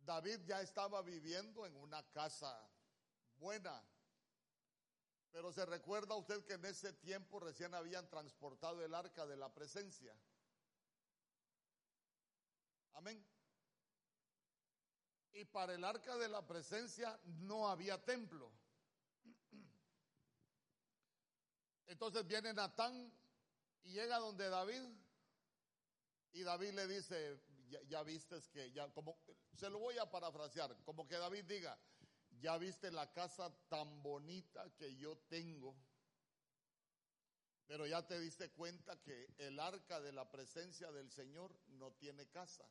David 0.00 0.40
ya 0.46 0.60
estaba 0.62 1.00
viviendo 1.02 1.64
en 1.64 1.76
una 1.76 2.02
casa 2.10 2.68
buena. 3.36 3.80
Pero 5.30 5.52
se 5.52 5.64
recuerda 5.64 6.16
usted 6.16 6.44
que 6.44 6.54
en 6.54 6.64
ese 6.64 6.92
tiempo 6.94 7.38
recién 7.38 7.72
habían 7.72 8.10
transportado 8.10 8.84
el 8.84 8.96
arca 8.96 9.24
de 9.26 9.36
la 9.36 9.54
presencia. 9.54 10.12
Amén. 12.94 13.24
Y 15.34 15.44
para 15.44 15.74
el 15.74 15.84
arca 15.84 16.16
de 16.16 16.28
la 16.28 16.44
presencia 16.44 17.16
no 17.22 17.68
había 17.68 18.04
templo. 18.04 18.50
Entonces 21.86 22.26
viene 22.26 22.52
Natán 22.52 23.12
y 23.82 23.92
llega 23.92 24.18
donde 24.18 24.48
David 24.48 24.82
y 26.32 26.42
David 26.42 26.72
le 26.72 26.86
dice, 26.88 27.38
ya, 27.68 27.82
ya 27.82 28.02
viste 28.02 28.40
que 28.52 28.72
ya, 28.72 28.88
como, 28.92 29.16
se 29.54 29.70
lo 29.70 29.78
voy 29.78 29.98
a 29.98 30.10
parafrasear, 30.10 30.76
como 30.84 31.06
que 31.06 31.16
David 31.16 31.44
diga, 31.44 31.78
ya 32.40 32.58
viste 32.58 32.90
la 32.90 33.10
casa 33.12 33.52
tan 33.68 34.02
bonita 34.02 34.68
que 34.76 34.96
yo 34.96 35.16
tengo, 35.28 35.76
pero 37.66 37.86
ya 37.86 38.06
te 38.06 38.18
diste 38.18 38.50
cuenta 38.50 39.00
que 39.02 39.32
el 39.38 39.58
arca 39.58 40.00
de 40.00 40.12
la 40.12 40.30
presencia 40.30 40.90
del 40.92 41.10
Señor 41.10 41.54
no 41.68 41.92
tiene 41.92 42.26
casa. 42.28 42.64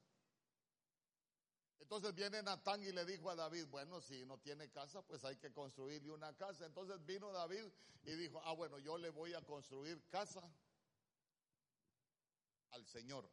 Entonces 1.80 2.16
viene 2.16 2.42
Natán 2.42 2.82
y 2.84 2.92
le 2.92 3.06
dijo 3.06 3.30
a 3.30 3.36
David, 3.36 3.66
bueno, 3.68 4.02
si 4.02 4.26
no 4.26 4.40
tiene 4.40 4.70
casa, 4.72 5.02
pues 5.02 5.24
hay 5.26 5.38
que 5.38 5.52
construirle 5.52 6.12
una 6.12 6.36
casa. 6.36 6.66
Entonces 6.66 7.04
vino 7.06 7.32
David 7.32 7.66
y 8.04 8.14
dijo, 8.14 8.42
ah, 8.44 8.54
bueno, 8.54 8.80
yo 8.80 8.98
le 8.98 9.10
voy 9.10 9.34
a 9.34 9.42
construir 9.42 10.02
casa 10.10 10.42
al 12.72 12.86
Señor. 12.86 13.30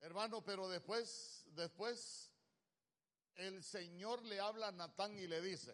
Hermano, 0.00 0.44
pero 0.44 0.68
después, 0.68 1.44
después, 1.52 2.30
el 3.36 3.62
Señor 3.62 4.22
le 4.24 4.40
habla 4.40 4.68
a 4.68 4.72
Natán 4.72 5.16
y 5.18 5.26
le 5.26 5.40
dice, 5.40 5.72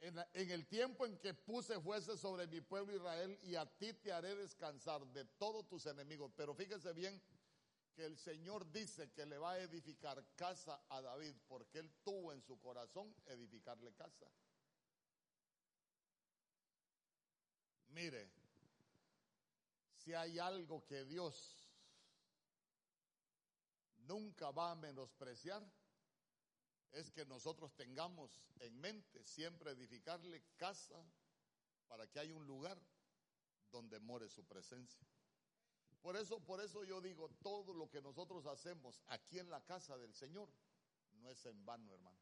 en, 0.00 0.18
el 0.32 0.66
tiempo 0.66 1.06
en 1.06 1.18
que 1.18 1.34
puse 1.34 1.76
jueces 1.76 2.20
sobre 2.20 2.46
mi 2.46 2.60
pueblo 2.60 2.96
Israel 2.96 3.38
y 3.42 3.54
a 3.54 3.66
ti 3.66 3.92
te 3.92 4.12
haré 4.12 4.34
descansar 4.34 5.06
de 5.08 5.24
todos 5.24 5.68
tus 5.68 5.86
enemigos. 5.86 6.32
Pero 6.36 6.54
fíjese 6.54 6.92
bien 6.92 7.20
que 7.94 8.04
el 8.04 8.16
Señor 8.16 8.70
dice 8.70 9.10
que 9.12 9.26
le 9.26 9.38
va 9.38 9.52
a 9.52 9.60
edificar 9.60 10.24
casa 10.36 10.82
a 10.88 11.00
David 11.00 11.34
porque 11.48 11.78
él 11.78 11.90
tuvo 12.02 12.32
en 12.32 12.42
su 12.42 12.58
corazón 12.60 13.14
edificarle 13.26 13.92
casa. 13.94 14.26
Mire, 17.88 18.30
si 19.96 20.14
hay 20.14 20.38
algo 20.38 20.86
que 20.86 21.04
Dios 21.04 21.60
nunca 23.98 24.50
va 24.50 24.72
a 24.72 24.74
menospreciar, 24.76 25.62
es 26.92 27.10
que 27.10 27.24
nosotros 27.26 27.74
tengamos 27.74 28.40
en 28.60 28.80
mente 28.80 29.24
siempre 29.24 29.72
edificarle 29.72 30.42
casa 30.56 31.04
para 31.88 32.06
que 32.06 32.20
haya 32.20 32.34
un 32.34 32.46
lugar 32.46 32.80
donde 33.70 33.98
more 34.00 34.28
su 34.28 34.44
presencia. 34.44 35.06
Por 36.02 36.16
eso, 36.16 36.40
por 36.40 36.60
eso 36.62 36.82
yo 36.84 37.00
digo, 37.00 37.28
todo 37.42 37.74
lo 37.74 37.90
que 37.90 38.00
nosotros 38.00 38.46
hacemos 38.46 39.02
aquí 39.08 39.38
en 39.38 39.50
la 39.50 39.64
casa 39.64 39.98
del 39.98 40.14
Señor 40.14 40.48
no 41.20 41.28
es 41.28 41.44
en 41.46 41.64
vano, 41.64 41.92
hermano. 41.92 42.18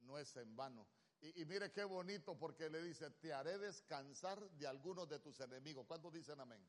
No 0.00 0.18
es 0.18 0.34
en 0.36 0.56
vano. 0.56 0.86
Y, 1.20 1.44
mire 1.44 1.72
qué 1.72 1.84
bonito 1.84 2.36
porque 2.36 2.68
le 2.68 2.82
dice, 2.82 3.10
te 3.10 3.32
haré 3.32 3.58
descansar 3.58 4.50
de 4.50 4.66
algunos 4.66 5.08
de 5.08 5.18
tus 5.18 5.40
enemigos. 5.40 5.86
¿Cuántos 5.86 6.12
dicen 6.12 6.40
amén? 6.40 6.66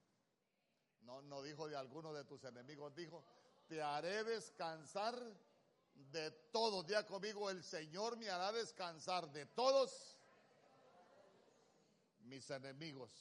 No, 1.02 1.22
no 1.22 1.42
dijo 1.42 1.68
de 1.68 1.76
algunos 1.76 2.16
de 2.16 2.24
tus 2.24 2.44
enemigos, 2.46 2.96
dijo, 2.96 3.24
te 3.68 3.82
haré 3.82 4.24
descansar 4.24 5.16
de 5.94 6.32
todos. 6.52 6.86
Ya 6.88 7.06
conmigo, 7.06 7.50
el 7.50 7.64
Señor 7.64 8.18
me 8.18 8.30
hará 8.30 8.52
descansar 8.52 9.32
de 9.32 9.46
todos 9.46 10.18
mis 12.20 12.50
enemigos. 12.50 13.12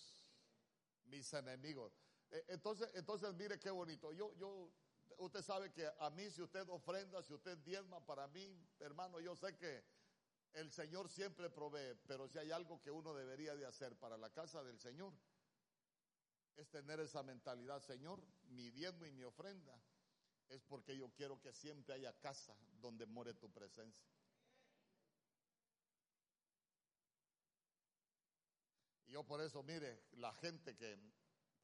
Mis 1.06 1.32
enemigos. 1.32 2.03
E, 2.34 2.44
entonces, 2.48 2.90
entonces 2.94 3.32
mire 3.34 3.60
qué 3.60 3.70
bonito. 3.70 4.12
Yo, 4.12 4.34
yo, 4.34 4.68
usted 5.18 5.40
sabe 5.42 5.72
que 5.72 5.88
a 6.00 6.10
mí 6.10 6.28
si 6.30 6.42
usted 6.42 6.68
ofrenda, 6.68 7.22
si 7.22 7.32
usted 7.32 7.56
diezma, 7.58 8.04
para 8.04 8.26
mí, 8.26 8.44
hermano, 8.80 9.20
yo 9.20 9.36
sé 9.36 9.56
que 9.56 9.84
el 10.52 10.72
Señor 10.72 11.08
siempre 11.08 11.48
provee, 11.48 11.94
pero 12.08 12.26
si 12.28 12.38
hay 12.38 12.50
algo 12.50 12.80
que 12.82 12.90
uno 12.90 13.14
debería 13.14 13.54
de 13.54 13.66
hacer 13.66 13.96
para 13.96 14.18
la 14.18 14.30
casa 14.30 14.64
del 14.64 14.80
Señor, 14.80 15.12
es 16.56 16.68
tener 16.70 16.98
esa 17.00 17.22
mentalidad, 17.22 17.80
Señor, 17.80 18.20
mi 18.48 18.70
diezmo 18.70 19.06
y 19.06 19.12
mi 19.12 19.22
ofrenda 19.22 19.80
es 20.48 20.62
porque 20.62 20.96
yo 20.96 21.10
quiero 21.10 21.40
que 21.40 21.52
siempre 21.52 21.94
haya 21.94 22.12
casa 22.20 22.56
donde 22.80 23.06
more 23.06 23.34
tu 23.34 23.50
presencia. 23.50 24.06
Y 29.06 29.12
yo 29.12 29.24
por 29.24 29.40
eso, 29.40 29.62
mire, 29.62 30.02
la 30.12 30.32
gente 30.34 30.76
que, 30.76 30.98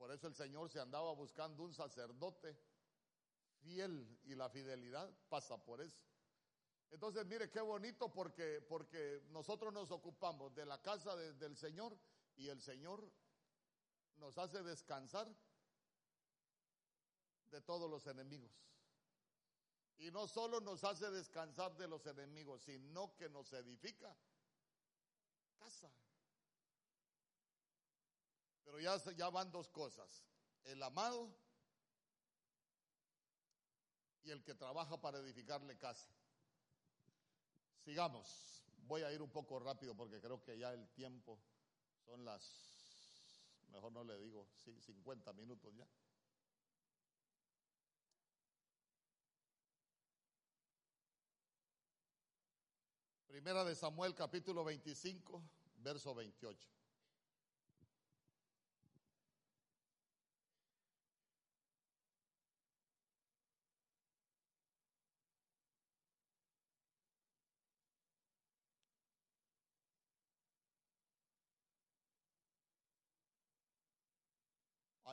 por 0.01 0.11
eso 0.13 0.29
el 0.29 0.35
Señor 0.35 0.71
se 0.71 0.81
andaba 0.81 1.13
buscando 1.13 1.63
un 1.63 1.75
sacerdote 1.75 2.57
fiel 3.59 4.19
y 4.25 4.35
la 4.35 4.49
fidelidad 4.49 5.15
pasa 5.29 5.63
por 5.63 5.83
eso. 5.83 6.03
Entonces, 6.91 7.27
mire 7.27 7.51
qué 7.51 7.61
bonito 7.61 8.11
porque, 8.11 8.65
porque 8.67 9.23
nosotros 9.29 9.75
nos 9.75 9.91
ocupamos 9.91 10.55
de 10.55 10.65
la 10.65 10.81
casa 10.81 11.15
del 11.15 11.55
Señor 11.55 11.95
y 12.35 12.49
el 12.49 12.63
Señor 12.63 13.13
nos 14.17 14.39
hace 14.39 14.63
descansar 14.63 15.29
de 17.51 17.61
todos 17.61 17.91
los 17.91 18.07
enemigos. 18.07 18.51
Y 19.99 20.11
no 20.11 20.27
solo 20.27 20.63
nos 20.63 20.83
hace 20.83 21.11
descansar 21.11 21.77
de 21.77 21.89
los 21.89 22.07
enemigos, 22.07 22.63
sino 22.63 23.15
que 23.17 23.29
nos 23.29 23.53
edifica 23.53 24.17
casa. 25.59 25.93
Pero 28.71 29.01
ya, 29.17 29.29
van 29.31 29.51
dos 29.51 29.69
cosas, 29.69 30.25
el 30.63 30.81
amado 30.81 31.35
y 34.23 34.31
el 34.31 34.45
que 34.45 34.55
trabaja 34.55 35.01
para 35.01 35.19
edificarle 35.19 35.77
casa. 35.77 36.09
Sigamos, 37.79 38.63
voy 38.87 39.03
a 39.03 39.13
ir 39.13 39.23
un 39.23 39.31
poco 39.31 39.59
rápido 39.59 39.97
porque 39.97 40.21
creo 40.21 40.41
que 40.45 40.57
ya 40.57 40.73
el 40.73 40.89
tiempo 40.91 41.41
son 42.05 42.25
las 42.25 42.71
mejor 43.73 43.93
no 43.93 44.05
le 44.05 44.19
digo, 44.19 44.49
sí, 44.55 44.79
50 44.81 45.33
minutos 45.33 45.75
ya. 45.75 45.87
Primera 53.27 53.65
de 53.65 53.75
Samuel 53.75 54.15
capítulo 54.15 54.65
25, 54.65 55.43
verso 55.79 56.15
28. 56.15 56.80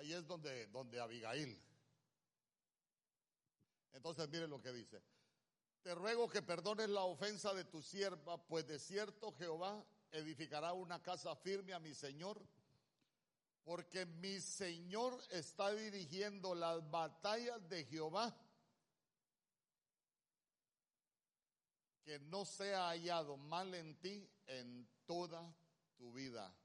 Ahí 0.08 0.14
es 0.14 0.26
donde, 0.26 0.68
donde 0.68 1.02
Abigail. 1.02 1.62
Entonces 3.92 4.30
mire 4.30 4.48
lo 4.48 4.62
que 4.62 4.72
dice. 4.72 5.04
Te 5.82 5.94
ruego 5.94 6.30
que 6.30 6.42
perdones 6.42 6.88
la 6.88 7.02
ofensa 7.02 7.54
de 7.54 7.66
tu 7.66 7.82
sierva, 7.82 8.42
pues 8.48 8.66
de 8.66 8.80
cierto 8.80 9.34
Jehová 9.34 9.86
edificará 10.12 10.72
una 10.72 11.04
casa 11.04 11.36
firme 11.36 11.74
a 11.74 11.80
mi 11.80 11.94
Señor, 11.94 12.42
porque 13.66 14.06
mi 14.06 14.40
Señor 14.40 15.22
está 15.30 15.74
dirigiendo 15.74 16.56
las 16.56 16.90
batallas 16.90 17.68
de 17.68 17.84
Jehová. 17.84 18.34
Que 22.06 22.18
no 22.20 22.46
sea 22.46 22.88
hallado 22.88 23.36
mal 23.36 23.76
en 23.76 24.00
ti 24.00 24.26
en 24.46 24.88
toda 25.06 25.54
tu 25.98 26.14
vida. 26.14 26.56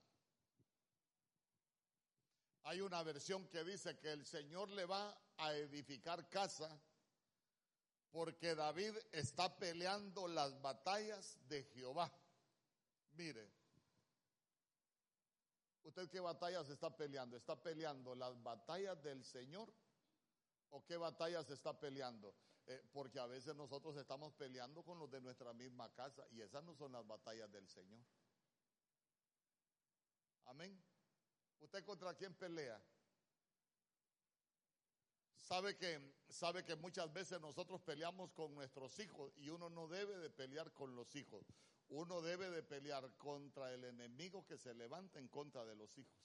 Hay 2.65 2.81
una 2.81 3.03
versión 3.03 3.49
que 3.49 3.65
dice 3.65 3.99
que 3.99 4.13
el 4.13 4.25
Señor 4.25 4.69
le 4.71 4.85
va 4.85 5.17
a 5.39 5.55
edificar 5.55 6.29
casa 6.29 6.81
porque 8.13 8.55
David 8.55 8.95
está 9.11 9.57
peleando 9.57 10.29
las 10.29 10.61
batallas 10.61 11.39
de 11.49 11.65
Jehová. 11.65 12.13
Mire, 13.13 13.51
¿usted 15.83 16.09
qué 16.09 16.21
batallas 16.21 16.69
está 16.69 16.95
peleando? 16.95 17.37
¿Está 17.37 17.61
peleando 17.61 18.15
las 18.15 18.41
batallas 18.43 19.03
del 19.03 19.25
Señor? 19.25 19.73
¿O 20.71 20.85
qué 20.85 20.97
batallas 20.97 21.51
está 21.51 21.79
peleando? 21.79 22.35
Eh, 22.67 22.81
porque 22.93 23.19
a 23.19 23.27
veces 23.27 23.57
nosotros 23.57 23.97
estamos 23.97 24.33
peleando 24.35 24.85
con 24.85 24.99
los 24.99 25.11
de 25.11 25.21
nuestra 25.21 25.53
misma 25.53 25.93
casa 25.95 26.25
y 26.31 26.43
esas 26.43 26.63
no 26.63 26.75
son 26.75 26.93
las 26.93 27.07
batallas 27.07 27.51
del 27.51 27.69
Señor. 27.69 28.05
Amén. 30.45 30.92
¿Usted 31.63 31.85
contra 31.85 32.13
quién 32.15 32.35
pelea? 32.35 32.79
Sabe 35.39 35.77
que, 35.77 36.01
sabe 36.29 36.65
que 36.65 36.75
muchas 36.75 37.13
veces 37.13 37.41
nosotros 37.41 37.81
peleamos 37.83 38.33
con 38.33 38.53
nuestros 38.55 38.99
hijos 38.99 39.33
y 39.37 39.49
uno 39.49 39.71
no 39.71 39.87
debe 39.87 40.19
de 40.19 40.29
pelear 40.29 40.73
con 40.73 40.95
los 40.97 41.15
hijos. 41.15 41.47
Uno 41.89 42.21
debe 42.21 42.51
de 42.51 42.63
pelear 42.63 43.17
contra 43.17 43.73
el 43.73 43.85
enemigo 43.85 44.45
que 44.45 44.59
se 44.59 44.75
levanta 44.75 45.21
en 45.21 45.29
contra 45.29 45.65
de 45.65 45.77
los 45.77 45.97
hijos. 45.99 46.19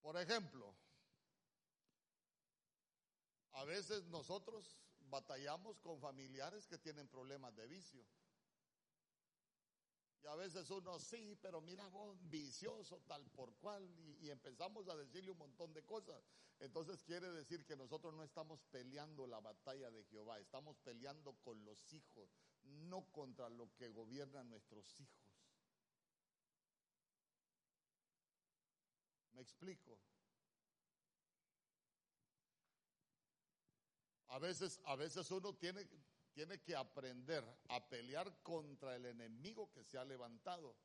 Por 0.00 0.16
ejemplo, 0.16 0.74
a 3.52 3.64
veces 3.64 4.04
nosotros 4.06 4.78
batallamos 5.10 5.78
con 5.80 6.00
familiares 6.00 6.66
que 6.66 6.78
tienen 6.78 7.08
problemas 7.08 7.54
de 7.54 7.66
vicio. 7.66 8.06
Y 10.26 10.28
a 10.28 10.34
veces 10.34 10.68
uno 10.70 10.98
sí, 10.98 11.38
pero 11.40 11.60
mira 11.60 11.86
vos, 11.86 12.18
vicioso 12.28 13.00
tal 13.06 13.24
por 13.30 13.54
cual, 13.58 13.88
y, 14.20 14.28
empezamos 14.28 14.88
a 14.88 14.96
decirle 14.96 15.30
un 15.30 15.38
montón 15.38 15.72
de 15.72 15.84
cosas. 15.84 16.20
Entonces 16.58 17.00
quiere 17.04 17.30
decir 17.30 17.64
que 17.64 17.76
nosotros 17.76 18.12
no 18.12 18.24
estamos 18.24 18.60
peleando 18.72 19.28
la 19.28 19.38
batalla 19.38 19.88
de 19.88 20.02
Jehová, 20.06 20.40
estamos 20.40 20.78
peleando 20.78 21.34
con 21.44 21.64
los 21.64 21.92
hijos, 21.92 22.28
no 22.64 23.04
contra 23.12 23.48
lo 23.48 23.72
que 23.76 23.88
gobiernan 23.90 24.50
nuestros 24.50 24.98
hijos. 24.98 25.32
¿Me 29.32 29.42
explico? 29.42 29.96
A 34.26 34.40
veces, 34.40 34.80
a 34.86 34.96
veces 34.96 35.30
uno 35.30 35.54
tiene, 35.54 35.88
tiene 36.36 36.60
que 36.60 36.76
aprender 36.76 37.42
a 37.70 37.88
pelear 37.88 38.42
contra 38.42 38.94
el 38.94 39.06
enemigo 39.06 39.72
que 39.72 39.82
se 39.82 39.96
ha 39.96 40.04
levantado, 40.04 40.76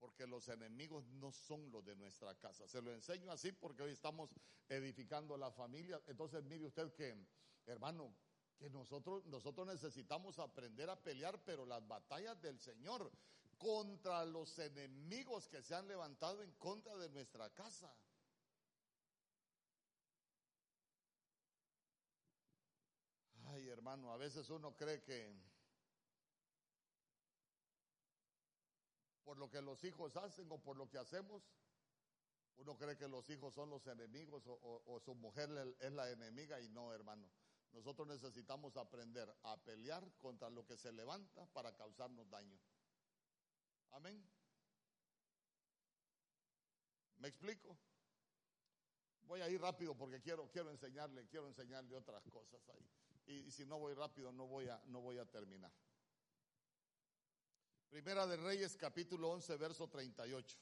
porque 0.00 0.26
los 0.26 0.48
enemigos 0.48 1.06
no 1.06 1.30
son 1.30 1.70
los 1.70 1.84
de 1.84 1.94
nuestra 1.94 2.34
casa. 2.34 2.66
Se 2.66 2.82
lo 2.82 2.92
enseño 2.92 3.30
así 3.30 3.52
porque 3.52 3.84
hoy 3.84 3.92
estamos 3.92 4.28
edificando 4.68 5.36
la 5.36 5.52
familia. 5.52 6.02
Entonces, 6.08 6.42
mire 6.42 6.64
usted 6.64 6.92
que, 6.94 7.16
hermano, 7.64 8.12
que 8.58 8.68
nosotros, 8.68 9.24
nosotros 9.26 9.68
necesitamos 9.68 10.40
aprender 10.40 10.90
a 10.90 11.00
pelear, 11.00 11.40
pero 11.44 11.64
las 11.64 11.86
batallas 11.86 12.42
del 12.42 12.58
Señor 12.58 13.12
contra 13.58 14.24
los 14.24 14.58
enemigos 14.58 15.46
que 15.46 15.62
se 15.62 15.76
han 15.76 15.86
levantado 15.86 16.42
en 16.42 16.50
contra 16.54 16.96
de 16.96 17.08
nuestra 17.10 17.48
casa. 17.50 17.96
Ay, 23.56 23.68
hermano, 23.86 24.12
a 24.12 24.16
veces 24.16 24.50
uno 24.50 24.76
cree 24.76 25.00
que 25.00 25.32
por 29.22 29.38
lo 29.38 29.48
que 29.48 29.62
los 29.62 29.84
hijos 29.84 30.16
hacen 30.16 30.50
o 30.50 30.58
por 30.58 30.76
lo 30.76 30.90
que 30.90 30.98
hacemos, 30.98 31.40
uno 32.56 32.76
cree 32.76 32.96
que 32.96 33.06
los 33.06 33.30
hijos 33.30 33.54
son 33.54 33.70
los 33.70 33.86
enemigos 33.86 34.42
o, 34.48 35.00
su 35.04 35.14
mujer 35.14 35.76
es 35.78 35.92
la 35.92 36.10
enemiga 36.10 36.60
y 36.60 36.68
no, 36.68 36.92
hermano. 36.92 37.30
Nosotros 37.70 38.08
necesitamos 38.08 38.76
aprender 38.76 39.32
a 39.44 39.56
pelear 39.58 40.02
contra 40.18 40.50
lo 40.50 40.66
que 40.66 40.76
se 40.76 40.90
levanta 40.90 41.46
para 41.52 41.72
causarnos 41.76 42.28
daño. 42.28 42.58
Amén. 43.92 44.28
¿Me 47.18 47.28
explico? 47.28 47.78
Voy 49.22 49.42
a 49.42 49.48
ir 49.48 49.60
rápido 49.60 49.96
porque 49.96 50.20
quiero, 50.20 50.50
quiero 50.50 50.72
enseñarle, 50.72 51.28
quiero 51.28 51.46
enseñarle 51.46 51.94
otras 51.94 52.24
cosas 52.30 52.68
ahí 52.70 52.84
y, 53.26 53.50
si 53.50 53.64
no 53.66 53.78
voy 53.78 53.94
rápido 53.94 54.32
no 54.32 54.46
voy 54.46 54.68
a, 54.68 54.80
no 54.86 55.00
voy 55.00 55.18
a 55.18 55.26
terminar. 55.26 55.72
Primera 57.88 58.26
de 58.26 58.36
Reyes 58.36 58.76
capítulo 58.76 59.30
11 59.30 59.56
verso 59.56 59.88
38. 59.88 60.58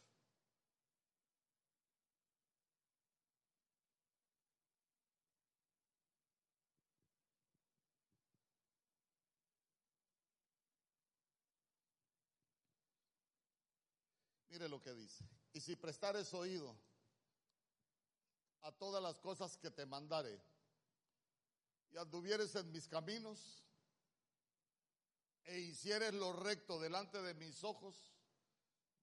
Mire 14.50 14.68
lo 14.68 14.80
que 14.80 14.94
dice. 14.94 15.24
Y 15.52 15.60
si 15.60 15.74
prestares 15.74 16.32
oído 16.32 16.76
a 18.60 18.70
todas 18.70 19.02
las 19.02 19.18
cosas 19.18 19.56
que 19.56 19.70
te 19.70 19.84
mandare, 19.84 20.40
y 21.94 21.96
anduvieres 21.96 22.54
en 22.56 22.72
mis 22.72 22.88
caminos 22.88 23.62
e 25.44 25.60
hicieres 25.60 26.12
lo 26.12 26.32
recto 26.32 26.80
delante 26.80 27.22
de 27.22 27.34
mis 27.34 27.62
ojos, 27.62 27.94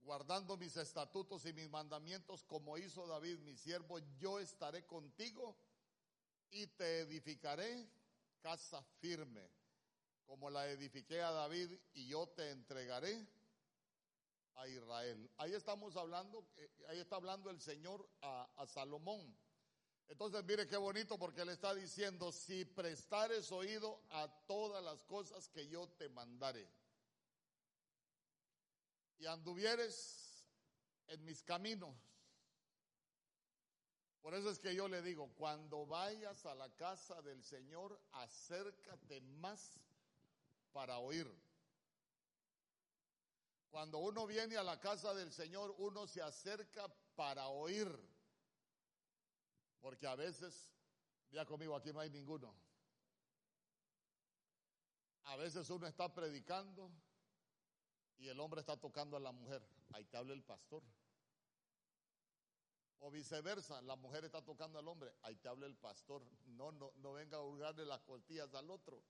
guardando 0.02 0.58
mis 0.58 0.76
estatutos 0.76 1.46
y 1.46 1.54
mis 1.54 1.70
mandamientos 1.70 2.44
como 2.44 2.78
hizo 2.78 3.08
David 3.08 3.39
mi 3.39 3.56
siervo, 3.56 4.00
yo 4.20 4.39
estaré 4.39 4.86
contigo 4.86 5.56
y 6.50 6.68
te 6.68 7.00
edificaré 7.00 7.89
casa 8.42 8.84
firme, 9.00 9.50
como 10.26 10.50
la 10.50 10.68
edifiqué 10.68 11.22
a 11.22 11.32
David 11.32 11.72
y 11.94 12.08
yo 12.08 12.28
te 12.28 12.50
entregaré 12.50 13.26
a 14.56 14.68
Israel. 14.68 15.32
Ahí 15.38 15.54
estamos 15.54 15.96
hablando, 15.96 16.46
eh, 16.58 16.70
ahí 16.89 17.00
está 17.00 17.16
hablando 17.16 17.50
el 17.52 17.62
Señor 17.62 18.06
a, 18.22 18.52
a 18.58 18.68
Salomón. 18.68 19.34
Entonces 20.08 20.43
mire 20.43 20.68
qué 20.68 20.78
bonito 20.78 21.18
porque 21.18 21.45
le 21.45 21.54
está 21.54 21.74
diciendo, 21.74 22.32
si 22.32 22.66
prestares 22.66 23.52
oído 23.52 24.02
a 24.10 24.28
todas 24.45 24.84
las 24.84 25.02
cosas 25.04 25.47
que 25.49 25.68
yo 25.68 25.88
te 25.97 26.10
mandaré 26.10 26.70
y 29.20 29.26
anduvieres 29.28 30.45
en 31.08 31.24
mis 31.24 31.43
caminos. 31.43 31.95
Por 34.22 34.34
eso 34.36 34.49
es 34.49 34.60
que 34.60 34.76
yo 34.76 34.88
le 34.88 35.02
digo, 35.02 35.32
cuando 35.36 35.86
vayas 35.86 36.45
a 36.45 36.56
la 36.56 36.70
casa 36.76 37.22
del 37.22 37.43
Señor, 37.43 37.99
acércate 38.12 39.22
más 39.22 39.80
para 40.72 40.97
oír. 40.99 41.28
Cuando 43.70 43.99
uno 43.99 44.28
viene 44.28 44.58
a 44.58 44.64
la 44.64 44.80
casa 44.80 45.14
del 45.14 45.32
Señor, 45.32 45.74
uno 45.78 46.06
se 46.06 46.22
acerca 46.22 46.88
para 47.16 47.47
oír. 47.47 47.88
Porque 49.82 50.07
a 50.07 50.15
veces, 50.15 50.71
ya 51.32 51.45
conmigo, 51.45 51.75
aquí 51.75 51.91
no 51.91 51.99
hay 51.99 52.09
ninguno. 52.09 52.55
A 55.25 55.36
veces 55.36 55.69
uno 55.69 55.88
está 55.88 56.13
predicando 56.13 56.91
y 58.17 58.27
el 58.27 58.39
hombre 58.39 58.61
está 58.61 58.77
tocando 58.77 59.17
a 59.17 59.19
la 59.19 59.32
mujer. 59.32 59.67
Ahí 59.93 60.05
te 60.05 60.17
habla 60.17 60.34
el 60.34 60.43
pastor. 60.43 60.84
O 62.99 63.09
viceversa, 63.09 63.82
la 63.82 63.95
mujer 63.95 64.23
está 64.25 64.43
tocando 64.43 64.77
al 64.77 64.88
hombre. 64.88 65.11
Ahí 65.23 65.36
te 65.36 65.47
habla 65.47 65.65
el 65.65 65.75
pastor. 65.75 66.23
No, 66.45 66.71
no, 66.71 66.91
no 66.97 67.13
venga 67.13 67.38
a 67.38 67.41
hurgarle 67.41 67.86
las 67.86 68.01
costillas 68.01 68.53
al 68.53 68.69
otro. 68.69 69.03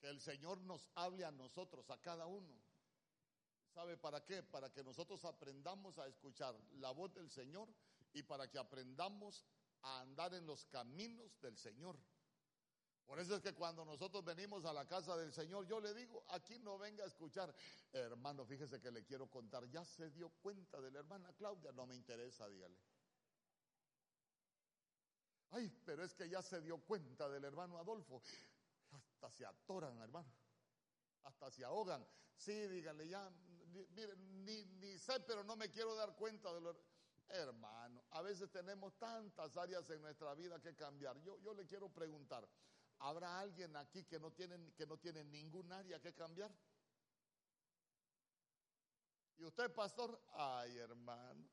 Que 0.00 0.08
el 0.08 0.20
Señor 0.22 0.58
nos 0.62 0.88
hable 0.94 1.26
a 1.26 1.30
nosotros, 1.30 1.90
a 1.90 2.00
cada 2.00 2.24
uno. 2.24 2.69
¿Sabe 3.72 3.96
para 3.96 4.24
qué? 4.24 4.42
Para 4.42 4.72
que 4.72 4.82
nosotros 4.82 5.24
aprendamos 5.24 5.98
a 5.98 6.06
escuchar 6.06 6.54
la 6.72 6.90
voz 6.90 7.14
del 7.14 7.30
Señor 7.30 7.68
y 8.12 8.22
para 8.22 8.50
que 8.50 8.58
aprendamos 8.58 9.46
a 9.82 10.00
andar 10.00 10.34
en 10.34 10.46
los 10.46 10.64
caminos 10.66 11.40
del 11.40 11.56
Señor. 11.56 11.96
Por 13.06 13.18
eso 13.18 13.34
es 13.34 13.42
que 13.42 13.54
cuando 13.54 13.84
nosotros 13.84 14.24
venimos 14.24 14.64
a 14.64 14.72
la 14.72 14.86
casa 14.86 15.16
del 15.16 15.32
Señor, 15.32 15.66
yo 15.66 15.80
le 15.80 15.92
digo, 15.94 16.24
aquí 16.28 16.58
no 16.60 16.78
venga 16.78 17.02
a 17.02 17.08
escuchar, 17.08 17.52
hermano, 17.92 18.44
fíjese 18.44 18.80
que 18.80 18.90
le 18.92 19.04
quiero 19.04 19.28
contar, 19.28 19.68
ya 19.68 19.84
se 19.84 20.10
dio 20.10 20.28
cuenta 20.28 20.80
de 20.80 20.92
la 20.92 21.00
hermana 21.00 21.32
Claudia, 21.32 21.72
no 21.72 21.86
me 21.86 21.96
interesa, 21.96 22.48
dígale. 22.48 22.78
Ay, 25.50 25.68
pero 25.84 26.04
es 26.04 26.14
que 26.14 26.28
ya 26.28 26.40
se 26.40 26.60
dio 26.60 26.78
cuenta 26.78 27.28
del 27.28 27.44
hermano 27.44 27.78
Adolfo, 27.78 28.22
hasta 28.92 29.30
se 29.32 29.44
atoran, 29.44 30.00
hermano, 30.00 30.32
hasta 31.24 31.50
se 31.50 31.64
ahogan. 31.64 32.06
Sí, 32.36 32.52
dígale, 32.68 33.08
ya, 33.08 33.28
ni, 34.44 34.64
ni, 34.64 34.98
sé, 34.98 35.20
pero 35.20 35.44
no 35.44 35.56
me 35.56 35.70
quiero 35.70 35.94
dar 35.94 36.14
cuenta 36.16 36.52
de 36.52 36.60
lo... 36.60 36.76
Hermano, 37.28 38.04
a 38.10 38.22
veces 38.22 38.50
tenemos 38.50 38.98
tantas 38.98 39.56
áreas 39.56 39.88
en 39.90 40.02
nuestra 40.02 40.34
vida 40.34 40.60
que 40.60 40.74
cambiar. 40.74 41.16
Yo, 41.20 41.38
yo 41.38 41.54
le 41.54 41.64
quiero 41.64 41.88
preguntar, 41.88 42.48
¿habrá 42.98 43.38
alguien 43.38 43.76
aquí 43.76 44.04
que 44.04 44.18
no, 44.18 44.32
tiene, 44.32 44.72
que 44.74 44.84
no 44.84 44.98
tiene 44.98 45.22
ningún 45.24 45.70
área 45.70 46.00
que 46.00 46.12
cambiar? 46.12 46.52
¿Y 49.38 49.44
usted, 49.44 49.72
pastor? 49.72 50.20
Ay, 50.32 50.76
hermano, 50.78 51.48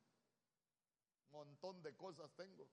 montón 1.29 1.81
de 1.83 1.95
cosas 1.95 2.31
tengo. 2.35 2.67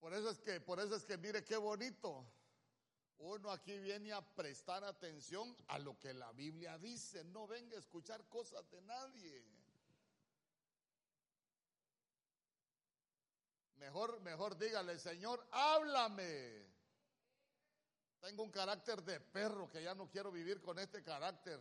Por 0.00 0.12
eso 0.12 0.30
es 0.30 0.38
que, 0.40 0.60
por 0.60 0.80
eso 0.80 0.96
es 0.96 1.04
que 1.04 1.16
mire 1.16 1.44
qué 1.44 1.56
bonito 1.56 2.24
Uno 3.18 3.50
aquí 3.50 3.76
viene 3.80 4.12
a 4.12 4.20
prestar 4.20 4.84
atención 4.84 5.56
a 5.68 5.78
lo 5.78 5.98
que 5.98 6.14
la 6.14 6.30
Biblia 6.32 6.78
dice, 6.78 7.24
no 7.24 7.48
venga 7.48 7.76
a 7.76 7.80
escuchar 7.80 8.24
cosas 8.28 8.70
de 8.70 8.80
nadie. 8.82 9.44
Mejor, 13.78 14.20
mejor 14.20 14.56
dígale, 14.56 14.98
Señor, 14.98 15.44
háblame. 15.50 16.66
Tengo 18.20 18.42
un 18.42 18.50
carácter 18.50 19.02
de 19.02 19.20
perro 19.20 19.68
que 19.68 19.82
ya 19.82 19.94
no 19.94 20.08
quiero 20.08 20.30
vivir 20.30 20.60
con 20.60 20.78
este 20.78 21.02
carácter. 21.02 21.60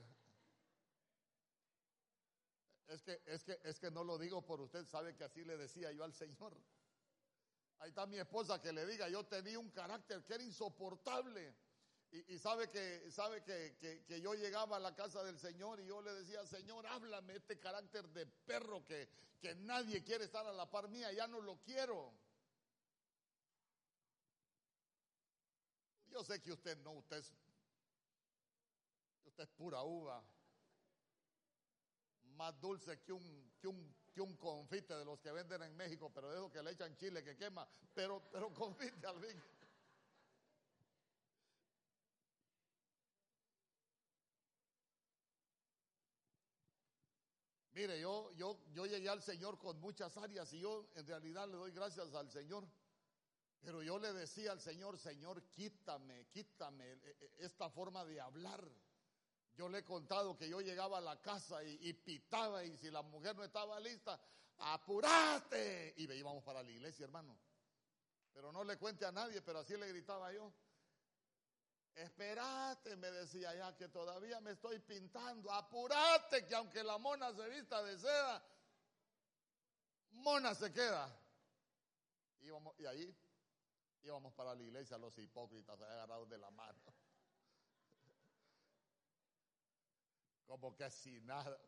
Es 2.88 3.01
que, 3.01 3.22
es 3.26 3.43
que, 3.43 3.60
es 3.64 3.80
que 3.80 3.91
no 3.91 4.03
lo 4.03 4.18
digo 4.18 4.45
por 4.45 4.62
usted, 4.62 4.86
sabe 4.86 5.16
que 5.16 5.24
así 5.24 5.43
le 5.43 5.58
decía 5.58 5.91
yo 5.91 6.03
al 6.03 6.14
Señor. 6.14 6.55
Ahí 7.80 7.89
está 7.89 8.05
mi 8.05 8.17
esposa 8.17 8.61
que 8.61 8.71
le 8.71 8.86
diga, 8.86 9.07
yo 9.09 9.25
tenía 9.25 9.59
un 9.59 9.69
carácter 9.71 10.23
que 10.25 10.34
era 10.34 10.43
insoportable. 10.43 11.55
Y, 12.09 12.39
sabe, 12.39 12.69
que, 12.69 13.11
sabe 13.11 13.43
que, 13.43 14.03
que, 14.07 14.21
yo 14.21 14.34
llegaba 14.34 14.78
a 14.78 14.80
la 14.80 14.95
casa 14.95 15.23
del 15.23 15.38
Señor 15.38 15.82
y 15.82 15.88
yo 15.88 16.01
le 16.01 16.13
decía, 16.13 16.45
Señor, 16.45 16.88
háblame 16.88 17.36
este 17.36 17.59
carácter 17.59 18.07
de 18.09 18.25
perro 18.25 18.86
que, 18.86 19.09
que 19.41 19.55
nadie 19.55 20.03
quiere 20.03 20.23
estar 20.23 20.45
a 20.47 20.53
la 20.53 20.71
par 20.71 20.88
mía, 20.88 21.11
ya 21.11 21.28
no 21.28 21.41
lo 21.41 21.57
quiero. 21.63 22.13
Yo 26.09 26.23
sé 26.23 26.41
que 26.41 26.53
usted 26.53 26.78
no, 26.78 26.93
usted 26.93 27.17
es, 27.17 27.34
usted 29.25 29.43
es 29.43 29.49
pura 29.49 29.84
uva 29.84 30.25
más 32.38 32.59
dulce 32.61 33.01
que 33.01 33.11
un, 33.11 33.51
que 33.59 33.67
un, 33.67 33.95
un 34.22 34.36
confite 34.38 34.95
de 34.95 35.05
los 35.05 35.20
que 35.20 35.32
venden 35.32 35.63
en 35.63 35.76
México, 35.76 36.11
pero 36.13 36.30
de 36.30 36.38
esos 36.38 36.51
que 36.51 36.61
le 36.61 36.72
echan 36.72 36.95
chile 36.95 37.24
que 37.24 37.36
quema, 37.36 37.68
pero, 37.93 38.24
pero 38.32 38.53
confite 38.53 39.05
al 39.05 39.20
fin. 39.20 39.41
Mire, 47.78 47.99
yo, 47.99 48.32
yo, 48.34 48.57
yo 48.74 48.88
llegué 48.88 49.07
al 49.07 49.22
Señor 49.22 49.59
con 49.59 49.80
muchas 49.80 50.18
áreas 50.18 50.51
y 50.53 50.59
yo 50.59 50.89
en 50.95 51.05
realidad 51.05 51.47
le 51.47 51.57
doy 51.57 51.72
gracias 51.72 52.11
al 52.15 52.28
Señor. 52.32 52.68
Pero 53.61 53.84
yo 53.84 53.99
le 53.99 54.13
decía 54.13 54.51
al 54.51 54.59
Señor, 54.59 54.97
Señor, 54.97 55.43
quítame, 55.51 56.26
quítame 56.32 56.93
e, 56.93 57.18
e, 57.20 57.45
esta 57.45 57.70
forma 57.70 58.03
de 58.03 58.20
hablar. 58.20 58.68
Yo 59.58 59.68
le 59.68 59.80
he 59.80 59.84
contado 59.84 60.38
que 60.38 60.47
yo 60.47 60.62
llegaba 60.62 60.99
a 60.99 61.01
la 61.01 61.20
casa 61.20 61.64
y, 61.64 61.91
pitaba 61.93 62.64
y 62.64 62.78
si 62.78 62.91
la 62.91 63.01
mujer 63.01 63.36
no 63.36 63.43
estaba 63.43 63.80
lista, 63.80 64.20
apurate. 64.60 65.95
Y 65.97 66.03
íbamos 66.14 66.43
para 66.43 66.62
la 66.62 66.70
iglesia, 66.70 67.05
hermano. 67.05 67.36
Pero 68.34 68.51
no 68.51 68.64
le 68.64 68.78
cuente 68.78 69.03
a 69.03 69.12
nadie, 69.12 69.41
pero 69.41 69.60
así 69.60 69.76
le 69.76 69.88
gritaba 69.88 70.32
yo. 70.32 70.53
Espérate, 71.95 72.95
me 72.97 73.10
decía 73.10 73.55
ya 73.55 73.76
que 73.76 73.89
todavía 73.89 74.39
me 74.41 74.51
estoy 74.51 74.78
pintando. 74.78 75.51
Apurate, 75.51 76.45
que 76.45 76.53
aunque 76.53 76.84
la 76.84 76.99
mona 76.99 77.34
se 77.34 77.49
vista 77.49 77.82
de 77.82 77.97
seda, 77.97 78.45
mona 80.12 80.53
se 80.53 80.72
queda. 80.72 81.20
y 82.78 82.86
ahí 82.86 83.18
íbamos 84.03 84.36
para 84.36 84.53
la 84.53 84.62
iglesia 84.62 84.99
los 84.99 85.18
hipócritas 85.18 85.82
agarrados 85.82 86.30
de 86.30 86.38
la 86.38 86.51
mano. 86.51 86.80
Como 90.48 90.74
que 90.76 90.86
así 90.86 91.20
nada. 91.22 91.60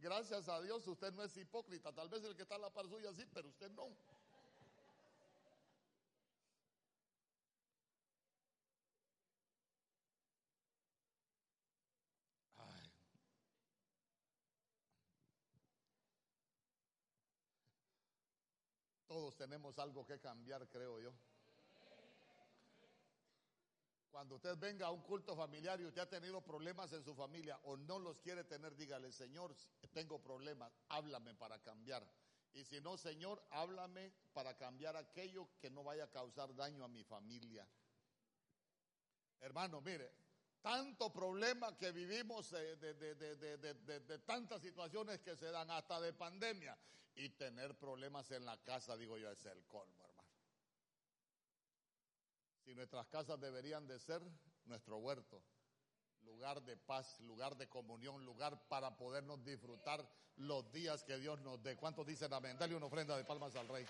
Gracias 0.00 0.48
a 0.48 0.60
Dios 0.62 0.86
usted 0.86 1.12
no 1.12 1.24
es 1.24 1.36
hipócrita. 1.36 1.92
Tal 1.92 2.08
vez 2.08 2.22
el 2.22 2.36
que 2.36 2.42
está 2.42 2.54
a 2.54 2.58
la 2.58 2.72
par 2.72 2.88
suya 2.88 3.12
sí, 3.12 3.26
pero 3.34 3.48
usted 3.48 3.70
no. 3.72 3.96
Todos 19.08 19.36
tenemos 19.36 19.78
algo 19.78 20.06
que 20.06 20.20
cambiar, 20.20 20.68
creo 20.68 21.00
yo. 21.00 21.12
Cuando 24.18 24.34
usted 24.34 24.58
venga 24.58 24.88
a 24.88 24.90
un 24.90 25.00
culto 25.02 25.36
familiar 25.36 25.80
y 25.80 25.84
usted 25.84 26.00
ha 26.02 26.10
tenido 26.10 26.40
problemas 26.40 26.92
en 26.92 27.04
su 27.04 27.14
familia 27.14 27.56
o 27.62 27.76
no 27.76 28.00
los 28.00 28.18
quiere 28.18 28.42
tener, 28.42 28.74
dígale, 28.74 29.12
Señor, 29.12 29.54
tengo 29.92 30.20
problemas, 30.20 30.72
háblame 30.88 31.36
para 31.36 31.62
cambiar. 31.62 32.04
Y 32.52 32.64
si 32.64 32.80
no, 32.80 32.96
Señor, 32.96 33.40
háblame 33.50 34.12
para 34.32 34.56
cambiar 34.56 34.96
aquello 34.96 35.48
que 35.60 35.70
no 35.70 35.84
vaya 35.84 36.02
a 36.02 36.10
causar 36.10 36.52
daño 36.56 36.82
a 36.82 36.88
mi 36.88 37.04
familia. 37.04 37.64
Hermano, 39.38 39.80
mire, 39.82 40.10
tanto 40.62 41.12
problema 41.12 41.78
que 41.78 41.92
vivimos 41.92 42.50
de, 42.50 42.74
de, 42.74 44.18
tantas 44.26 44.60
situaciones 44.62 45.20
que 45.20 45.36
se 45.36 45.46
dan, 45.52 45.70
hasta 45.70 46.00
de 46.00 46.12
pandemia, 46.12 46.76
y 47.14 47.28
tener 47.28 47.78
problemas 47.78 48.32
en 48.32 48.44
la 48.44 48.56
casa, 48.64 48.96
digo 48.96 49.16
yo, 49.16 49.30
es 49.30 49.46
el 49.46 49.64
colmo, 49.66 50.07
si 52.68 52.74
nuestras 52.74 53.08
casas 53.08 53.40
deberían 53.40 53.86
de 53.86 53.98
ser 53.98 54.20
nuestro 54.66 54.98
huerto, 54.98 55.42
lugar 56.20 56.62
de 56.64 56.76
paz, 56.76 57.18
lugar 57.20 57.56
de 57.56 57.66
comunión, 57.66 58.26
lugar 58.26 58.68
para 58.68 58.94
podernos 58.94 59.42
disfrutar 59.42 60.06
los 60.36 60.70
días 60.70 61.02
que 61.02 61.16
Dios 61.16 61.40
nos 61.40 61.62
dé. 61.62 61.78
¿Cuántos 61.78 62.06
dicen 62.06 62.30
amén? 62.30 62.58
Dale 62.58 62.74
una 62.74 62.84
ofrenda 62.84 63.16
de 63.16 63.24
palmas 63.24 63.56
al 63.56 63.68
rey. 63.68 63.86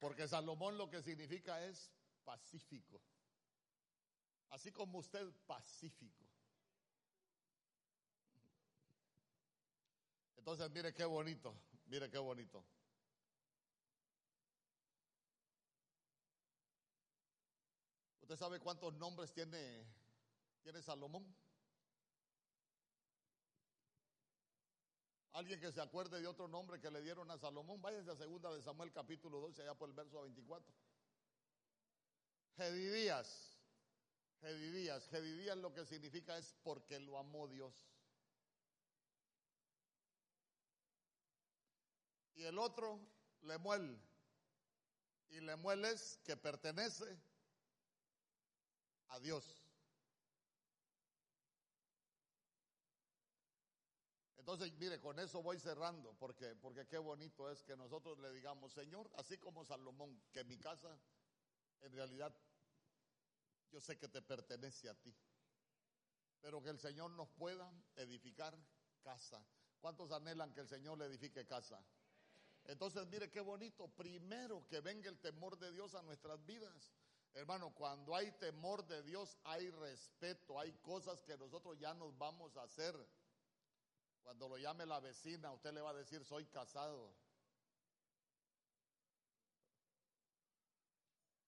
Porque 0.00 0.26
Salomón 0.26 0.76
lo 0.76 0.90
que 0.90 1.00
significa 1.04 1.62
es 1.62 1.92
pacífico. 2.24 3.00
Así 4.50 4.72
como 4.72 4.98
usted 4.98 5.32
pacífico. 5.46 6.26
Entonces, 10.36 10.68
mire 10.70 10.92
qué 10.92 11.04
bonito. 11.04 11.56
Mire 11.86 12.10
qué 12.10 12.18
bonito. 12.18 12.64
¿Usted 18.22 18.36
sabe 18.36 18.58
cuántos 18.58 18.92
nombres 18.94 19.32
tiene, 19.32 19.86
tiene 20.62 20.82
Salomón? 20.82 21.24
Alguien 25.32 25.60
que 25.60 25.70
se 25.70 25.80
acuerde 25.80 26.20
de 26.20 26.26
otro 26.26 26.48
nombre 26.48 26.80
que 26.80 26.90
le 26.90 27.02
dieron 27.02 27.30
a 27.30 27.38
Salomón, 27.38 27.80
váyanse 27.80 28.10
a 28.10 28.16
segunda 28.16 28.52
de 28.52 28.62
Samuel 28.62 28.90
capítulo 28.90 29.38
12, 29.38 29.62
allá 29.62 29.74
por 29.74 29.88
el 29.88 29.94
verso 29.94 30.22
24. 30.22 30.74
Gedidías. 32.56 33.60
Gedidías. 34.40 35.06
Gedidías 35.08 35.58
lo 35.58 35.72
que 35.72 35.84
significa 35.84 36.36
es 36.36 36.56
porque 36.64 36.98
lo 36.98 37.18
amó 37.18 37.46
Dios. 37.46 37.86
Y 42.36 42.44
el 42.44 42.58
otro 42.58 43.00
Lemuel. 43.42 43.98
Y 45.28 45.40
Lemuel 45.40 45.84
es 45.86 46.18
que 46.24 46.36
pertenece 46.36 47.18
a 49.08 49.18
Dios. 49.18 49.62
Entonces, 54.36 54.72
mire, 54.78 55.00
con 55.00 55.18
eso 55.18 55.42
voy 55.42 55.58
cerrando, 55.58 56.14
porque, 56.20 56.54
porque 56.54 56.86
qué 56.86 56.98
bonito 56.98 57.50
es 57.50 57.64
que 57.64 57.76
nosotros 57.76 58.16
le 58.20 58.30
digamos, 58.32 58.72
Señor, 58.72 59.10
así 59.16 59.38
como 59.38 59.64
Salomón, 59.64 60.22
que 60.30 60.44
mi 60.44 60.56
casa, 60.56 60.96
en 61.80 61.92
realidad, 61.92 62.32
yo 63.72 63.80
sé 63.80 63.98
que 63.98 64.06
te 64.06 64.22
pertenece 64.22 64.88
a 64.88 64.94
ti, 64.94 65.12
pero 66.40 66.62
que 66.62 66.68
el 66.68 66.78
Señor 66.78 67.10
nos 67.10 67.28
pueda 67.30 67.68
edificar 67.96 68.56
casa. 69.02 69.44
¿Cuántos 69.80 70.12
anhelan 70.12 70.52
que 70.52 70.60
el 70.60 70.68
Señor 70.68 70.96
le 70.98 71.06
edifique 71.06 71.44
casa? 71.44 71.84
Entonces, 72.66 73.06
mire 73.06 73.30
qué 73.30 73.40
bonito. 73.40 73.88
Primero 73.88 74.66
que 74.66 74.80
venga 74.80 75.08
el 75.08 75.18
temor 75.18 75.58
de 75.58 75.70
Dios 75.72 75.94
a 75.94 76.02
nuestras 76.02 76.44
vidas. 76.44 76.92
Hermano, 77.34 77.72
cuando 77.74 78.14
hay 78.16 78.32
temor 78.32 78.86
de 78.86 79.02
Dios, 79.02 79.36
hay 79.44 79.70
respeto, 79.70 80.58
hay 80.58 80.72
cosas 80.78 81.22
que 81.22 81.36
nosotros 81.36 81.78
ya 81.78 81.94
nos 81.94 82.16
vamos 82.16 82.56
a 82.56 82.62
hacer. 82.62 82.96
Cuando 84.22 84.48
lo 84.48 84.58
llame 84.58 84.86
la 84.86 85.00
vecina, 85.00 85.52
usted 85.52 85.72
le 85.72 85.80
va 85.80 85.90
a 85.90 85.94
decir, 85.94 86.24
soy 86.24 86.46
casado. 86.46 87.14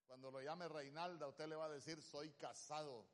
Cuando 0.07 0.31
lo 0.31 0.41
llame 0.41 0.69
Reinalda, 0.69 1.27
usted 1.27 1.49
le 1.49 1.57
va 1.57 1.67
a 1.67 1.71
decir, 1.71 2.01
soy 2.03 2.33
casado. 2.35 3.09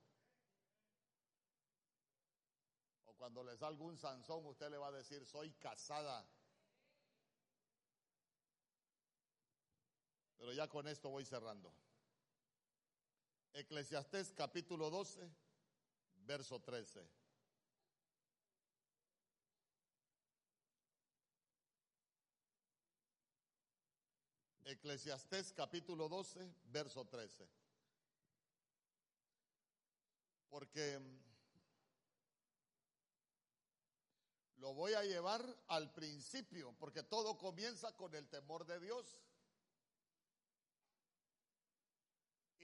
O 3.05 3.15
cuando 3.15 3.43
le 3.45 3.57
salga 3.57 3.85
un 3.85 3.97
Sansón, 3.97 4.45
usted 4.47 4.71
le 4.71 4.79
va 4.79 4.89
a 4.89 4.93
decir, 4.93 5.25
soy 5.25 5.53
casada. 5.55 6.27
Pero 10.45 10.53
ya 10.53 10.69
con 10.69 10.87
esto 10.87 11.09
voy 11.09 11.25
cerrando. 11.25 11.73
Eclesiastés 13.55 14.31
capítulo 14.37 14.91
12, 14.91 15.27
verso 16.17 16.61
13. 16.61 17.09
Eclesiastés 24.67 25.55
capítulo 25.55 26.11
12, 26.11 26.55
verso 26.65 27.07
13. 27.07 27.49
Porque 30.51 31.01
lo 34.57 34.75
voy 34.75 34.93
a 34.93 35.05
llevar 35.05 35.43
al 35.69 35.91
principio, 35.95 36.75
porque 36.79 37.03
todo 37.03 37.39
comienza 37.39 37.97
con 37.97 38.15
el 38.15 38.29
temor 38.29 38.67
de 38.67 38.79
Dios. 38.79 39.17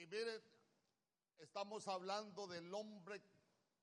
Y 0.01 0.07
miren, 0.07 0.43
estamos 1.41 1.87
hablando 1.87 2.47
del 2.47 2.73
hombre 2.73 3.23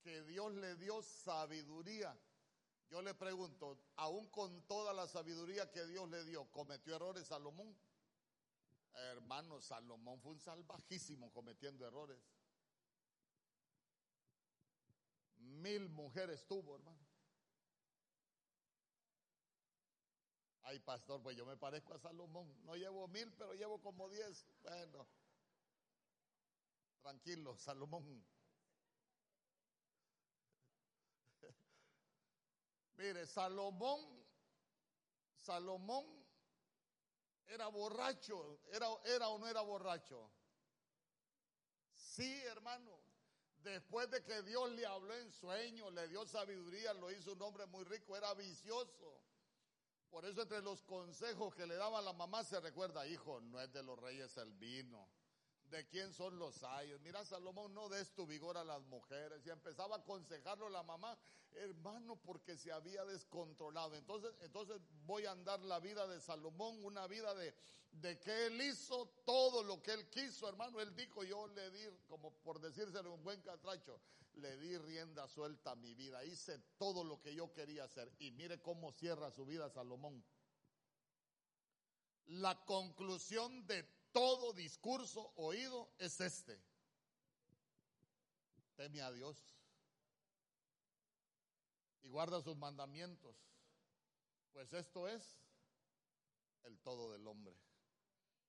que 0.01 0.23
Dios 0.23 0.51
le 0.55 0.75
dio 0.75 1.03
sabiduría. 1.03 2.17
Yo 2.89 3.03
le 3.03 3.13
pregunto, 3.13 3.77
aún 3.97 4.27
con 4.31 4.63
toda 4.63 4.93
la 4.93 5.07
sabiduría 5.07 5.69
que 5.69 5.85
Dios 5.85 6.09
le 6.09 6.23
dio, 6.23 6.49
¿cometió 6.49 6.95
errores 6.95 7.27
Salomón? 7.27 7.77
Hermano, 8.93 9.61
Salomón 9.61 10.19
fue 10.19 10.31
un 10.31 10.39
salvajísimo 10.39 11.31
cometiendo 11.31 11.85
errores. 11.85 12.19
Mil 15.37 15.87
mujeres 15.89 16.47
tuvo, 16.47 16.77
hermano. 16.77 17.05
Ay, 20.63 20.79
pastor, 20.79 21.21
pues 21.21 21.37
yo 21.37 21.45
me 21.45 21.57
parezco 21.57 21.93
a 21.93 21.99
Salomón. 21.99 22.51
No 22.65 22.75
llevo 22.75 23.07
mil, 23.07 23.31
pero 23.33 23.53
llevo 23.53 23.79
como 23.79 24.09
diez. 24.09 24.47
Bueno, 24.63 25.07
tranquilo, 27.07 27.55
Salomón. 27.55 28.25
Mire, 32.97 33.25
Salomón, 33.25 34.01
Salomón 35.33 36.05
era 37.45 37.67
borracho, 37.67 38.59
era, 38.73 38.87
era 39.05 39.29
o 39.29 39.37
no 39.37 39.47
era 39.47 39.61
borracho. 39.61 40.29
Sí, 41.95 42.41
hermano. 42.43 42.99
Después 43.59 44.09
de 44.11 44.21
que 44.25 44.41
Dios 44.41 44.69
le 44.71 44.85
habló 44.85 45.15
en 45.15 45.31
sueño, 45.31 45.89
le 45.91 46.09
dio 46.09 46.25
sabiduría, 46.25 46.93
lo 46.93 47.09
hizo 47.09 47.31
un 47.31 47.41
hombre 47.41 47.65
muy 47.67 47.85
rico, 47.85 48.17
era 48.17 48.33
vicioso. 48.33 49.21
Por 50.09 50.25
eso 50.25 50.41
entre 50.41 50.61
los 50.61 50.83
consejos 50.83 51.55
que 51.55 51.65
le 51.65 51.75
daba 51.75 52.01
la 52.01 52.11
mamá 52.11 52.43
se 52.43 52.59
recuerda, 52.59 53.07
hijo, 53.07 53.39
no 53.39 53.61
es 53.61 53.71
de 53.71 53.83
los 53.83 53.97
reyes 53.97 54.35
el 54.37 54.51
vino. 54.51 55.07
¿De 55.69 55.85
quién 55.87 56.13
son 56.13 56.39
los 56.39 56.63
ayos? 56.63 57.01
Mira, 57.01 57.25
Salomón, 57.25 57.73
no 57.73 57.89
des 57.89 58.13
tu 58.13 58.25
vigor 58.25 58.57
a 58.57 58.63
las 58.63 58.81
mujeres. 58.85 59.45
Y 59.45 59.49
empezaba 59.49 59.95
a 59.95 59.99
aconsejarlo 59.99 60.69
la 60.69 60.81
mamá, 60.81 61.17
hermano, 61.55 62.15
porque 62.15 62.57
se 62.57 62.71
había 62.71 63.03
descontrolado. 63.03 63.95
Entonces, 63.95 64.33
entonces 64.41 64.79
voy 65.05 65.25
a 65.25 65.31
andar 65.31 65.59
la 65.61 65.79
vida 65.79 66.07
de 66.07 66.21
Salomón, 66.21 66.83
una 66.85 67.05
vida 67.07 67.33
de, 67.33 67.53
de 67.91 68.17
que 68.17 68.45
él 68.45 68.61
hizo 68.61 69.07
todo 69.25 69.61
lo 69.61 69.81
que 69.81 69.91
él 69.91 70.09
quiso, 70.09 70.47
hermano. 70.47 70.79
Él 70.79 70.95
dijo, 70.95 71.25
yo 71.25 71.47
le 71.47 71.69
di, 71.71 71.85
como 72.07 72.31
por 72.43 72.61
decírselo 72.61 73.13
un 73.13 73.23
buen 73.23 73.41
catracho, 73.41 73.99
le 74.35 74.55
di 74.57 74.77
rienda 74.77 75.27
suelta 75.27 75.71
a 75.71 75.75
mi 75.75 75.93
vida. 75.95 76.23
Hice 76.23 76.59
todo 76.77 77.03
lo 77.03 77.19
que 77.19 77.35
yo 77.35 77.51
quería 77.51 77.83
hacer. 77.83 78.09
Y 78.19 78.31
mire 78.31 78.61
cómo 78.61 78.93
cierra 78.93 79.31
su 79.31 79.45
vida 79.45 79.69
Salomón. 79.69 80.23
La 82.27 82.63
conclusión 82.65 83.65
de 83.67 83.96
todo 84.17 84.51
discurso 84.51 85.31
oído 85.35 85.91
es 85.99 86.19
este. 86.19 86.59
Teme 88.75 88.99
a 89.01 89.11
Dios 89.11 89.37
y 92.01 92.09
guarda 92.09 92.41
sus 92.41 92.57
mandamientos, 92.57 93.35
pues 94.53 94.73
esto 94.73 95.07
es 95.07 95.37
el 96.63 96.79
todo 96.79 97.11
del 97.11 97.27
hombre. 97.27 97.55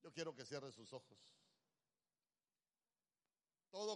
Yo 0.01 0.11
quiero 0.11 0.33
que 0.33 0.43
cierre 0.43 0.71
sus 0.71 0.91
ojos. 0.91 1.19
Todo 3.69 3.95